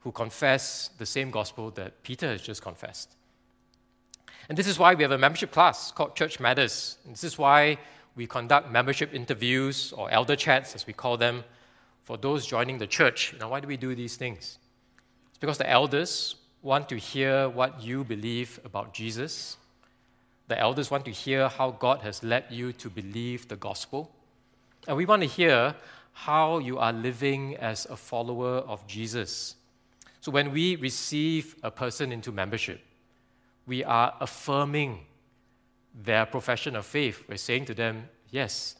who 0.00 0.10
confess 0.10 0.88
the 0.96 1.04
same 1.04 1.30
gospel 1.30 1.70
that 1.72 2.02
Peter 2.02 2.28
has 2.28 2.40
just 2.40 2.62
confessed. 2.62 3.14
And 4.48 4.56
this 4.56 4.66
is 4.66 4.78
why 4.78 4.94
we 4.94 5.02
have 5.02 5.12
a 5.12 5.18
membership 5.18 5.52
class 5.52 5.92
called 5.92 6.16
Church 6.16 6.40
Matters. 6.40 6.96
And 7.04 7.12
this 7.12 7.24
is 7.24 7.36
why 7.36 7.76
we 8.16 8.26
conduct 8.26 8.72
membership 8.72 9.12
interviews 9.12 9.92
or 9.92 10.10
elder 10.10 10.34
chats, 10.34 10.74
as 10.74 10.86
we 10.86 10.94
call 10.94 11.18
them, 11.18 11.44
for 12.04 12.16
those 12.16 12.46
joining 12.46 12.78
the 12.78 12.86
church. 12.86 13.34
Now, 13.38 13.50
why 13.50 13.60
do 13.60 13.68
we 13.68 13.76
do 13.76 13.94
these 13.94 14.16
things? 14.16 14.56
It's 15.28 15.38
because 15.38 15.58
the 15.58 15.68
elders 15.68 16.36
want 16.62 16.88
to 16.88 16.96
hear 16.96 17.50
what 17.50 17.82
you 17.82 18.02
believe 18.02 18.60
about 18.64 18.94
Jesus. 18.94 19.58
The 20.48 20.58
elders 20.58 20.90
want 20.90 21.04
to 21.06 21.10
hear 21.10 21.48
how 21.48 21.70
God 21.70 22.00
has 22.00 22.22
led 22.22 22.44
you 22.50 22.72
to 22.74 22.90
believe 22.90 23.48
the 23.48 23.56
gospel. 23.56 24.10
And 24.86 24.96
we 24.96 25.06
want 25.06 25.22
to 25.22 25.28
hear 25.28 25.74
how 26.12 26.58
you 26.58 26.78
are 26.78 26.92
living 26.92 27.56
as 27.56 27.86
a 27.86 27.96
follower 27.96 28.58
of 28.58 28.86
Jesus. 28.86 29.56
So 30.20 30.30
when 30.30 30.52
we 30.52 30.76
receive 30.76 31.56
a 31.62 31.70
person 31.70 32.12
into 32.12 32.30
membership, 32.30 32.80
we 33.66 33.82
are 33.84 34.14
affirming 34.20 35.06
their 35.94 36.26
profession 36.26 36.76
of 36.76 36.86
faith. 36.86 37.24
We're 37.28 37.36
saying 37.36 37.66
to 37.66 37.74
them, 37.74 38.08
yes, 38.30 38.76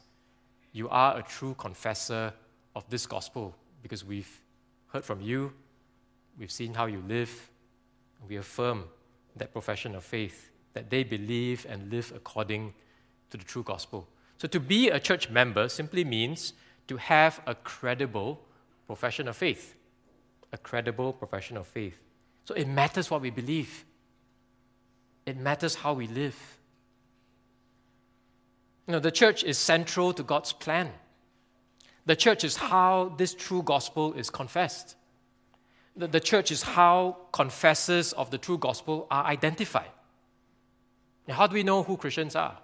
you 0.71 0.89
are 0.89 1.17
a 1.17 1.23
true 1.23 1.55
confessor 1.57 2.33
of 2.75 2.89
this 2.89 3.05
gospel 3.05 3.55
because 3.81 4.03
we've 4.05 4.41
heard 4.87 5.03
from 5.03 5.21
you, 5.21 5.53
we've 6.37 6.51
seen 6.51 6.73
how 6.73 6.85
you 6.85 7.03
live, 7.07 7.49
and 8.19 8.29
we 8.29 8.37
affirm 8.37 8.85
that 9.35 9.51
profession 9.51 9.95
of 9.95 10.03
faith, 10.03 10.49
that 10.73 10.89
they 10.89 11.03
believe 11.03 11.65
and 11.69 11.91
live 11.91 12.11
according 12.15 12.73
to 13.29 13.37
the 13.37 13.43
true 13.43 13.63
gospel. 13.63 14.07
So 14.37 14.47
to 14.47 14.59
be 14.59 14.89
a 14.89 14.99
church 14.99 15.29
member 15.29 15.69
simply 15.69 16.03
means 16.03 16.53
to 16.87 16.97
have 16.97 17.41
a 17.47 17.55
credible 17.55 18.41
profession 18.87 19.27
of 19.27 19.37
faith. 19.37 19.75
A 20.51 20.57
credible 20.57 21.13
profession 21.13 21.57
of 21.57 21.67
faith. 21.67 21.97
So 22.45 22.53
it 22.55 22.67
matters 22.67 23.09
what 23.09 23.21
we 23.21 23.29
believe, 23.29 23.85
it 25.25 25.37
matters 25.37 25.75
how 25.75 25.93
we 25.93 26.07
live. 26.07 26.37
You 28.87 28.91
know, 28.91 28.99
the 28.99 29.11
church 29.11 29.45
is 29.45 29.57
central 29.57 30.11
to 30.13 30.23
God's 30.23 30.51
plan. 30.51 30.91
The 32.05 32.17
church 32.17 32.43
is 32.43 32.57
how 32.57 33.15
this 33.17 33.33
true 33.33 33.63
gospel 33.63 34.13
is 34.13 34.29
confessed. 34.29 34.97
The, 35.95 36.07
the 36.07 36.19
church 36.19 36.51
is 36.51 36.63
how 36.63 37.15
confessors 37.31 38.11
of 38.11 38.29
the 38.29 38.37
true 38.37 38.57
gospel 38.57 39.07
are 39.09 39.23
identified. 39.23 39.89
How 41.29 41.47
do 41.47 41.53
we 41.53 41.63
know 41.63 41.83
who 41.83 41.97
Christians 41.97 42.35
are? 42.35 42.57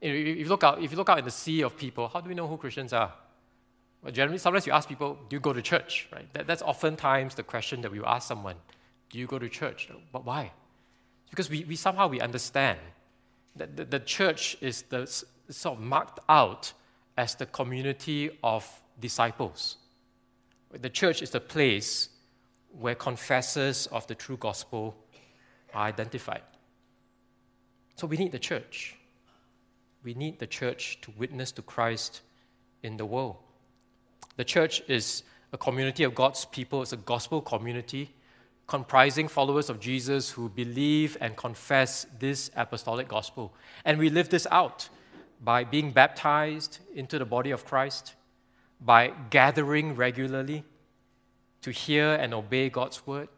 If 0.00 0.38
you, 0.38 0.44
look 0.46 0.64
out, 0.64 0.82
if 0.82 0.90
you 0.90 0.96
look 0.96 1.08
out 1.08 1.18
in 1.20 1.24
the 1.24 1.30
sea 1.30 1.62
of 1.62 1.76
people, 1.76 2.08
how 2.08 2.20
do 2.20 2.28
we 2.28 2.34
know 2.34 2.46
who 2.46 2.56
Christians 2.56 2.92
are? 2.92 3.12
Well, 4.02 4.12
generally, 4.12 4.38
sometimes 4.38 4.66
you 4.66 4.72
ask 4.72 4.88
people, 4.88 5.16
do 5.28 5.36
you 5.36 5.40
go 5.40 5.52
to 5.52 5.62
church? 5.62 6.08
Right? 6.12 6.26
That, 6.34 6.46
that's 6.46 6.62
oftentimes 6.62 7.36
the 7.36 7.44
question 7.44 7.82
that 7.82 7.92
we 7.92 8.02
ask 8.04 8.26
someone. 8.26 8.56
Do 9.10 9.18
you 9.18 9.26
go 9.26 9.38
to 9.38 9.48
church? 9.48 9.88
But 10.12 10.24
why? 10.24 10.52
Because 11.30 11.48
we, 11.48 11.64
we 11.64 11.76
somehow 11.76 12.08
we 12.08 12.20
understand 12.20 12.78
that 13.56 13.76
the, 13.76 13.84
the 13.84 14.00
church 14.00 14.56
is 14.60 14.82
the, 14.82 15.06
sort 15.48 15.78
of 15.78 15.84
marked 15.84 16.18
out 16.28 16.72
as 17.16 17.34
the 17.36 17.46
community 17.46 18.30
of 18.42 18.68
disciples. 18.98 19.76
The 20.72 20.90
church 20.90 21.22
is 21.22 21.30
the 21.30 21.40
place 21.40 22.08
where 22.78 22.94
confessors 22.94 23.86
of 23.88 24.06
the 24.06 24.14
true 24.14 24.38
gospel 24.38 24.96
are 25.74 25.84
identified. 25.84 26.42
So 27.96 28.06
we 28.06 28.16
need 28.16 28.32
the 28.32 28.38
church. 28.38 28.96
We 30.02 30.14
need 30.14 30.38
the 30.38 30.46
church 30.46 31.00
to 31.02 31.12
witness 31.16 31.52
to 31.52 31.62
Christ 31.62 32.22
in 32.82 32.96
the 32.96 33.06
world. 33.06 33.36
The 34.36 34.44
church 34.44 34.82
is 34.88 35.22
a 35.52 35.58
community 35.58 36.04
of 36.04 36.14
God's 36.14 36.44
people, 36.44 36.82
it's 36.82 36.92
a 36.92 36.96
gospel 36.96 37.40
community 37.40 38.10
comprising 38.66 39.28
followers 39.28 39.68
of 39.68 39.80
Jesus 39.80 40.30
who 40.30 40.48
believe 40.48 41.18
and 41.20 41.36
confess 41.36 42.06
this 42.18 42.50
apostolic 42.56 43.06
gospel. 43.06 43.52
And 43.84 43.98
we 43.98 44.08
live 44.08 44.30
this 44.30 44.46
out 44.50 44.88
by 45.42 45.64
being 45.64 45.90
baptized 45.90 46.78
into 46.94 47.18
the 47.18 47.24
body 47.24 47.50
of 47.50 47.64
Christ, 47.64 48.14
by 48.80 49.12
gathering 49.30 49.94
regularly 49.94 50.64
to 51.60 51.70
hear 51.70 52.14
and 52.14 52.32
obey 52.32 52.70
God's 52.70 53.06
word, 53.06 53.28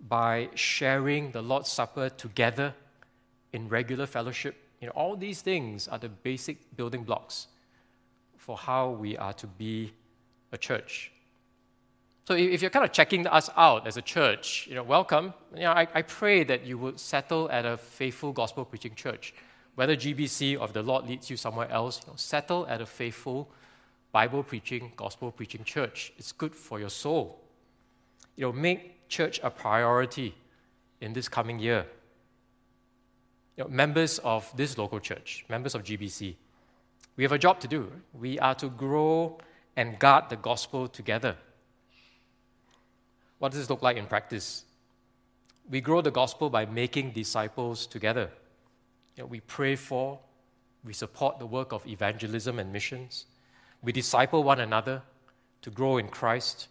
by 0.00 0.50
sharing 0.54 1.32
the 1.32 1.42
Lord's 1.42 1.68
Supper 1.68 2.08
together 2.08 2.74
in 3.54 3.68
regular 3.68 4.04
fellowship. 4.04 4.56
You 4.80 4.88
know, 4.88 4.92
all 4.94 5.16
these 5.16 5.40
things 5.40 5.88
are 5.88 5.98
the 5.98 6.08
basic 6.08 6.76
building 6.76 7.04
blocks 7.04 7.46
for 8.36 8.56
how 8.58 8.90
we 8.90 9.16
are 9.16 9.32
to 9.34 9.46
be 9.46 9.92
a 10.52 10.58
church. 10.58 11.12
So 12.26 12.34
if 12.34 12.60
you're 12.60 12.70
kind 12.70 12.84
of 12.84 12.92
checking 12.92 13.26
us 13.26 13.48
out 13.56 13.86
as 13.86 13.96
a 13.96 14.02
church, 14.02 14.66
you 14.68 14.74
know, 14.74 14.82
welcome. 14.82 15.32
You 15.54 15.62
know, 15.62 15.72
I, 15.72 15.86
I 15.94 16.02
pray 16.02 16.42
that 16.44 16.66
you 16.66 16.76
would 16.78 16.98
settle 16.98 17.50
at 17.50 17.64
a 17.64 17.76
faithful 17.76 18.32
gospel 18.32 18.64
preaching 18.64 18.94
church. 18.94 19.34
Whether 19.76 19.94
GBC 19.94 20.60
or 20.60 20.68
the 20.68 20.82
Lord 20.82 21.06
leads 21.06 21.30
you 21.30 21.36
somewhere 21.36 21.70
else, 21.70 22.00
you 22.04 22.10
know, 22.10 22.16
settle 22.16 22.66
at 22.66 22.80
a 22.80 22.86
faithful 22.86 23.50
Bible 24.10 24.42
preaching, 24.42 24.92
gospel 24.96 25.30
preaching 25.30 25.64
church. 25.64 26.12
It's 26.18 26.32
good 26.32 26.54
for 26.54 26.80
your 26.80 26.90
soul. 26.90 27.40
You 28.36 28.46
know, 28.46 28.52
make 28.52 29.08
church 29.08 29.38
a 29.42 29.50
priority 29.50 30.34
in 31.00 31.12
this 31.12 31.28
coming 31.28 31.58
year. 31.58 31.86
You 33.56 33.64
know, 33.64 33.70
members 33.70 34.18
of 34.20 34.50
this 34.56 34.76
local 34.76 35.00
church, 35.00 35.44
members 35.48 35.74
of 35.74 35.84
GBC, 35.84 36.34
we 37.16 37.22
have 37.22 37.32
a 37.32 37.38
job 37.38 37.60
to 37.60 37.68
do. 37.68 37.92
We 38.12 38.38
are 38.40 38.54
to 38.56 38.68
grow 38.68 39.38
and 39.76 39.98
guard 39.98 40.28
the 40.28 40.36
gospel 40.36 40.88
together. 40.88 41.36
What 43.38 43.52
does 43.52 43.60
this 43.60 43.70
look 43.70 43.82
like 43.82 43.96
in 43.96 44.06
practice? 44.06 44.64
We 45.70 45.80
grow 45.80 46.00
the 46.00 46.10
gospel 46.10 46.50
by 46.50 46.66
making 46.66 47.12
disciples 47.12 47.86
together. 47.86 48.30
You 49.16 49.22
know, 49.22 49.26
we 49.26 49.40
pray 49.40 49.76
for, 49.76 50.18
we 50.84 50.92
support 50.92 51.38
the 51.38 51.46
work 51.46 51.72
of 51.72 51.86
evangelism 51.86 52.58
and 52.58 52.72
missions. 52.72 53.26
We 53.82 53.92
disciple 53.92 54.42
one 54.42 54.60
another 54.60 55.02
to 55.62 55.70
grow 55.70 55.98
in 55.98 56.08
Christ. 56.08 56.68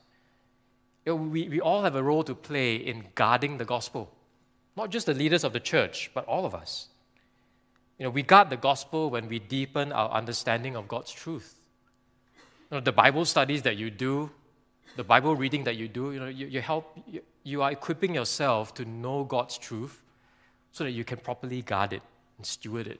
You 1.05 1.13
know, 1.13 1.23
we, 1.23 1.47
we 1.47 1.61
all 1.61 1.83
have 1.83 1.95
a 1.95 2.03
role 2.03 2.23
to 2.23 2.35
play 2.35 2.75
in 2.75 3.05
guarding 3.15 3.57
the 3.57 3.65
gospel. 3.65 4.11
Not 4.75 4.89
just 4.89 5.05
the 5.05 5.13
leaders 5.13 5.43
of 5.43 5.53
the 5.53 5.59
church, 5.59 6.11
but 6.13 6.25
all 6.25 6.45
of 6.45 6.55
us. 6.55 6.87
You 7.97 8.05
know, 8.05 8.09
we 8.09 8.23
guard 8.23 8.49
the 8.49 8.57
gospel 8.57 9.09
when 9.09 9.27
we 9.27 9.39
deepen 9.39 9.91
our 9.91 10.09
understanding 10.09 10.75
of 10.75 10.87
God's 10.87 11.11
truth. 11.11 11.59
You 12.71 12.77
know, 12.77 12.81
the 12.81 12.91
Bible 12.91 13.25
studies 13.25 13.61
that 13.63 13.77
you 13.77 13.91
do, 13.91 14.31
the 14.95 15.03
Bible 15.03 15.35
reading 15.35 15.63
that 15.65 15.75
you 15.75 15.87
do, 15.87 16.11
you 16.11 16.19
know, 16.19 16.27
you, 16.27 16.47
you 16.47 16.61
help, 16.61 16.97
you, 17.07 17.21
you 17.43 17.61
are 17.61 17.71
equipping 17.71 18.15
yourself 18.15 18.73
to 18.75 18.85
know 18.85 19.23
God's 19.23 19.57
truth 19.57 20.01
so 20.71 20.83
that 20.83 20.91
you 20.91 21.03
can 21.03 21.19
properly 21.19 21.61
guard 21.61 21.93
it 21.93 22.01
and 22.37 22.45
steward 22.45 22.87
it. 22.87 22.99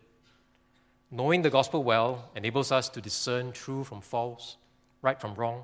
Knowing 1.09 1.41
the 1.41 1.49
gospel 1.49 1.83
well 1.83 2.29
enables 2.35 2.71
us 2.71 2.89
to 2.89 3.01
discern 3.01 3.51
true 3.51 3.83
from 3.83 4.01
false, 4.01 4.57
right 5.01 5.19
from 5.19 5.35
wrong. 5.35 5.63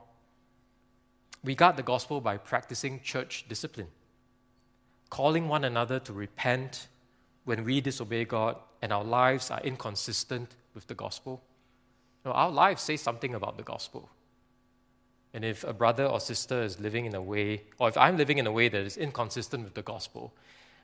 We 1.44 1.56
guard 1.56 1.78
the 1.78 1.84
gospel 1.84 2.20
by 2.20 2.38
practicing 2.38 3.00
church 3.02 3.46
discipline, 3.48 3.88
calling 5.10 5.48
one 5.48 5.64
another 5.64 6.00
to 6.00 6.14
repent 6.14 6.88
when 7.46 7.64
we 7.64 7.82
disobey 7.82 8.26
God 8.26 8.58
and 8.82 8.94
our 8.94 9.04
lives 9.04 9.52
are 9.52 9.62
inconsistent 9.62 10.56
with 10.74 10.88
the 10.88 10.96
gospel. 10.96 11.42
Our 12.26 12.52
lives 12.52 12.82
say 12.82 12.98
something 12.98 13.34
about 13.34 13.58
the 13.58 13.64
gospel. 13.64 14.10
And 15.34 15.46
if 15.46 15.64
a 15.64 15.74
brother 15.74 16.06
or 16.06 16.20
sister 16.20 16.62
is 16.62 16.80
living 16.80 17.06
in 17.06 17.16
a 17.16 17.22
way, 17.22 17.64
or 17.78 17.88
if 17.88 17.98
I'm 17.98 18.18
living 18.18 18.38
in 18.38 18.48
a 18.48 18.52
way 18.52 18.68
that 18.68 18.82
is 18.82 18.98
inconsistent 18.98 19.64
with 19.64 19.74
the 19.74 19.82
gospel, 19.82 20.34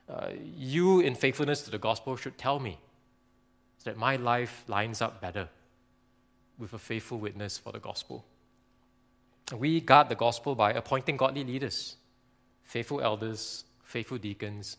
uh, 0.08 0.30
you, 0.56 1.00
in 1.00 1.16
faithfulness 1.16 1.64
to 1.64 1.72
the 1.72 1.78
gospel, 1.78 2.16
should 2.16 2.38
tell 2.38 2.60
me 2.60 2.80
so 3.78 3.90
that 3.90 3.98
my 3.98 4.16
life 4.16 4.64
lines 4.68 5.02
up 5.02 5.20
better 5.20 5.50
with 6.58 6.74
a 6.74 6.80
faithful 6.80 7.18
witness 7.18 7.58
for 7.58 7.72
the 7.72 7.80
gospel. 7.80 8.24
We 9.56 9.82
guard 9.82 10.10
the 10.10 10.16
gospel 10.16 10.56
by 10.56 10.74
appointing 10.74 11.18
godly 11.18 11.44
leaders, 11.44 11.98
faithful 12.64 13.02
elders, 13.02 13.65
faithful 13.86 14.18
deacons, 14.18 14.78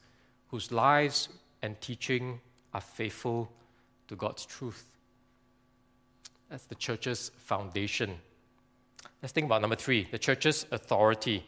whose 0.48 0.70
lives 0.70 1.28
and 1.62 1.80
teaching 1.80 2.40
are 2.74 2.80
faithful 2.80 3.50
to 4.08 4.16
God's 4.16 4.44
truth. 4.44 4.84
That's 6.50 6.66
the 6.66 6.74
church's 6.74 7.30
foundation. 7.38 8.18
Let's 9.22 9.32
think 9.32 9.46
about 9.46 9.62
number 9.62 9.76
three 9.76 10.06
the 10.10 10.18
church's 10.18 10.66
authority. 10.70 11.44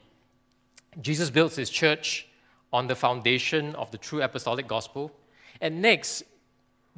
Jesus 1.01 1.31
builds 1.31 1.57
his 1.57 1.71
church 1.71 2.27
on 2.73 2.87
the 2.87 2.97
foundation 2.97 3.75
of 3.77 3.91
the 3.91 3.99
true 3.99 4.23
apostolic 4.23 4.67
gospel. 4.67 5.13
And 5.61 5.83
next, 5.83 6.23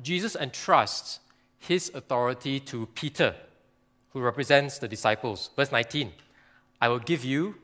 Jesus 0.03 0.37
entrusts 0.37 1.21
his 1.59 1.91
authority 1.95 2.61
to 2.61 2.87
Peter, 2.95 3.35
who 4.13 4.21
represents 4.21 4.79
the 4.79 4.89
disciples. 4.89 5.51
Verse 5.57 5.73
19 5.73 6.13
I 6.81 6.89
will 6.89 6.99
give 6.99 7.25
you 7.25 7.57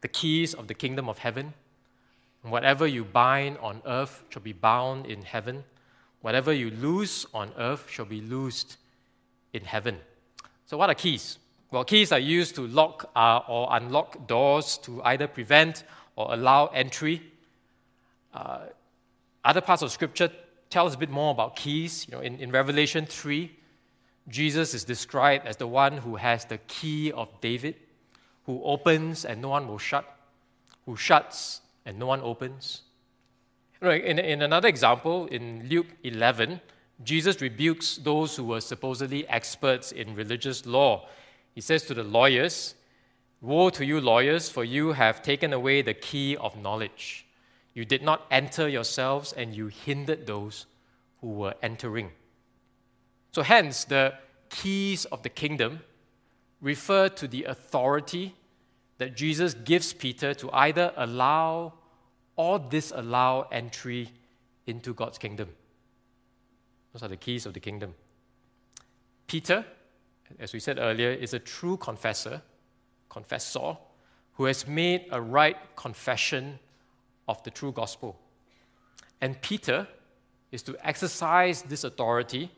the 0.00 0.08
keys 0.08 0.54
of 0.54 0.68
the 0.68 0.74
kingdom 0.74 1.08
of 1.08 1.18
heaven. 1.18 1.54
Whatever 2.50 2.86
you 2.86 3.04
bind 3.04 3.58
on 3.58 3.82
earth 3.86 4.22
shall 4.28 4.42
be 4.42 4.52
bound 4.52 5.06
in 5.06 5.22
heaven. 5.22 5.64
Whatever 6.20 6.52
you 6.52 6.70
loose 6.70 7.26
on 7.32 7.52
earth 7.56 7.86
shall 7.88 8.04
be 8.04 8.20
loosed 8.20 8.78
in 9.52 9.64
heaven. 9.64 9.98
So, 10.66 10.76
what 10.76 10.90
are 10.90 10.94
keys? 10.94 11.38
Well, 11.70 11.84
keys 11.84 12.12
are 12.12 12.18
used 12.18 12.54
to 12.56 12.66
lock 12.66 13.10
uh, 13.16 13.40
or 13.48 13.68
unlock 13.70 14.26
doors 14.26 14.78
to 14.78 15.02
either 15.04 15.26
prevent 15.26 15.84
or 16.16 16.34
allow 16.34 16.66
entry. 16.66 17.22
Uh, 18.34 18.66
other 19.44 19.60
parts 19.60 19.82
of 19.82 19.90
Scripture 19.90 20.30
tell 20.70 20.86
us 20.86 20.94
a 20.94 20.98
bit 20.98 21.10
more 21.10 21.30
about 21.30 21.56
keys. 21.56 22.06
You 22.08 22.16
know, 22.16 22.20
in, 22.22 22.38
in 22.38 22.50
Revelation 22.50 23.06
3, 23.06 23.50
Jesus 24.28 24.74
is 24.74 24.84
described 24.84 25.46
as 25.46 25.56
the 25.56 25.66
one 25.66 25.98
who 25.98 26.16
has 26.16 26.44
the 26.44 26.58
key 26.58 27.10
of 27.12 27.28
David, 27.40 27.76
who 28.46 28.62
opens 28.62 29.24
and 29.24 29.40
no 29.40 29.48
one 29.48 29.66
will 29.66 29.78
shut, 29.78 30.04
who 30.86 30.96
shuts 30.96 31.60
and 31.84 31.98
no 31.98 32.06
one 32.06 32.20
opens? 32.20 32.82
In, 33.80 34.18
in 34.18 34.42
another 34.42 34.68
example, 34.68 35.26
in 35.26 35.68
Luke 35.68 35.88
11, 36.04 36.60
Jesus 37.02 37.40
rebukes 37.40 37.96
those 37.96 38.36
who 38.36 38.44
were 38.44 38.60
supposedly 38.60 39.26
experts 39.28 39.90
in 39.90 40.14
religious 40.14 40.64
law. 40.66 41.08
He 41.54 41.60
says 41.60 41.82
to 41.86 41.94
the 41.94 42.04
lawyers, 42.04 42.74
Woe 43.40 43.70
to 43.70 43.84
you, 43.84 44.00
lawyers, 44.00 44.48
for 44.48 44.62
you 44.62 44.92
have 44.92 45.20
taken 45.20 45.52
away 45.52 45.82
the 45.82 45.94
key 45.94 46.36
of 46.36 46.56
knowledge. 46.56 47.26
You 47.74 47.84
did 47.84 48.02
not 48.02 48.26
enter 48.30 48.68
yourselves, 48.68 49.32
and 49.32 49.52
you 49.52 49.66
hindered 49.66 50.26
those 50.26 50.66
who 51.20 51.28
were 51.28 51.54
entering. 51.60 52.12
So, 53.32 53.42
hence, 53.42 53.82
the 53.84 54.14
keys 54.48 55.06
of 55.06 55.22
the 55.22 55.28
kingdom 55.28 55.80
refer 56.60 57.08
to 57.08 57.26
the 57.26 57.44
authority 57.44 58.36
that 59.02 59.16
Jesus 59.16 59.54
gives 59.54 59.92
Peter 59.92 60.32
to 60.32 60.48
either 60.52 60.92
allow 60.96 61.72
or 62.36 62.60
disallow 62.60 63.48
entry 63.50 64.08
into 64.68 64.94
God's 64.94 65.18
kingdom. 65.18 65.48
Those 66.92 67.02
are 67.02 67.08
the 67.08 67.16
keys 67.16 67.44
of 67.44 67.52
the 67.52 67.58
kingdom. 67.58 67.96
Peter, 69.26 69.66
as 70.38 70.52
we 70.52 70.60
said 70.60 70.78
earlier, 70.78 71.10
is 71.10 71.34
a 71.34 71.40
true 71.40 71.76
confessor, 71.78 72.42
confessor, 73.08 73.76
who 74.34 74.44
has 74.44 74.68
made 74.68 75.06
a 75.10 75.20
right 75.20 75.56
confession 75.74 76.60
of 77.26 77.42
the 77.42 77.50
true 77.50 77.72
gospel. 77.72 78.20
And 79.20 79.42
Peter 79.42 79.88
is 80.52 80.62
to 80.62 80.76
exercise 80.86 81.62
this 81.62 81.82
authority. 81.82 82.52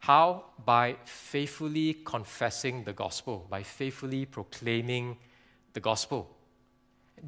How? 0.00 0.44
By 0.66 0.96
faithfully 1.06 1.94
confessing 2.04 2.84
the 2.84 2.92
gospel, 2.92 3.46
by 3.48 3.62
faithfully 3.62 4.26
proclaiming 4.26 5.16
the 5.72 5.80
gospel. 5.80 6.28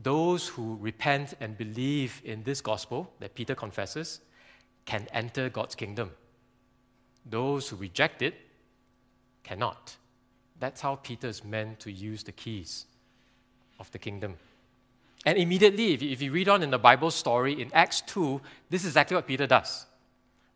Those 0.02 0.48
who 0.48 0.76
repent 0.80 1.34
and 1.40 1.56
believe 1.56 2.20
in 2.24 2.42
this 2.42 2.60
gospel 2.60 3.12
that 3.20 3.34
Peter 3.34 3.54
confesses 3.54 4.20
can 4.84 5.06
enter 5.12 5.48
God's 5.48 5.74
kingdom. 5.74 6.10
Those 7.24 7.68
who 7.68 7.76
reject 7.76 8.22
it 8.22 8.34
cannot. 9.42 9.96
That's 10.58 10.80
how 10.80 10.96
Peter 10.96 11.28
is 11.28 11.44
meant 11.44 11.80
to 11.80 11.92
use 11.92 12.24
the 12.24 12.32
keys 12.32 12.86
of 13.78 13.90
the 13.92 13.98
kingdom. 13.98 14.36
And 15.26 15.38
immediately, 15.38 15.94
if 15.94 16.20
you, 16.20 16.30
read 16.30 16.48
on 16.48 16.62
in 16.62 16.70
the 16.70 16.78
Bible 16.78 17.10
story 17.10 17.60
in 17.60 17.72
Acts 17.72 18.02
2, 18.02 18.40
this 18.68 18.82
is 18.82 18.88
exactly 18.88 19.14
what 19.14 19.26
Peter 19.26 19.46
does. 19.46 19.86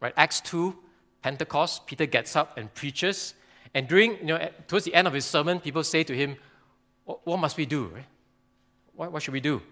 Right? 0.01 0.12
Acts 0.16 0.41
2, 0.43 0.76
Pentecost, 1.22 1.86
Peter 1.86 2.07
gets 2.07 2.36
up 2.36 2.59
and 2.59 2.72
preaches. 2.74 3.34
And 3.72 3.89
during, 3.89 4.18
you 4.18 4.26
know, 4.26 4.49
towards 4.66 4.84
the 4.84 4.95
end 4.95 5.07
of 5.07 5.14
his 5.14 5.24
sermon, 5.24 5.59
people 5.61 5.82
say 5.82 6.05
to 6.05 6.14
him, 6.14 6.36
What 7.09 7.38
must 7.38 7.56
we 7.56 7.64
do? 7.64 7.86
Right? 7.86 8.04
What, 8.94 9.12
what 9.12 9.22
should 9.22 9.32
we 9.32 9.40
do? 9.40 9.62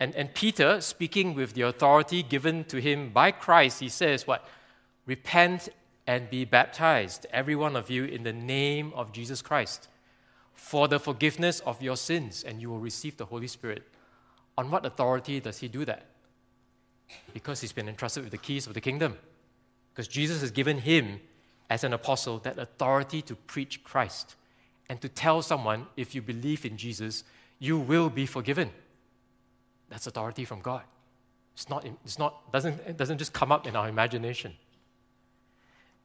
And, 0.00 0.14
and 0.14 0.32
Peter, 0.34 0.80
speaking 0.80 1.34
with 1.34 1.52
the 1.52 1.62
authority 1.62 2.22
given 2.22 2.64
to 2.64 2.80
him 2.80 3.10
by 3.10 3.32
Christ, 3.32 3.80
he 3.80 3.88
says, 3.88 4.26
What? 4.26 4.48
Repent 5.06 5.68
and 6.06 6.30
be 6.30 6.44
baptized, 6.44 7.26
every 7.30 7.54
one 7.54 7.76
of 7.76 7.90
you, 7.90 8.04
in 8.04 8.22
the 8.22 8.32
name 8.32 8.92
of 8.94 9.12
Jesus 9.12 9.42
Christ, 9.42 9.88
for 10.54 10.88
the 10.88 10.98
forgiveness 10.98 11.60
of 11.60 11.82
your 11.82 11.96
sins, 11.96 12.44
and 12.44 12.60
you 12.60 12.70
will 12.70 12.78
receive 12.78 13.16
the 13.18 13.26
Holy 13.26 13.46
Spirit. 13.46 13.82
On 14.56 14.70
what 14.70 14.86
authority 14.86 15.40
does 15.40 15.58
he 15.58 15.68
do 15.68 15.84
that? 15.84 16.06
Because 17.34 17.60
he's 17.60 17.72
been 17.72 17.88
entrusted 17.88 18.22
with 18.22 18.32
the 18.32 18.38
keys 18.38 18.66
of 18.66 18.72
the 18.72 18.80
kingdom. 18.80 19.18
Because 19.92 20.08
Jesus 20.08 20.40
has 20.40 20.50
given 20.50 20.78
him, 20.78 21.20
as 21.68 21.84
an 21.84 21.92
apostle, 21.92 22.38
that 22.38 22.58
authority 22.58 23.20
to 23.22 23.34
preach 23.34 23.84
Christ 23.84 24.36
and 24.88 25.00
to 25.00 25.08
tell 25.08 25.42
someone, 25.42 25.86
if 25.96 26.14
you 26.14 26.22
believe 26.22 26.64
in 26.64 26.76
Jesus, 26.76 27.24
you 27.58 27.78
will 27.78 28.10
be 28.10 28.26
forgiven. 28.26 28.70
That's 29.88 30.06
authority 30.06 30.44
from 30.44 30.60
God. 30.60 30.82
It's 31.54 31.68
not, 31.68 31.86
it's 32.04 32.18
not 32.18 32.52
doesn't, 32.52 32.80
it 32.86 32.96
doesn't 32.96 33.18
just 33.18 33.32
come 33.32 33.52
up 33.52 33.66
in 33.66 33.76
our 33.76 33.88
imagination. 33.88 34.54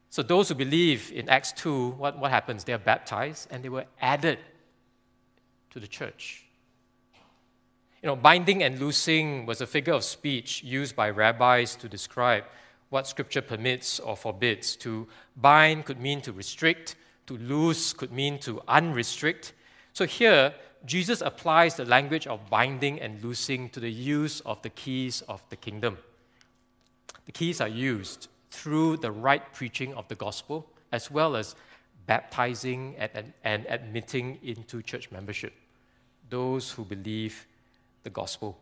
So 0.09 0.23
those 0.23 0.49
who 0.49 0.55
believe 0.55 1.11
in 1.11 1.29
Acts 1.29 1.51
2, 1.53 1.89
what, 1.91 2.17
what 2.17 2.31
happens? 2.31 2.63
They 2.63 2.73
are 2.73 2.79
baptized 2.79 3.47
and 3.51 3.63
they 3.63 3.69
were 3.69 3.85
added 4.01 4.39
to 5.71 5.79
the 5.79 5.87
church. 5.87 6.45
You 8.01 8.07
know, 8.07 8.15
binding 8.15 8.63
and 8.63 8.79
loosing 8.79 9.45
was 9.45 9.61
a 9.61 9.67
figure 9.67 9.93
of 9.93 10.03
speech 10.03 10.63
used 10.63 10.95
by 10.95 11.09
rabbis 11.09 11.75
to 11.77 11.89
describe 11.89 12.45
what 12.89 13.07
Scripture 13.07 13.41
permits 13.41 13.99
or 13.99 14.15
forbids. 14.15 14.75
To 14.77 15.07
bind 15.37 15.85
could 15.85 15.99
mean 15.99 16.21
to 16.21 16.31
restrict, 16.31 16.95
to 17.29 17.37
loose 17.37 17.93
could 17.93 18.11
mean 18.11 18.39
to 18.39 18.59
unrestrict. 18.67 19.51
So 19.93 20.05
here, 20.05 20.51
Jesus 20.83 21.21
applies 21.21 21.75
the 21.75 21.85
language 21.85 22.25
of 22.25 22.49
binding 22.49 22.99
and 22.99 23.23
loosing 23.23 23.69
to 23.69 23.79
the 23.79 23.91
use 23.91 24.39
of 24.41 24.59
the 24.63 24.69
keys 24.71 25.21
of 25.29 25.47
the 25.49 25.55
kingdom. 25.55 25.99
The 27.27 27.31
keys 27.31 27.61
are 27.61 27.67
used 27.67 28.29
through 28.49 28.97
the 28.97 29.11
right 29.11 29.53
preaching 29.53 29.93
of 29.93 30.07
the 30.07 30.15
gospel, 30.15 30.65
as 30.91 31.11
well 31.11 31.35
as 31.35 31.55
baptizing 32.07 32.95
and, 32.97 33.33
and, 33.43 33.67
admitting 33.69 34.39
into 34.41 34.81
church 34.81 35.11
membership 35.11 35.53
those 36.31 36.71
who 36.71 36.83
believe 36.83 37.45
the 38.01 38.09
gospel. 38.09 38.57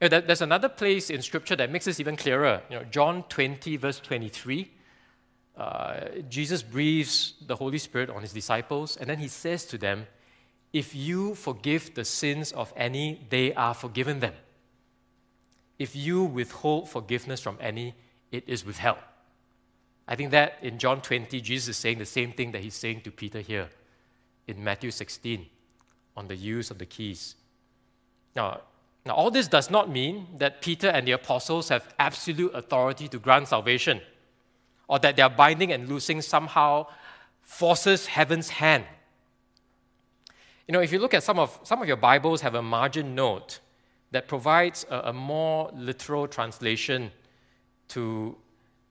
Eh, 0.00 0.06
you 0.06 0.10
know, 0.10 0.20
there's 0.20 0.42
another 0.42 0.68
place 0.68 1.10
in 1.10 1.22
Scripture 1.22 1.54
that 1.54 1.70
makes 1.70 1.84
this 1.84 2.00
even 2.00 2.16
clearer. 2.16 2.62
You 2.68 2.78
know, 2.80 2.84
John 2.84 3.22
20, 3.28 3.76
verse 3.76 4.00
23. 4.00 4.72
Uh, 5.56 6.00
Jesus 6.28 6.62
breathes 6.62 7.34
the 7.46 7.56
Holy 7.56 7.78
Spirit 7.78 8.10
on 8.10 8.22
his 8.22 8.32
disciples, 8.32 8.96
and 8.96 9.08
then 9.08 9.18
he 9.18 9.28
says 9.28 9.64
to 9.66 9.78
them, 9.78 10.06
If 10.72 10.94
you 10.94 11.34
forgive 11.34 11.94
the 11.94 12.04
sins 12.04 12.52
of 12.52 12.72
any, 12.76 13.26
they 13.30 13.54
are 13.54 13.74
forgiven 13.74 14.20
them. 14.20 14.34
If 15.78 15.96
you 15.96 16.24
withhold 16.24 16.88
forgiveness 16.88 17.40
from 17.40 17.58
any, 17.60 17.94
it 18.30 18.44
is 18.46 18.64
withheld. 18.64 18.98
I 20.08 20.14
think 20.14 20.30
that 20.30 20.58
in 20.62 20.78
John 20.78 21.00
20, 21.00 21.40
Jesus 21.40 21.68
is 21.68 21.76
saying 21.76 21.98
the 21.98 22.06
same 22.06 22.32
thing 22.32 22.52
that 22.52 22.62
he's 22.62 22.74
saying 22.74 23.00
to 23.02 23.10
Peter 23.10 23.40
here 23.40 23.68
in 24.46 24.62
Matthew 24.62 24.90
16 24.90 25.46
on 26.16 26.28
the 26.28 26.36
use 26.36 26.70
of 26.70 26.78
the 26.78 26.86
keys. 26.86 27.34
Now, 28.34 28.60
now, 29.06 29.14
all 29.14 29.30
this 29.30 29.46
does 29.46 29.70
not 29.70 29.88
mean 29.88 30.26
that 30.38 30.60
Peter 30.60 30.88
and 30.88 31.06
the 31.06 31.12
apostles 31.12 31.68
have 31.68 31.94
absolute 31.96 32.52
authority 32.54 33.06
to 33.08 33.20
grant 33.20 33.46
salvation, 33.46 34.00
or 34.88 34.98
that 35.00 35.16
their 35.16 35.28
binding 35.28 35.72
and 35.72 35.88
loosing 35.88 36.22
somehow 36.22 36.86
forces 37.42 38.06
heaven's 38.06 38.48
hand. 38.48 38.84
You 40.66 40.72
know, 40.72 40.80
if 40.80 40.92
you 40.92 40.98
look 40.98 41.14
at 41.14 41.22
some 41.22 41.38
of, 41.38 41.58
some 41.62 41.80
of 41.80 41.88
your 41.88 41.96
Bibles 41.96 42.40
have 42.40 42.54
a 42.54 42.62
margin 42.62 43.14
note 43.14 43.60
that 44.10 44.28
provides 44.28 44.84
a, 44.90 45.10
a 45.10 45.12
more 45.12 45.70
literal 45.74 46.26
translation 46.26 47.12
to 47.88 48.36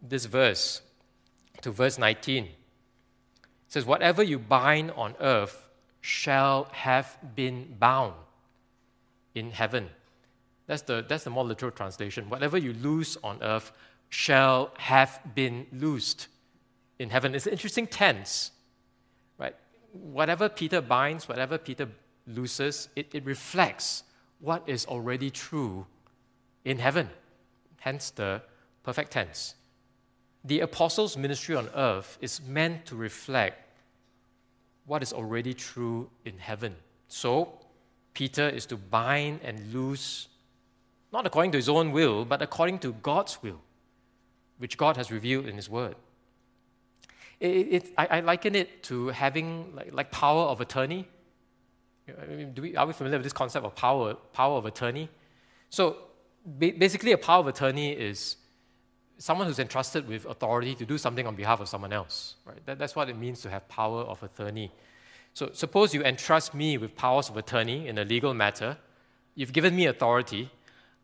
this 0.01 0.25
verse, 0.25 0.81
to 1.61 1.71
verse 1.71 1.97
19. 1.97 2.45
It 2.45 2.51
says, 3.67 3.85
Whatever 3.85 4.23
you 4.23 4.39
bind 4.39 4.91
on 4.91 5.15
earth 5.19 5.69
shall 6.01 6.69
have 6.71 7.17
been 7.35 7.75
bound 7.79 8.13
in 9.33 9.51
heaven. 9.51 9.89
That's 10.67 10.83
the, 10.83 11.05
that's 11.07 11.23
the 11.25 11.29
more 11.29 11.43
literal 11.43 11.71
translation. 11.71 12.29
Whatever 12.29 12.57
you 12.57 12.73
loose 12.73 13.17
on 13.23 13.41
earth 13.41 13.71
shall 14.15 14.71
have 14.77 15.19
been 15.35 15.67
loosed 15.73 16.29
in 16.99 17.09
heaven. 17.09 17.35
It's 17.35 17.47
an 17.47 17.51
interesting 17.51 17.85
tense, 17.85 18.51
right? 19.37 19.53
Whatever 19.91 20.47
Peter 20.47 20.79
binds, 20.79 21.27
whatever 21.27 21.57
Peter 21.57 21.89
looses, 22.25 22.87
it, 22.95 23.13
it 23.13 23.25
reflects 23.25 24.03
what 24.39 24.63
is 24.67 24.85
already 24.85 25.29
true 25.29 25.85
in 26.63 26.79
heaven. 26.79 27.09
Hence 27.81 28.09
the 28.09 28.41
perfect 28.83 29.11
tense. 29.11 29.55
The 30.45 30.61
apostles' 30.61 31.17
ministry 31.17 31.55
on 31.57 31.67
earth 31.75 32.17
is 32.21 32.39
meant 32.41 32.85
to 32.85 32.95
reflect 32.95 33.59
what 34.85 35.03
is 35.03 35.11
already 35.11 35.53
true 35.53 36.09
in 36.23 36.37
heaven. 36.37 36.73
So, 37.09 37.59
Peter 38.13 38.47
is 38.47 38.65
to 38.67 38.77
bind 38.77 39.41
and 39.43 39.73
loose, 39.73 40.29
not 41.11 41.27
according 41.27 41.51
to 41.51 41.57
his 41.57 41.67
own 41.67 41.91
will, 41.91 42.23
but 42.23 42.41
according 42.41 42.79
to 42.79 42.93
God's 42.93 43.43
will, 43.43 43.59
which 44.57 44.77
God 44.77 44.97
has 44.97 45.11
revealed 45.11 45.47
in 45.47 45.55
his 45.55 45.69
word. 45.69 45.95
It, 47.39 47.47
it, 47.47 47.93
I, 47.97 48.05
I, 48.07 48.19
liken 48.21 48.55
it 48.55 48.83
to 48.83 49.09
having 49.09 49.75
like, 49.75 49.93
like 49.93 50.11
power 50.11 50.43
of 50.43 50.61
attorney. 50.61 51.07
Do 52.53 52.61
we, 52.61 52.75
are 52.77 52.87
we 52.87 52.93
familiar 52.93 53.17
with 53.17 53.25
this 53.25 53.33
concept 53.33 53.65
of 53.65 53.75
power, 53.75 54.13
power 54.31 54.57
of 54.57 54.65
attorney? 54.65 55.09
So, 55.69 55.97
basically, 56.57 57.11
a 57.11 57.17
power 57.17 57.39
of 57.39 57.47
attorney 57.47 57.91
is 57.91 58.37
someone 59.17 59.47
who's 59.47 59.59
entrusted 59.59 60.07
with 60.07 60.25
authority 60.25 60.75
to 60.75 60.85
do 60.85 60.97
something 60.97 61.25
on 61.27 61.35
behalf 61.35 61.59
of 61.59 61.67
someone 61.67 61.93
else. 61.93 62.35
Right? 62.45 62.65
That, 62.65 62.79
that's 62.79 62.95
what 62.95 63.09
it 63.09 63.17
means 63.17 63.41
to 63.41 63.49
have 63.49 63.67
power 63.67 64.01
of 64.01 64.21
attorney. 64.23 64.71
So 65.33 65.49
suppose 65.53 65.93
you 65.93 66.03
entrust 66.03 66.53
me 66.53 66.77
with 66.77 66.95
powers 66.95 67.29
of 67.29 67.37
attorney 67.37 67.87
in 67.87 67.97
a 67.97 68.05
legal 68.05 68.33
matter. 68.33 68.77
You've 69.35 69.51
given 69.51 69.75
me 69.75 69.87
authority, 69.87 70.49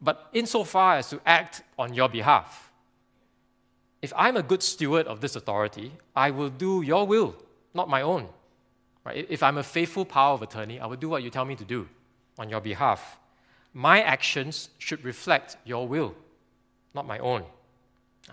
but 0.01 0.29
insofar 0.31 0.97
as 0.97 1.09
to 1.09 1.19
act 1.25 1.63
on 1.77 1.93
your 1.93 2.07
behalf, 2.07 2.70
if 4.01 4.11
I'm 4.15 4.37
a 4.37 4.43
good 4.43 4.63
steward 4.63 5.07
of 5.07 5.21
this 5.21 5.35
authority, 5.35 5.91
I 6.15 6.31
will 6.31 6.49
do 6.49 6.81
your 6.81 7.05
will, 7.05 7.35
not 7.73 7.89
my 7.89 8.01
own. 8.01 8.27
Right? 9.05 9.25
If 9.29 9.43
I'm 9.43 9.57
a 9.57 9.63
faithful 9.63 10.05
power 10.05 10.33
of 10.33 10.41
attorney, 10.41 10.79
I 10.79 10.85
will 10.85 10.97
do 10.97 11.09
what 11.09 11.23
you 11.23 11.29
tell 11.29 11.45
me 11.45 11.55
to 11.55 11.65
do 11.65 11.87
on 12.37 12.49
your 12.49 12.61
behalf. 12.61 13.17
my 13.73 14.01
actions 14.01 14.69
should 14.79 15.03
reflect 15.05 15.55
your 15.63 15.87
will, 15.87 16.13
not 16.93 17.07
my 17.07 17.19
own. 17.19 17.43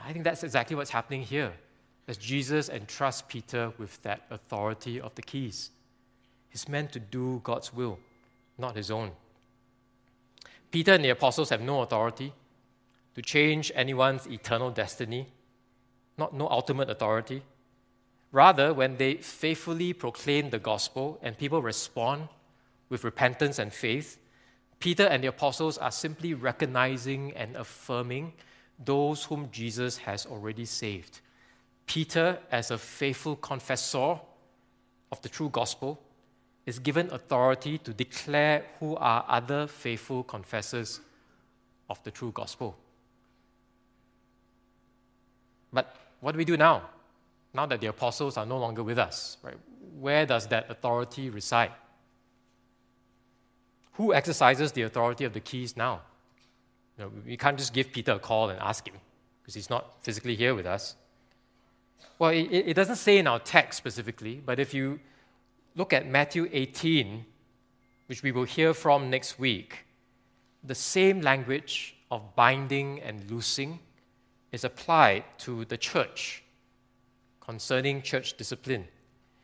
I 0.04 0.12
think 0.12 0.24
that's 0.24 0.42
exactly 0.42 0.74
what's 0.74 0.90
happening 0.90 1.22
here 1.22 1.52
as 2.08 2.16
Jesus 2.16 2.68
entrusts 2.68 3.22
Peter 3.28 3.72
with 3.78 4.02
that 4.02 4.22
authority 4.30 5.00
of 5.00 5.14
the 5.14 5.22
keys. 5.22 5.70
He's 6.48 6.68
meant 6.68 6.90
to 6.92 7.00
do 7.00 7.40
God's 7.44 7.72
will, 7.72 7.98
not 8.56 8.74
his 8.74 8.90
own. 8.90 9.12
Peter 10.70 10.92
and 10.92 11.04
the 11.04 11.10
apostles 11.10 11.50
have 11.50 11.60
no 11.60 11.82
authority 11.82 12.32
to 13.14 13.22
change 13.22 13.70
anyone's 13.74 14.26
eternal 14.26 14.70
destiny, 14.70 15.28
not 16.18 16.34
no 16.34 16.48
ultimate 16.48 16.90
authority. 16.90 17.42
Rather, 18.32 18.74
when 18.74 18.96
they 18.96 19.14
faithfully 19.14 19.92
proclaim 19.92 20.50
the 20.50 20.58
gospel 20.58 21.18
and 21.22 21.38
people 21.38 21.62
respond 21.62 22.28
with 22.88 23.04
repentance 23.04 23.58
and 23.58 23.72
faith, 23.72 24.18
Peter 24.80 25.04
and 25.04 25.24
the 25.24 25.28
apostles 25.28 25.78
are 25.78 25.90
simply 25.90 26.34
recognizing 26.34 27.32
and 27.34 27.56
affirming 27.56 28.32
those 28.84 29.24
whom 29.24 29.48
Jesus 29.50 29.98
has 29.98 30.26
already 30.26 30.64
saved. 30.64 31.20
Peter, 31.86 32.38
as 32.52 32.70
a 32.70 32.78
faithful 32.78 33.34
confessor 33.36 34.20
of 35.10 35.22
the 35.22 35.28
true 35.28 35.48
gospel, 35.48 36.00
is 36.66 36.78
given 36.78 37.10
authority 37.12 37.78
to 37.78 37.94
declare 37.94 38.64
who 38.78 38.94
are 38.96 39.24
other 39.26 39.66
faithful 39.66 40.22
confessors 40.22 41.00
of 41.88 42.02
the 42.04 42.10
true 42.10 42.30
gospel. 42.30 42.76
But 45.72 45.96
what 46.20 46.32
do 46.32 46.38
we 46.38 46.44
do 46.44 46.56
now? 46.56 46.82
Now 47.54 47.66
that 47.66 47.80
the 47.80 47.86
apostles 47.86 48.36
are 48.36 48.46
no 48.46 48.58
longer 48.58 48.82
with 48.82 48.98
us, 48.98 49.36
right? 49.42 49.56
Where 49.98 50.26
does 50.26 50.46
that 50.48 50.70
authority 50.70 51.30
reside? 51.30 51.72
Who 53.92 54.14
exercises 54.14 54.72
the 54.72 54.82
authority 54.82 55.24
of 55.24 55.32
the 55.32 55.40
keys 55.40 55.76
now? 55.76 56.02
You 56.96 57.04
know, 57.04 57.10
we 57.26 57.36
can't 57.36 57.58
just 57.58 57.72
give 57.72 57.92
Peter 57.92 58.12
a 58.12 58.18
call 58.18 58.50
and 58.50 58.58
ask 58.60 58.86
him 58.86 58.94
because 59.42 59.54
he's 59.54 59.70
not 59.70 60.02
physically 60.02 60.36
here 60.36 60.54
with 60.54 60.66
us. 60.66 60.94
Well, 62.18 62.30
it, 62.30 62.50
it 62.50 62.74
doesn't 62.74 62.96
say 62.96 63.18
in 63.18 63.26
our 63.26 63.38
text 63.38 63.78
specifically, 63.78 64.42
but 64.44 64.58
if 64.58 64.74
you 64.74 65.00
look 65.74 65.92
at 65.92 66.06
Matthew 66.06 66.48
18, 66.52 67.24
which 68.06 68.22
we 68.22 68.32
will 68.32 68.44
hear 68.44 68.74
from 68.74 69.10
next 69.10 69.38
week, 69.38 69.86
the 70.64 70.74
same 70.74 71.20
language 71.20 71.96
of 72.10 72.34
binding 72.34 73.00
and 73.00 73.30
loosing 73.30 73.78
is 74.52 74.64
applied 74.64 75.24
to 75.38 75.64
the 75.66 75.76
church 75.76 76.42
concerning 77.40 78.02
church 78.02 78.36
discipline. 78.36 78.86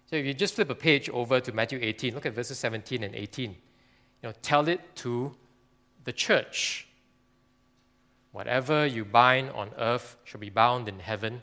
So 0.06 0.16
if 0.16 0.26
you 0.26 0.34
just 0.34 0.54
flip 0.54 0.70
a 0.70 0.74
page 0.74 1.08
over 1.10 1.40
to 1.40 1.52
Matthew 1.52 1.78
18, 1.80 2.14
look 2.14 2.26
at 2.26 2.34
verses 2.34 2.58
17 2.58 3.02
and 3.02 3.14
18. 3.14 3.50
You 3.50 3.56
know, 4.22 4.32
tell 4.42 4.68
it 4.68 4.80
to 4.96 5.34
the 6.04 6.12
church. 6.12 6.86
Whatever 8.32 8.86
you 8.86 9.04
bind 9.04 9.50
on 9.50 9.70
earth 9.78 10.16
shall 10.24 10.40
be 10.40 10.50
bound 10.50 10.88
in 10.88 10.98
heaven. 10.98 11.42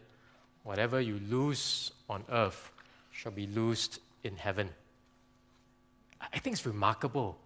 Whatever 0.63 0.99
you 0.99 1.19
loose 1.29 1.91
on 2.09 2.23
earth 2.31 2.71
shall 3.11 3.31
be 3.31 3.47
loosed 3.47 3.99
in 4.23 4.35
heaven. 4.35 4.69
I 6.21 6.39
think 6.39 6.55
it's 6.55 6.65
remarkable 6.65 7.37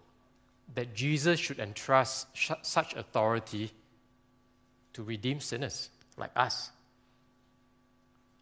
that 0.74 0.94
Jesus 0.94 1.40
should 1.40 1.58
entrust 1.58 2.26
such 2.62 2.94
authority 2.94 3.70
to 4.92 5.02
redeem 5.02 5.40
sinners 5.40 5.90
like 6.16 6.30
us. 6.36 6.70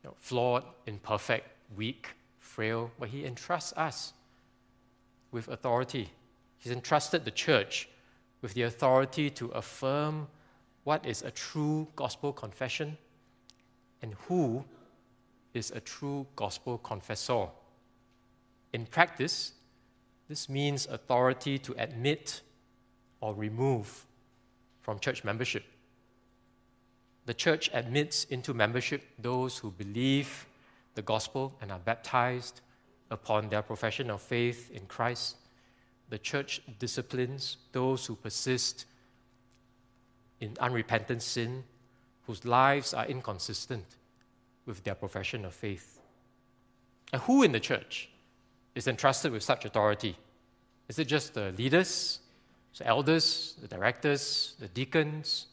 You 0.02 0.10
know, 0.10 0.14
flawed, 0.18 0.64
imperfect, 0.86 1.48
weak, 1.76 2.08
frail, 2.38 2.90
but 2.98 3.08
he 3.08 3.24
entrusts 3.24 3.72
us 3.74 4.12
with 5.30 5.48
authority. 5.48 6.10
He's 6.58 6.72
entrusted 6.72 7.24
the 7.24 7.30
church 7.30 7.88
with 8.42 8.54
the 8.54 8.62
authority 8.62 9.30
to 9.30 9.48
affirm 9.48 10.28
what 10.84 11.04
is 11.06 11.22
a 11.22 11.30
true 11.30 11.88
gospel 11.96 12.32
confession 12.32 12.98
and 14.02 14.14
who 14.28 14.64
is 15.54 15.70
a 15.70 15.80
true 15.80 16.26
gospel 16.36 16.78
confessor. 16.78 17.46
In 18.72 18.86
practice, 18.86 19.52
this 20.28 20.48
means 20.48 20.86
authority 20.86 21.58
to 21.60 21.74
admit 21.78 22.42
or 23.20 23.34
remove 23.34 24.06
from 24.82 24.98
church 24.98 25.24
membership 25.24 25.64
the 27.26 27.34
church 27.34 27.70
admits 27.72 28.24
into 28.24 28.52
membership 28.52 29.02
those 29.18 29.58
who 29.58 29.70
believe 29.70 30.46
the 30.94 31.02
gospel 31.02 31.56
and 31.60 31.72
are 31.72 31.78
baptized 31.78 32.60
upon 33.10 33.48
their 33.48 33.62
profession 33.62 34.10
of 34.10 34.20
faith 34.20 34.70
in 34.70 34.86
Christ. 34.86 35.36
The 36.10 36.18
church 36.18 36.60
disciplines 36.78 37.56
those 37.72 38.06
who 38.06 38.14
persist 38.14 38.84
in 40.40 40.54
unrepentant 40.60 41.22
sin, 41.22 41.64
whose 42.26 42.44
lives 42.44 42.92
are 42.92 43.06
inconsistent 43.06 43.84
with 44.66 44.84
their 44.84 44.94
profession 44.94 45.44
of 45.44 45.54
faith. 45.54 46.00
And 47.12 47.22
who 47.22 47.42
in 47.42 47.52
the 47.52 47.60
church 47.60 48.10
is 48.74 48.86
entrusted 48.86 49.32
with 49.32 49.42
such 49.42 49.64
authority? 49.64 50.16
Is 50.88 50.98
it 50.98 51.06
just 51.06 51.34
the 51.34 51.52
leaders, 51.52 52.20
the 52.76 52.86
elders, 52.86 53.56
the 53.60 53.68
directors, 53.68 54.54
the 54.58 54.68
deacons, 54.68 55.46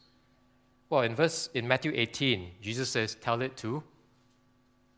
well, 0.92 1.00
in 1.00 1.14
verse 1.14 1.48
in 1.54 1.66
Matthew 1.66 1.90
18, 1.94 2.56
Jesus 2.60 2.90
says, 2.90 3.14
"Tell 3.14 3.40
it 3.40 3.56
to 3.56 3.82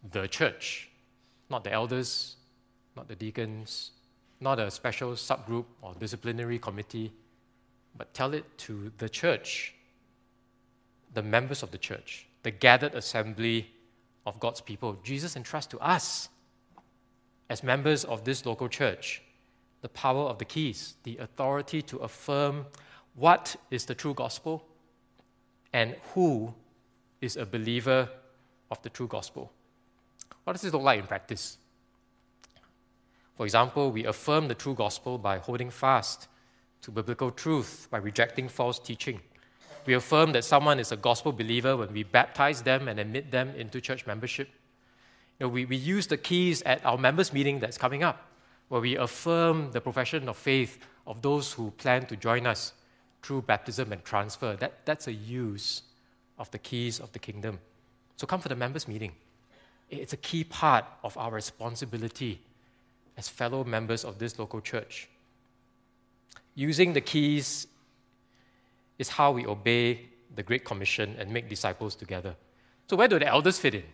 the 0.02 0.26
church, 0.26 0.90
not 1.48 1.62
the 1.62 1.72
elders, 1.72 2.34
not 2.96 3.06
the 3.06 3.14
deacons, 3.14 3.92
not 4.40 4.58
a 4.58 4.72
special 4.72 5.12
subgroup 5.12 5.66
or 5.82 5.94
disciplinary 5.94 6.58
committee, 6.58 7.12
but 7.94 8.12
tell 8.12 8.34
it 8.34 8.58
to 8.58 8.90
the 8.98 9.08
church, 9.08 9.72
the 11.12 11.22
members 11.22 11.62
of 11.62 11.70
the 11.70 11.78
church, 11.78 12.26
the 12.42 12.50
gathered 12.50 12.96
assembly 12.96 13.70
of 14.26 14.40
God's 14.40 14.60
people. 14.60 14.94
Jesus 15.04 15.36
entrusts 15.36 15.70
to 15.70 15.78
us, 15.78 16.28
as 17.48 17.62
members 17.62 18.04
of 18.04 18.24
this 18.24 18.44
local 18.44 18.68
church, 18.68 19.22
the 19.80 19.88
power 19.90 20.24
of 20.24 20.40
the 20.40 20.44
keys, 20.44 20.96
the 21.04 21.18
authority 21.18 21.82
to 21.82 21.98
affirm 21.98 22.66
what 23.14 23.54
is 23.70 23.86
the 23.86 23.94
true 23.94 24.12
gospel 24.12 24.68
and 25.74 25.96
who 26.14 26.54
is 27.20 27.36
a 27.36 27.44
believer 27.44 28.08
of 28.70 28.80
the 28.82 28.88
true 28.88 29.08
gospel. 29.08 29.52
What 30.44 30.52
does 30.52 30.62
this 30.62 30.72
look 30.72 30.82
like 30.82 31.00
in 31.00 31.06
practice? 31.06 31.58
For 33.36 33.44
example, 33.44 33.90
we 33.90 34.04
affirm 34.04 34.46
the 34.46 34.54
true 34.54 34.74
gospel 34.74 35.18
by 35.18 35.38
holding 35.38 35.70
fast 35.70 36.28
to 36.82 36.92
biblical 36.92 37.32
truth, 37.32 37.88
by 37.90 37.98
rejecting 37.98 38.48
false 38.48 38.78
teaching. 38.78 39.20
We 39.84 39.94
affirm 39.94 40.32
that 40.32 40.44
someone 40.44 40.78
is 40.78 40.92
a 40.92 40.96
gospel 40.96 41.32
believer 41.32 41.76
when 41.76 41.92
we 41.92 42.04
baptize 42.04 42.62
them 42.62 42.86
and 42.86 43.00
admit 43.00 43.32
them 43.32 43.50
into 43.56 43.80
church 43.80 44.06
membership. 44.06 44.48
You 45.40 45.46
know, 45.46 45.48
we, 45.48 45.64
we 45.64 45.76
use 45.76 46.06
the 46.06 46.16
keys 46.16 46.62
at 46.62 46.86
our 46.86 46.96
members' 46.96 47.32
meeting 47.32 47.58
that's 47.58 47.76
coming 47.76 48.04
up, 48.04 48.30
where 48.68 48.80
we 48.80 48.96
affirm 48.96 49.72
the 49.72 49.80
profession 49.80 50.28
of 50.28 50.36
faith 50.36 50.78
of 51.04 51.20
those 51.20 51.52
who 51.52 51.72
plan 51.72 52.06
to 52.06 52.16
join 52.16 52.46
us 52.46 52.74
through 53.24 53.40
baptism 53.40 53.90
and 53.90 54.04
transfer. 54.04 54.54
That, 54.56 54.84
that's 54.84 55.08
a 55.08 55.12
use 55.12 55.82
of 56.38 56.50
the 56.50 56.58
keys 56.58 57.00
of 57.00 57.10
the 57.12 57.18
kingdom. 57.18 57.58
So 58.16 58.26
come 58.26 58.40
for 58.40 58.50
the 58.50 58.54
members' 58.54 58.86
meeting. 58.86 59.12
It's 59.88 60.12
a 60.12 60.18
key 60.18 60.44
part 60.44 60.84
of 61.02 61.16
our 61.16 61.30
responsibility 61.30 62.40
as 63.16 63.28
fellow 63.28 63.64
members 63.64 64.04
of 64.04 64.18
this 64.18 64.38
local 64.38 64.60
church. 64.60 65.08
Using 66.54 66.92
the 66.92 67.00
keys 67.00 67.66
is 68.98 69.08
how 69.08 69.32
we 69.32 69.46
obey 69.46 70.00
the 70.34 70.42
Great 70.42 70.64
Commission 70.64 71.16
and 71.18 71.30
make 71.30 71.48
disciples 71.48 71.94
together. 71.94 72.36
So, 72.88 72.96
where 72.96 73.08
do 73.08 73.18
the 73.18 73.26
elders 73.26 73.58
fit 73.58 73.74
in? 73.74 73.84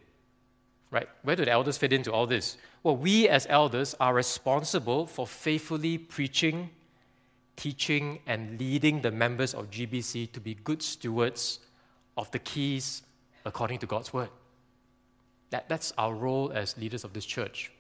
Right? 0.90 1.08
Where 1.22 1.36
do 1.36 1.44
the 1.44 1.52
elders 1.52 1.78
fit 1.78 1.92
into 1.92 2.12
all 2.12 2.26
this? 2.26 2.56
Well, 2.82 2.96
we 2.96 3.28
as 3.28 3.46
elders 3.48 3.94
are 4.00 4.12
responsible 4.12 5.06
for 5.06 5.26
faithfully 5.26 5.98
preaching 5.98 6.70
teaching 7.60 8.20
and 8.26 8.58
leading 8.58 9.02
the 9.02 9.10
members 9.10 9.52
of 9.52 9.70
GBC 9.70 10.32
to 10.32 10.40
be 10.40 10.54
good 10.64 10.82
stewards 10.82 11.58
of 12.16 12.30
the 12.30 12.38
keys 12.38 13.02
according 13.44 13.78
to 13.80 13.86
God's 13.86 14.14
word. 14.14 14.30
That, 15.50 15.68
that's 15.68 15.92
our 15.98 16.14
role 16.14 16.50
as 16.54 16.78
leaders 16.78 17.04
of 17.04 17.12
this 17.12 17.26
church. 17.26 17.70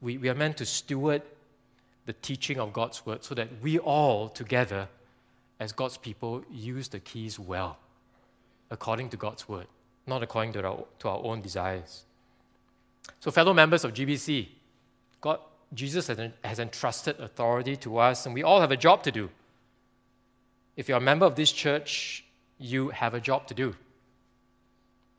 We, 0.00 0.16
we 0.16 0.30
are 0.30 0.34
meant 0.34 0.56
to 0.56 0.64
steward 0.64 1.20
the 2.06 2.14
teaching 2.14 2.58
of 2.58 2.72
God's 2.72 3.04
word 3.04 3.22
so 3.22 3.34
that 3.34 3.48
we 3.60 3.78
all 3.78 4.30
together, 4.30 4.88
as 5.60 5.72
God's 5.72 5.98
people, 5.98 6.42
use 6.50 6.88
the 6.88 7.00
keys 7.00 7.38
well, 7.38 7.76
according 8.70 9.10
to 9.10 9.18
God's 9.18 9.46
word, 9.46 9.66
not 10.06 10.22
according 10.22 10.54
to 10.54 10.64
our, 10.66 10.84
to 11.00 11.08
our 11.10 11.20
own 11.22 11.42
desires. 11.42 12.04
So, 13.20 13.30
fellow 13.30 13.52
members 13.52 13.84
of 13.84 13.92
GBC, 13.92 14.48
God 15.20 15.40
Jesus 15.74 16.08
has 16.44 16.58
entrusted 16.58 17.20
authority 17.20 17.76
to 17.76 17.98
us, 17.98 18.26
and 18.26 18.34
we 18.34 18.42
all 18.42 18.60
have 18.60 18.70
a 18.70 18.76
job 18.76 19.02
to 19.02 19.12
do. 19.12 19.30
If 20.76 20.88
you're 20.88 20.98
a 20.98 21.00
member 21.00 21.26
of 21.26 21.34
this 21.34 21.52
church, 21.52 22.24
you 22.58 22.90
have 22.90 23.14
a 23.14 23.20
job 23.20 23.46
to 23.48 23.54
do 23.54 23.74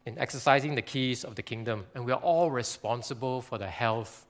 in 0.05 0.17
exercising 0.17 0.75
the 0.75 0.81
keys 0.81 1.25
of 1.25 1.35
the 1.35 1.41
kingdom, 1.41 1.85
and 1.93 2.05
we 2.05 2.13
are 2.13 2.21
all 2.21 2.49
responsible 2.49 3.41
for 3.41 3.57
the 3.57 3.67
health 3.67 4.25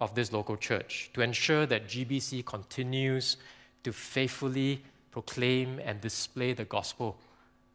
of 0.00 0.14
this 0.14 0.32
local 0.32 0.56
church 0.56 1.10
to 1.12 1.20
ensure 1.20 1.66
that 1.66 1.86
GBC 1.86 2.44
continues 2.46 3.36
to 3.84 3.92
faithfully 3.92 4.82
proclaim 5.10 5.78
and 5.84 6.00
display 6.00 6.54
the 6.54 6.64
gospel 6.64 7.18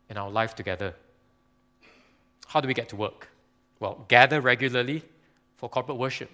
in 0.09 0.17
our 0.17 0.31
life 0.31 0.55
together. 0.55 0.95
How 2.47 2.59
do 2.59 2.67
we 2.67 2.73
get 2.73 2.89
to 2.89 2.95
work? 2.95 3.29
Well, 3.79 4.05
gather 4.07 4.41
regularly 4.41 5.03
for 5.57 5.69
corporate 5.69 5.97
worship, 5.97 6.31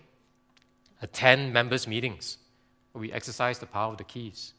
attend 1.04 1.54
members' 1.54 1.86
meetings. 1.88 2.38
We 2.94 3.12
exercise 3.12 3.60
the 3.60 3.66
power 3.66 3.92
of 3.92 3.98
the 3.98 4.04
keys, 4.04 4.54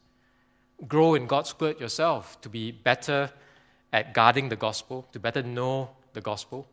grow 0.87 1.15
in 1.15 1.25
God's 1.25 1.57
word 1.59 1.79
yourself 1.79 2.39
to 2.41 2.49
be 2.49 2.71
better 2.71 3.31
at 3.91 4.13
guarding 4.13 4.49
the 4.49 4.55
gospel, 4.55 5.07
to 5.13 5.19
better 5.19 5.41
know 5.41 5.89
the 6.13 6.21
gospel, 6.21 6.67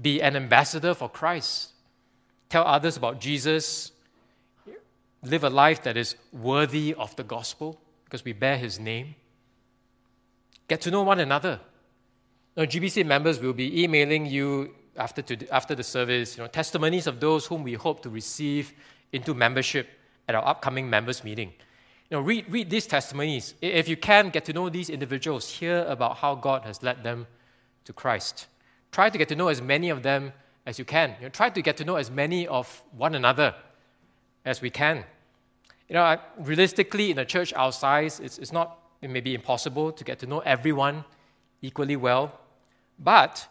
be 0.00 0.20
an 0.20 0.36
ambassador 0.36 0.94
for 0.94 1.08
Christ, 1.08 1.72
tell 2.48 2.64
others 2.64 2.96
about 2.96 3.20
Jesus, 3.20 3.90
live 5.22 5.44
a 5.44 5.50
life 5.50 5.82
that 5.82 5.96
is 5.96 6.14
worthy 6.32 6.94
of 6.94 7.16
the 7.16 7.24
gospel 7.24 7.80
because 8.04 8.24
we 8.24 8.32
bear 8.32 8.58
his 8.58 8.78
name. 8.78 9.14
Get 10.68 10.80
to 10.82 10.90
know 10.90 11.02
one 11.02 11.20
another. 11.20 11.60
Now, 12.56 12.64
GBC 12.64 13.04
members 13.04 13.40
will 13.40 13.52
be 13.52 13.82
emailing 13.82 14.26
you 14.26 14.74
after, 14.98 15.22
after 15.50 15.74
the 15.74 15.82
service 15.82 16.36
you 16.36 16.42
know, 16.42 16.48
testimonies 16.48 17.06
of 17.06 17.20
those 17.20 17.46
whom 17.46 17.62
we 17.62 17.74
hope 17.74 18.02
to 18.02 18.10
receive 18.10 18.72
into 19.12 19.34
membership 19.34 19.88
at 20.28 20.34
our 20.34 20.46
upcoming 20.46 20.88
members 20.88 21.24
meeting. 21.24 21.52
You 22.10 22.16
know, 22.16 22.20
read, 22.20 22.46
read 22.48 22.70
these 22.70 22.86
testimonies. 22.86 23.54
If 23.60 23.88
you 23.88 23.96
can, 23.96 24.30
get 24.30 24.44
to 24.46 24.52
know 24.52 24.68
these 24.68 24.90
individuals, 24.90 25.50
hear 25.50 25.84
about 25.88 26.18
how 26.18 26.34
God 26.34 26.62
has 26.62 26.82
led 26.82 27.02
them 27.02 27.26
to 27.84 27.92
Christ. 27.92 28.46
Try 28.92 29.10
to 29.10 29.18
get 29.18 29.28
to 29.28 29.36
know 29.36 29.48
as 29.48 29.60
many 29.60 29.90
of 29.90 30.02
them 30.02 30.32
as 30.66 30.78
you 30.78 30.84
can. 30.84 31.14
You 31.18 31.26
know, 31.26 31.28
try 31.30 31.50
to 31.50 31.62
get 31.62 31.76
to 31.78 31.84
know 31.84 31.96
as 31.96 32.10
many 32.10 32.46
of 32.46 32.82
one 32.96 33.14
another 33.14 33.54
as 34.44 34.60
we 34.60 34.70
can. 34.70 35.04
You 35.88 35.94
know, 35.94 36.18
realistically, 36.38 37.10
in 37.10 37.18
a 37.18 37.24
church 37.24 37.52
our 37.54 37.72
size, 37.72 38.20
it's, 38.20 38.38
it's 38.38 38.52
not, 38.52 38.78
it 39.02 39.10
may 39.10 39.20
be 39.20 39.34
impossible 39.34 39.92
to 39.92 40.04
get 40.04 40.18
to 40.20 40.26
know 40.26 40.40
everyone 40.40 41.04
equally 41.62 41.96
well. 41.96 42.40
But 42.98 43.46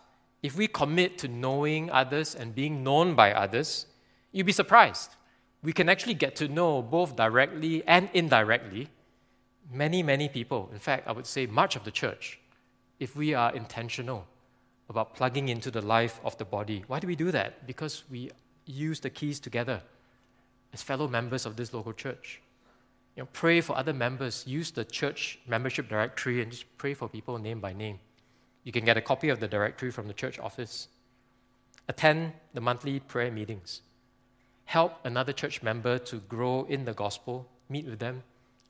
if 0.46 0.56
we 0.56 0.68
commit 0.68 1.18
to 1.18 1.28
knowing 1.28 1.90
others 1.90 2.36
and 2.36 2.54
being 2.54 2.84
known 2.84 3.16
by 3.16 3.34
others, 3.34 3.88
you'll 4.32 4.46
be 4.46 4.52
surprised. 4.52 5.16
We 5.64 5.74
can 5.74 5.90
actually 5.90 6.14
get 6.14 6.36
to 6.36 6.48
know 6.48 6.84
both 6.84 7.16
directly 7.16 7.84
and 7.88 8.10
indirectly 8.14 8.90
many, 9.72 10.04
many 10.04 10.30
people. 10.30 10.70
In 10.72 10.78
fact, 10.78 11.08
I 11.08 11.14
would 11.14 11.26
say 11.26 11.48
much 11.48 11.76
of 11.76 11.84
the 11.84 11.90
church, 11.90 12.40
if 13.00 13.16
we 13.16 13.34
are 13.34 13.56
intentional 13.56 14.28
about 14.88 15.16
plugging 15.16 15.50
into 15.50 15.72
the 15.72 15.82
life 15.82 16.20
of 16.24 16.38
the 16.38 16.46
body. 16.46 16.84
Why 16.86 17.00
do 17.00 17.08
we 17.08 17.16
do 17.16 17.32
that? 17.32 17.66
Because 17.66 18.04
we 18.12 18.30
use 18.68 19.00
the 19.00 19.10
keys 19.10 19.40
together 19.40 19.82
as 20.74 20.84
fellow 20.84 21.08
members 21.08 21.48
of 21.48 21.56
this 21.56 21.74
local 21.74 21.94
church. 21.94 22.40
You 23.16 23.24
know, 23.24 23.30
pray 23.34 23.62
for 23.62 23.76
other 23.76 23.94
members. 23.94 24.44
Use 24.46 24.70
the 24.70 24.86
church 24.86 25.40
membership 25.48 25.90
directory 25.90 26.44
and 26.44 26.52
just 26.52 26.66
pray 26.78 26.94
for 26.94 27.10
people 27.10 27.40
name 27.40 27.60
by 27.60 27.74
name. 27.74 28.00
You 28.66 28.74
can 28.74 28.84
get 28.84 28.98
a 28.98 29.02
copy 29.02 29.30
of 29.30 29.40
the 29.40 29.48
directory 29.48 29.92
from 29.92 30.08
the 30.08 30.14
church 30.14 30.38
office. 30.40 30.90
Attend 31.88 32.34
the 32.54 32.60
monthly 32.60 33.00
prayer 33.00 33.32
meetings. 33.32 33.82
Help 34.66 35.00
another 35.06 35.32
church 35.32 35.64
member 35.64 35.98
to 36.00 36.18
grow 36.18 36.66
in 36.68 36.84
the 36.84 36.94
gospel. 36.94 37.48
Meet 37.70 37.86
with 37.86 38.00
them, 38.00 38.24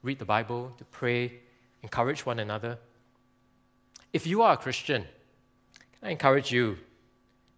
read 0.04 0.20
the 0.20 0.26
Bible, 0.26 0.72
to 0.78 0.86
pray, 0.86 1.40
encourage 1.82 2.26
one 2.26 2.40
another. 2.40 2.78
If 4.14 4.28
you 4.28 4.44
are 4.44 4.54
a 4.54 4.58
Christian, 4.58 5.06
can 6.00 6.10
I 6.10 6.12
encourage 6.12 6.52
you 6.52 6.78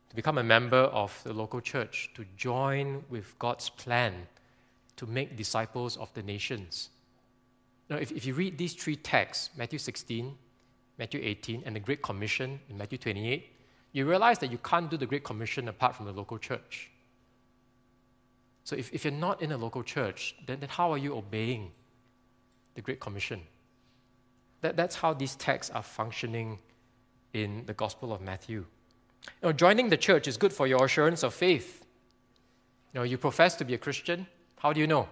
to 0.10 0.16
become 0.16 0.38
a 0.38 0.44
member 0.44 0.78
of 0.78 1.20
the 1.24 1.34
local 1.34 1.60
church, 1.60 2.12
to 2.14 2.26
join 2.38 3.04
with 3.10 3.38
God's 3.40 3.70
plan 3.70 4.14
to 4.96 5.06
make 5.06 5.36
disciples 5.36 5.98
of 5.98 6.14
the 6.14 6.24
nations. 6.24 6.90
Now, 7.90 7.98
if, 7.98 8.12
if 8.12 8.26
you 8.26 8.34
read 8.34 8.58
these 8.58 8.74
three 8.74 8.96
texts, 8.96 9.50
Matthew 9.56 9.80
16, 9.80 10.36
Matthew 10.98 11.20
18, 11.24 11.64
and 11.66 11.76
the 11.76 11.80
Great 11.80 12.02
Commission 12.02 12.60
in 12.70 12.78
Matthew 12.78 12.98
28, 12.98 13.52
you 13.92 14.08
realize 14.08 14.40
that 14.40 14.52
you 14.52 14.58
can't 14.58 14.90
do 14.90 14.98
the 14.98 15.06
Great 15.06 15.24
Commission 15.24 15.68
apart 15.68 15.96
from 15.96 16.06
the 16.06 16.12
local 16.12 16.38
church. 16.38 16.90
So 18.64 18.76
if, 18.76 18.94
if 18.94 19.06
you're 19.06 19.14
not 19.14 19.42
in 19.42 19.52
a 19.52 19.58
local 19.58 19.84
church, 19.84 20.36
then, 20.46 20.60
then 20.60 20.70
how 20.70 20.92
are 20.92 20.98
you 20.98 21.16
obeying 21.16 21.72
the 22.76 22.82
Great 22.82 23.00
Commission? 23.00 23.42
That, 24.62 24.76
that's 24.76 24.96
how 24.96 25.14
these 25.14 25.36
texts 25.36 25.74
are 25.74 25.84
functioning 25.84 26.60
in 27.34 27.64
the 27.66 27.74
Gospel 27.74 28.12
of 28.12 28.22
Matthew. 28.22 28.66
You 29.42 29.50
know, 29.50 29.54
joining 29.54 29.90
the 29.90 29.98
church 29.98 30.28
is 30.28 30.36
good 30.36 30.52
for 30.52 30.68
your 30.68 30.84
assurance 30.86 31.24
of 31.24 31.34
faith. 31.34 31.86
You 32.94 33.00
know, 33.00 33.04
you 33.04 33.18
profess 33.18 33.56
to 33.56 33.66
be 33.66 33.74
a 33.74 33.78
Christian, 33.78 34.28
how 34.58 34.74
do 34.74 34.80
you 34.80 34.88
know? 34.88 35.08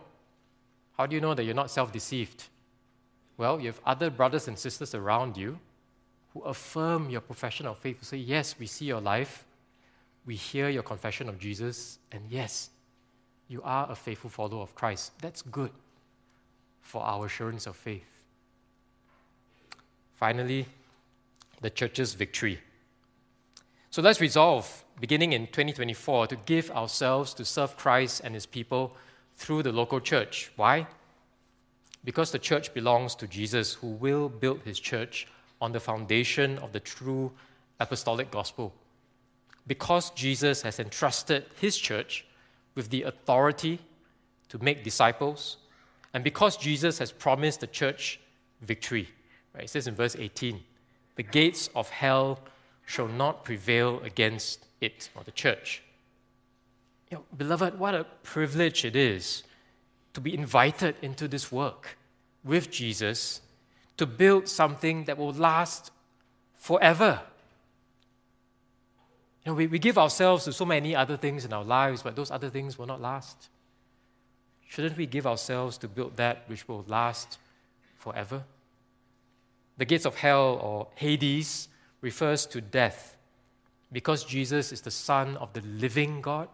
How 0.97 1.05
do 1.05 1.15
you 1.15 1.21
know 1.21 1.33
that 1.33 1.43
you're 1.43 1.53
not 1.53 1.69
self 1.69 1.91
deceived? 1.91 2.45
Well, 3.37 3.59
you 3.59 3.67
have 3.67 3.81
other 3.85 4.09
brothers 4.09 4.47
and 4.47 4.57
sisters 4.57 4.95
around 4.95 5.37
you 5.37 5.59
who 6.35 6.41
affirm 6.41 7.09
your 7.09 7.21
profession 7.21 7.65
of 7.65 7.79
faith, 7.79 7.97
who 7.99 8.05
say, 8.05 8.17
Yes, 8.17 8.55
we 8.59 8.67
see 8.67 8.85
your 8.85 8.99
life, 8.99 9.45
we 10.25 10.35
hear 10.35 10.67
your 10.69 10.83
confession 10.83 11.29
of 11.29 11.39
Jesus, 11.39 11.97
and 12.11 12.23
yes, 12.29 12.69
you 13.47 13.61
are 13.63 13.89
a 13.89 13.95
faithful 13.95 14.29
follower 14.29 14.61
of 14.61 14.75
Christ. 14.75 15.13
That's 15.21 15.41
good 15.41 15.71
for 16.81 17.01
our 17.03 17.25
assurance 17.25 17.67
of 17.67 17.77
faith. 17.77 18.03
Finally, 20.13 20.67
the 21.61 21.69
church's 21.69 22.13
victory. 22.15 22.59
So 23.89 24.01
let's 24.01 24.19
resolve, 24.19 24.83
beginning 24.99 25.31
in 25.31 25.47
2024, 25.47 26.27
to 26.27 26.35
give 26.35 26.69
ourselves 26.71 27.33
to 27.35 27.45
serve 27.45 27.77
Christ 27.77 28.21
and 28.25 28.33
his 28.33 28.45
people 28.45 28.97
through 29.37 29.63
the 29.63 29.71
local 29.71 30.01
church. 30.01 30.51
Why? 30.57 30.87
Because 32.03 32.31
the 32.31 32.39
church 32.39 32.73
belongs 32.73 33.15
to 33.15 33.27
Jesus, 33.27 33.75
who 33.75 33.87
will 33.87 34.27
build 34.27 34.61
his 34.65 34.79
church 34.79 35.27
on 35.65 35.71
the 35.71 35.79
foundation 35.79 36.59
of 36.59 36.71
the 36.71 36.79
true 36.79 37.31
apostolic 37.79 38.29
gospel. 38.29 38.71
Because 39.65 40.11
Jesus 40.11 40.61
has 40.61 40.79
entrusted 40.79 41.45
his 41.59 41.75
church 41.75 42.23
with 42.75 42.91
the 42.91 43.01
authority 43.03 43.79
to 44.49 44.59
make 44.59 44.83
disciples, 44.83 45.57
and 46.13 46.23
because 46.23 46.55
Jesus 46.55 46.99
has 46.99 47.11
promised 47.11 47.61
the 47.61 47.67
church 47.67 48.19
victory. 48.61 49.09
Right? 49.55 49.63
It 49.63 49.69
says 49.71 49.87
in 49.87 49.95
verse 49.95 50.15
18, 50.15 50.61
the 51.15 51.23
gates 51.23 51.69
of 51.75 51.89
hell 51.89 52.39
shall 52.85 53.07
not 53.07 53.43
prevail 53.43 53.99
against 54.03 54.67
it, 54.81 55.09
or 55.15 55.23
the 55.23 55.31
church. 55.31 55.81
You 57.09 57.17
know, 57.17 57.23
beloved, 57.35 57.79
what 57.79 57.95
a 57.95 58.05
privilege 58.21 58.85
it 58.85 58.95
is 58.95 59.43
to 60.13 60.21
be 60.21 60.31
invited 60.33 60.95
into 61.01 61.27
this 61.27 61.51
work 61.51 61.97
with 62.43 62.69
Jesus 62.69 63.41
to 63.97 64.05
build 64.05 64.47
something 64.47 65.05
that 65.05 65.17
will 65.17 65.33
last 65.33 65.91
forever. 66.55 67.21
You 69.45 69.51
know, 69.51 69.55
we, 69.55 69.67
we 69.67 69.79
give 69.79 69.97
ourselves 69.97 70.45
to 70.45 70.53
so 70.53 70.65
many 70.65 70.95
other 70.95 71.17
things 71.17 71.45
in 71.45 71.53
our 71.53 71.63
lives, 71.63 72.01
but 72.01 72.15
those 72.15 72.31
other 72.31 72.49
things 72.49 72.77
will 72.77 72.87
not 72.87 73.01
last. 73.01 73.49
Shouldn't 74.67 74.97
we 74.97 75.05
give 75.05 75.27
ourselves 75.27 75.77
to 75.79 75.87
build 75.87 76.17
that 76.17 76.43
which 76.47 76.67
will 76.67 76.83
last 76.87 77.37
forever? 77.97 78.43
The 79.77 79.85
gates 79.85 80.05
of 80.05 80.15
hell 80.15 80.59
or 80.61 80.87
Hades 80.95 81.67
refers 82.01 82.45
to 82.47 82.61
death. 82.61 83.17
Because 83.91 84.25
Jesus 84.25 84.71
is 84.71 84.81
the 84.81 84.91
Son 84.91 85.37
of 85.37 85.53
the 85.53 85.61
living 85.61 86.21
God, 86.21 86.49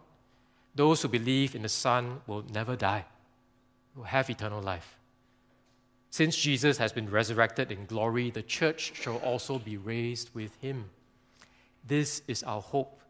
those 0.74 1.02
who 1.02 1.08
believe 1.08 1.54
in 1.54 1.62
the 1.62 1.68
Son 1.68 2.20
will 2.26 2.44
never 2.52 2.76
die, 2.76 3.04
will 3.96 4.04
have 4.04 4.28
eternal 4.30 4.60
life. 4.60 4.96
Since 6.12 6.36
Jesus 6.36 6.76
has 6.76 6.92
been 6.92 7.08
resurrected 7.08 7.72
in 7.72 7.86
glory, 7.86 8.30
the 8.30 8.42
church 8.42 8.92
shall 8.94 9.16
also 9.16 9.58
be 9.58 9.78
raised 9.78 10.28
with 10.34 10.54
him. 10.60 10.90
This 11.88 12.20
is 12.28 12.42
our 12.42 12.60
hope. 12.60 13.00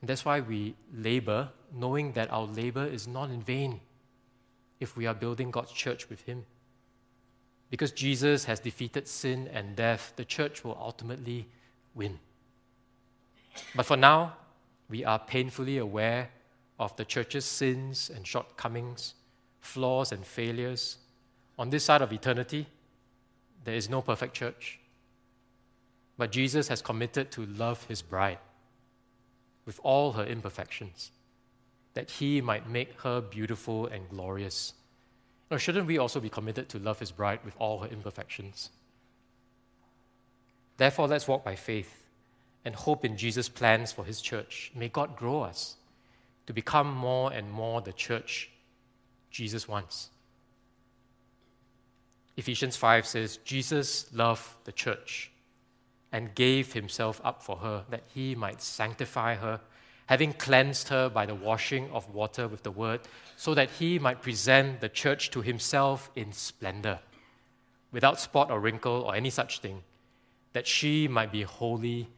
And 0.00 0.08
that's 0.08 0.24
why 0.24 0.38
we 0.38 0.76
labor, 0.94 1.48
knowing 1.74 2.12
that 2.12 2.30
our 2.30 2.44
labor 2.46 2.84
is 2.86 3.08
not 3.08 3.30
in 3.30 3.42
vain 3.42 3.80
if 4.78 4.96
we 4.96 5.06
are 5.06 5.14
building 5.14 5.50
God's 5.50 5.72
church 5.72 6.08
with 6.08 6.22
him. 6.22 6.44
Because 7.70 7.90
Jesus 7.90 8.44
has 8.44 8.60
defeated 8.60 9.08
sin 9.08 9.50
and 9.52 9.74
death, 9.74 10.12
the 10.14 10.24
church 10.24 10.62
will 10.62 10.78
ultimately 10.80 11.48
win. 11.92 12.20
But 13.74 13.86
for 13.86 13.96
now, 13.96 14.36
we 14.88 15.04
are 15.04 15.18
painfully 15.18 15.78
aware 15.78 16.30
of 16.78 16.94
the 16.94 17.04
church's 17.04 17.44
sins 17.44 18.12
and 18.14 18.24
shortcomings, 18.24 19.14
flaws 19.60 20.12
and 20.12 20.24
failures. 20.24 20.98
On 21.58 21.70
this 21.70 21.84
side 21.84 22.02
of 22.02 22.12
eternity, 22.12 22.66
there 23.64 23.74
is 23.74 23.88
no 23.88 24.02
perfect 24.02 24.34
church. 24.34 24.78
But 26.16 26.32
Jesus 26.32 26.68
has 26.68 26.82
committed 26.82 27.30
to 27.32 27.46
love 27.46 27.84
his 27.84 28.02
bride 28.02 28.38
with 29.66 29.80
all 29.82 30.12
her 30.12 30.24
imperfections, 30.24 31.10
that 31.94 32.10
he 32.10 32.40
might 32.40 32.68
make 32.68 33.00
her 33.00 33.20
beautiful 33.20 33.86
and 33.86 34.08
glorious 34.08 34.74
or 35.50 35.58
shouldn't 35.58 35.86
we 35.86 35.98
also 35.98 36.20
be 36.20 36.28
committed 36.28 36.68
to 36.70 36.78
love 36.78 36.98
his 36.98 37.12
bride 37.12 37.40
with 37.44 37.54
all 37.58 37.78
her 37.80 37.88
imperfections? 37.88 38.70
Therefore, 40.76 41.06
let's 41.06 41.28
walk 41.28 41.44
by 41.44 41.54
faith 41.54 42.06
and 42.64 42.74
hope 42.74 43.04
in 43.04 43.16
Jesus' 43.16 43.48
plans 43.48 43.92
for 43.92 44.04
his 44.04 44.20
church. 44.20 44.72
May 44.74 44.88
God 44.88 45.16
grow 45.16 45.42
us 45.42 45.76
to 46.46 46.52
become 46.52 46.92
more 46.92 47.32
and 47.32 47.50
more 47.50 47.80
the 47.80 47.92
church 47.92 48.50
Jesus 49.30 49.68
wants. 49.68 50.10
Ephesians 52.36 52.76
5 52.76 53.06
says, 53.06 53.36
Jesus 53.38 54.12
loved 54.12 54.48
the 54.64 54.72
church 54.72 55.30
and 56.12 56.34
gave 56.34 56.72
himself 56.72 57.20
up 57.24 57.42
for 57.42 57.56
her 57.58 57.84
that 57.90 58.02
he 58.12 58.34
might 58.34 58.60
sanctify 58.60 59.36
her, 59.36 59.60
having 60.06 60.32
cleansed 60.32 60.88
her 60.88 61.08
by 61.08 61.26
the 61.26 61.34
washing 61.34 61.90
of 61.90 62.12
water 62.12 62.46
with 62.48 62.62
the 62.62 62.70
word, 62.70 63.00
so 63.36 63.54
that 63.54 63.70
he 63.70 63.98
might 63.98 64.22
present 64.22 64.80
the 64.80 64.88
church 64.88 65.30
to 65.30 65.42
himself 65.42 66.10
in 66.14 66.32
splendor, 66.32 66.98
without 67.92 68.20
spot 68.20 68.50
or 68.50 68.60
wrinkle 68.60 69.02
or 69.02 69.14
any 69.14 69.30
such 69.30 69.60
thing, 69.60 69.82
that 70.52 70.66
she 70.66 71.08
might 71.08 71.32
be 71.32 71.42
holy 71.42 72.08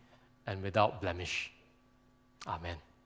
and 0.46 0.62
without 0.62 1.00
blemish. 1.00 1.52
Amen. 2.46 2.76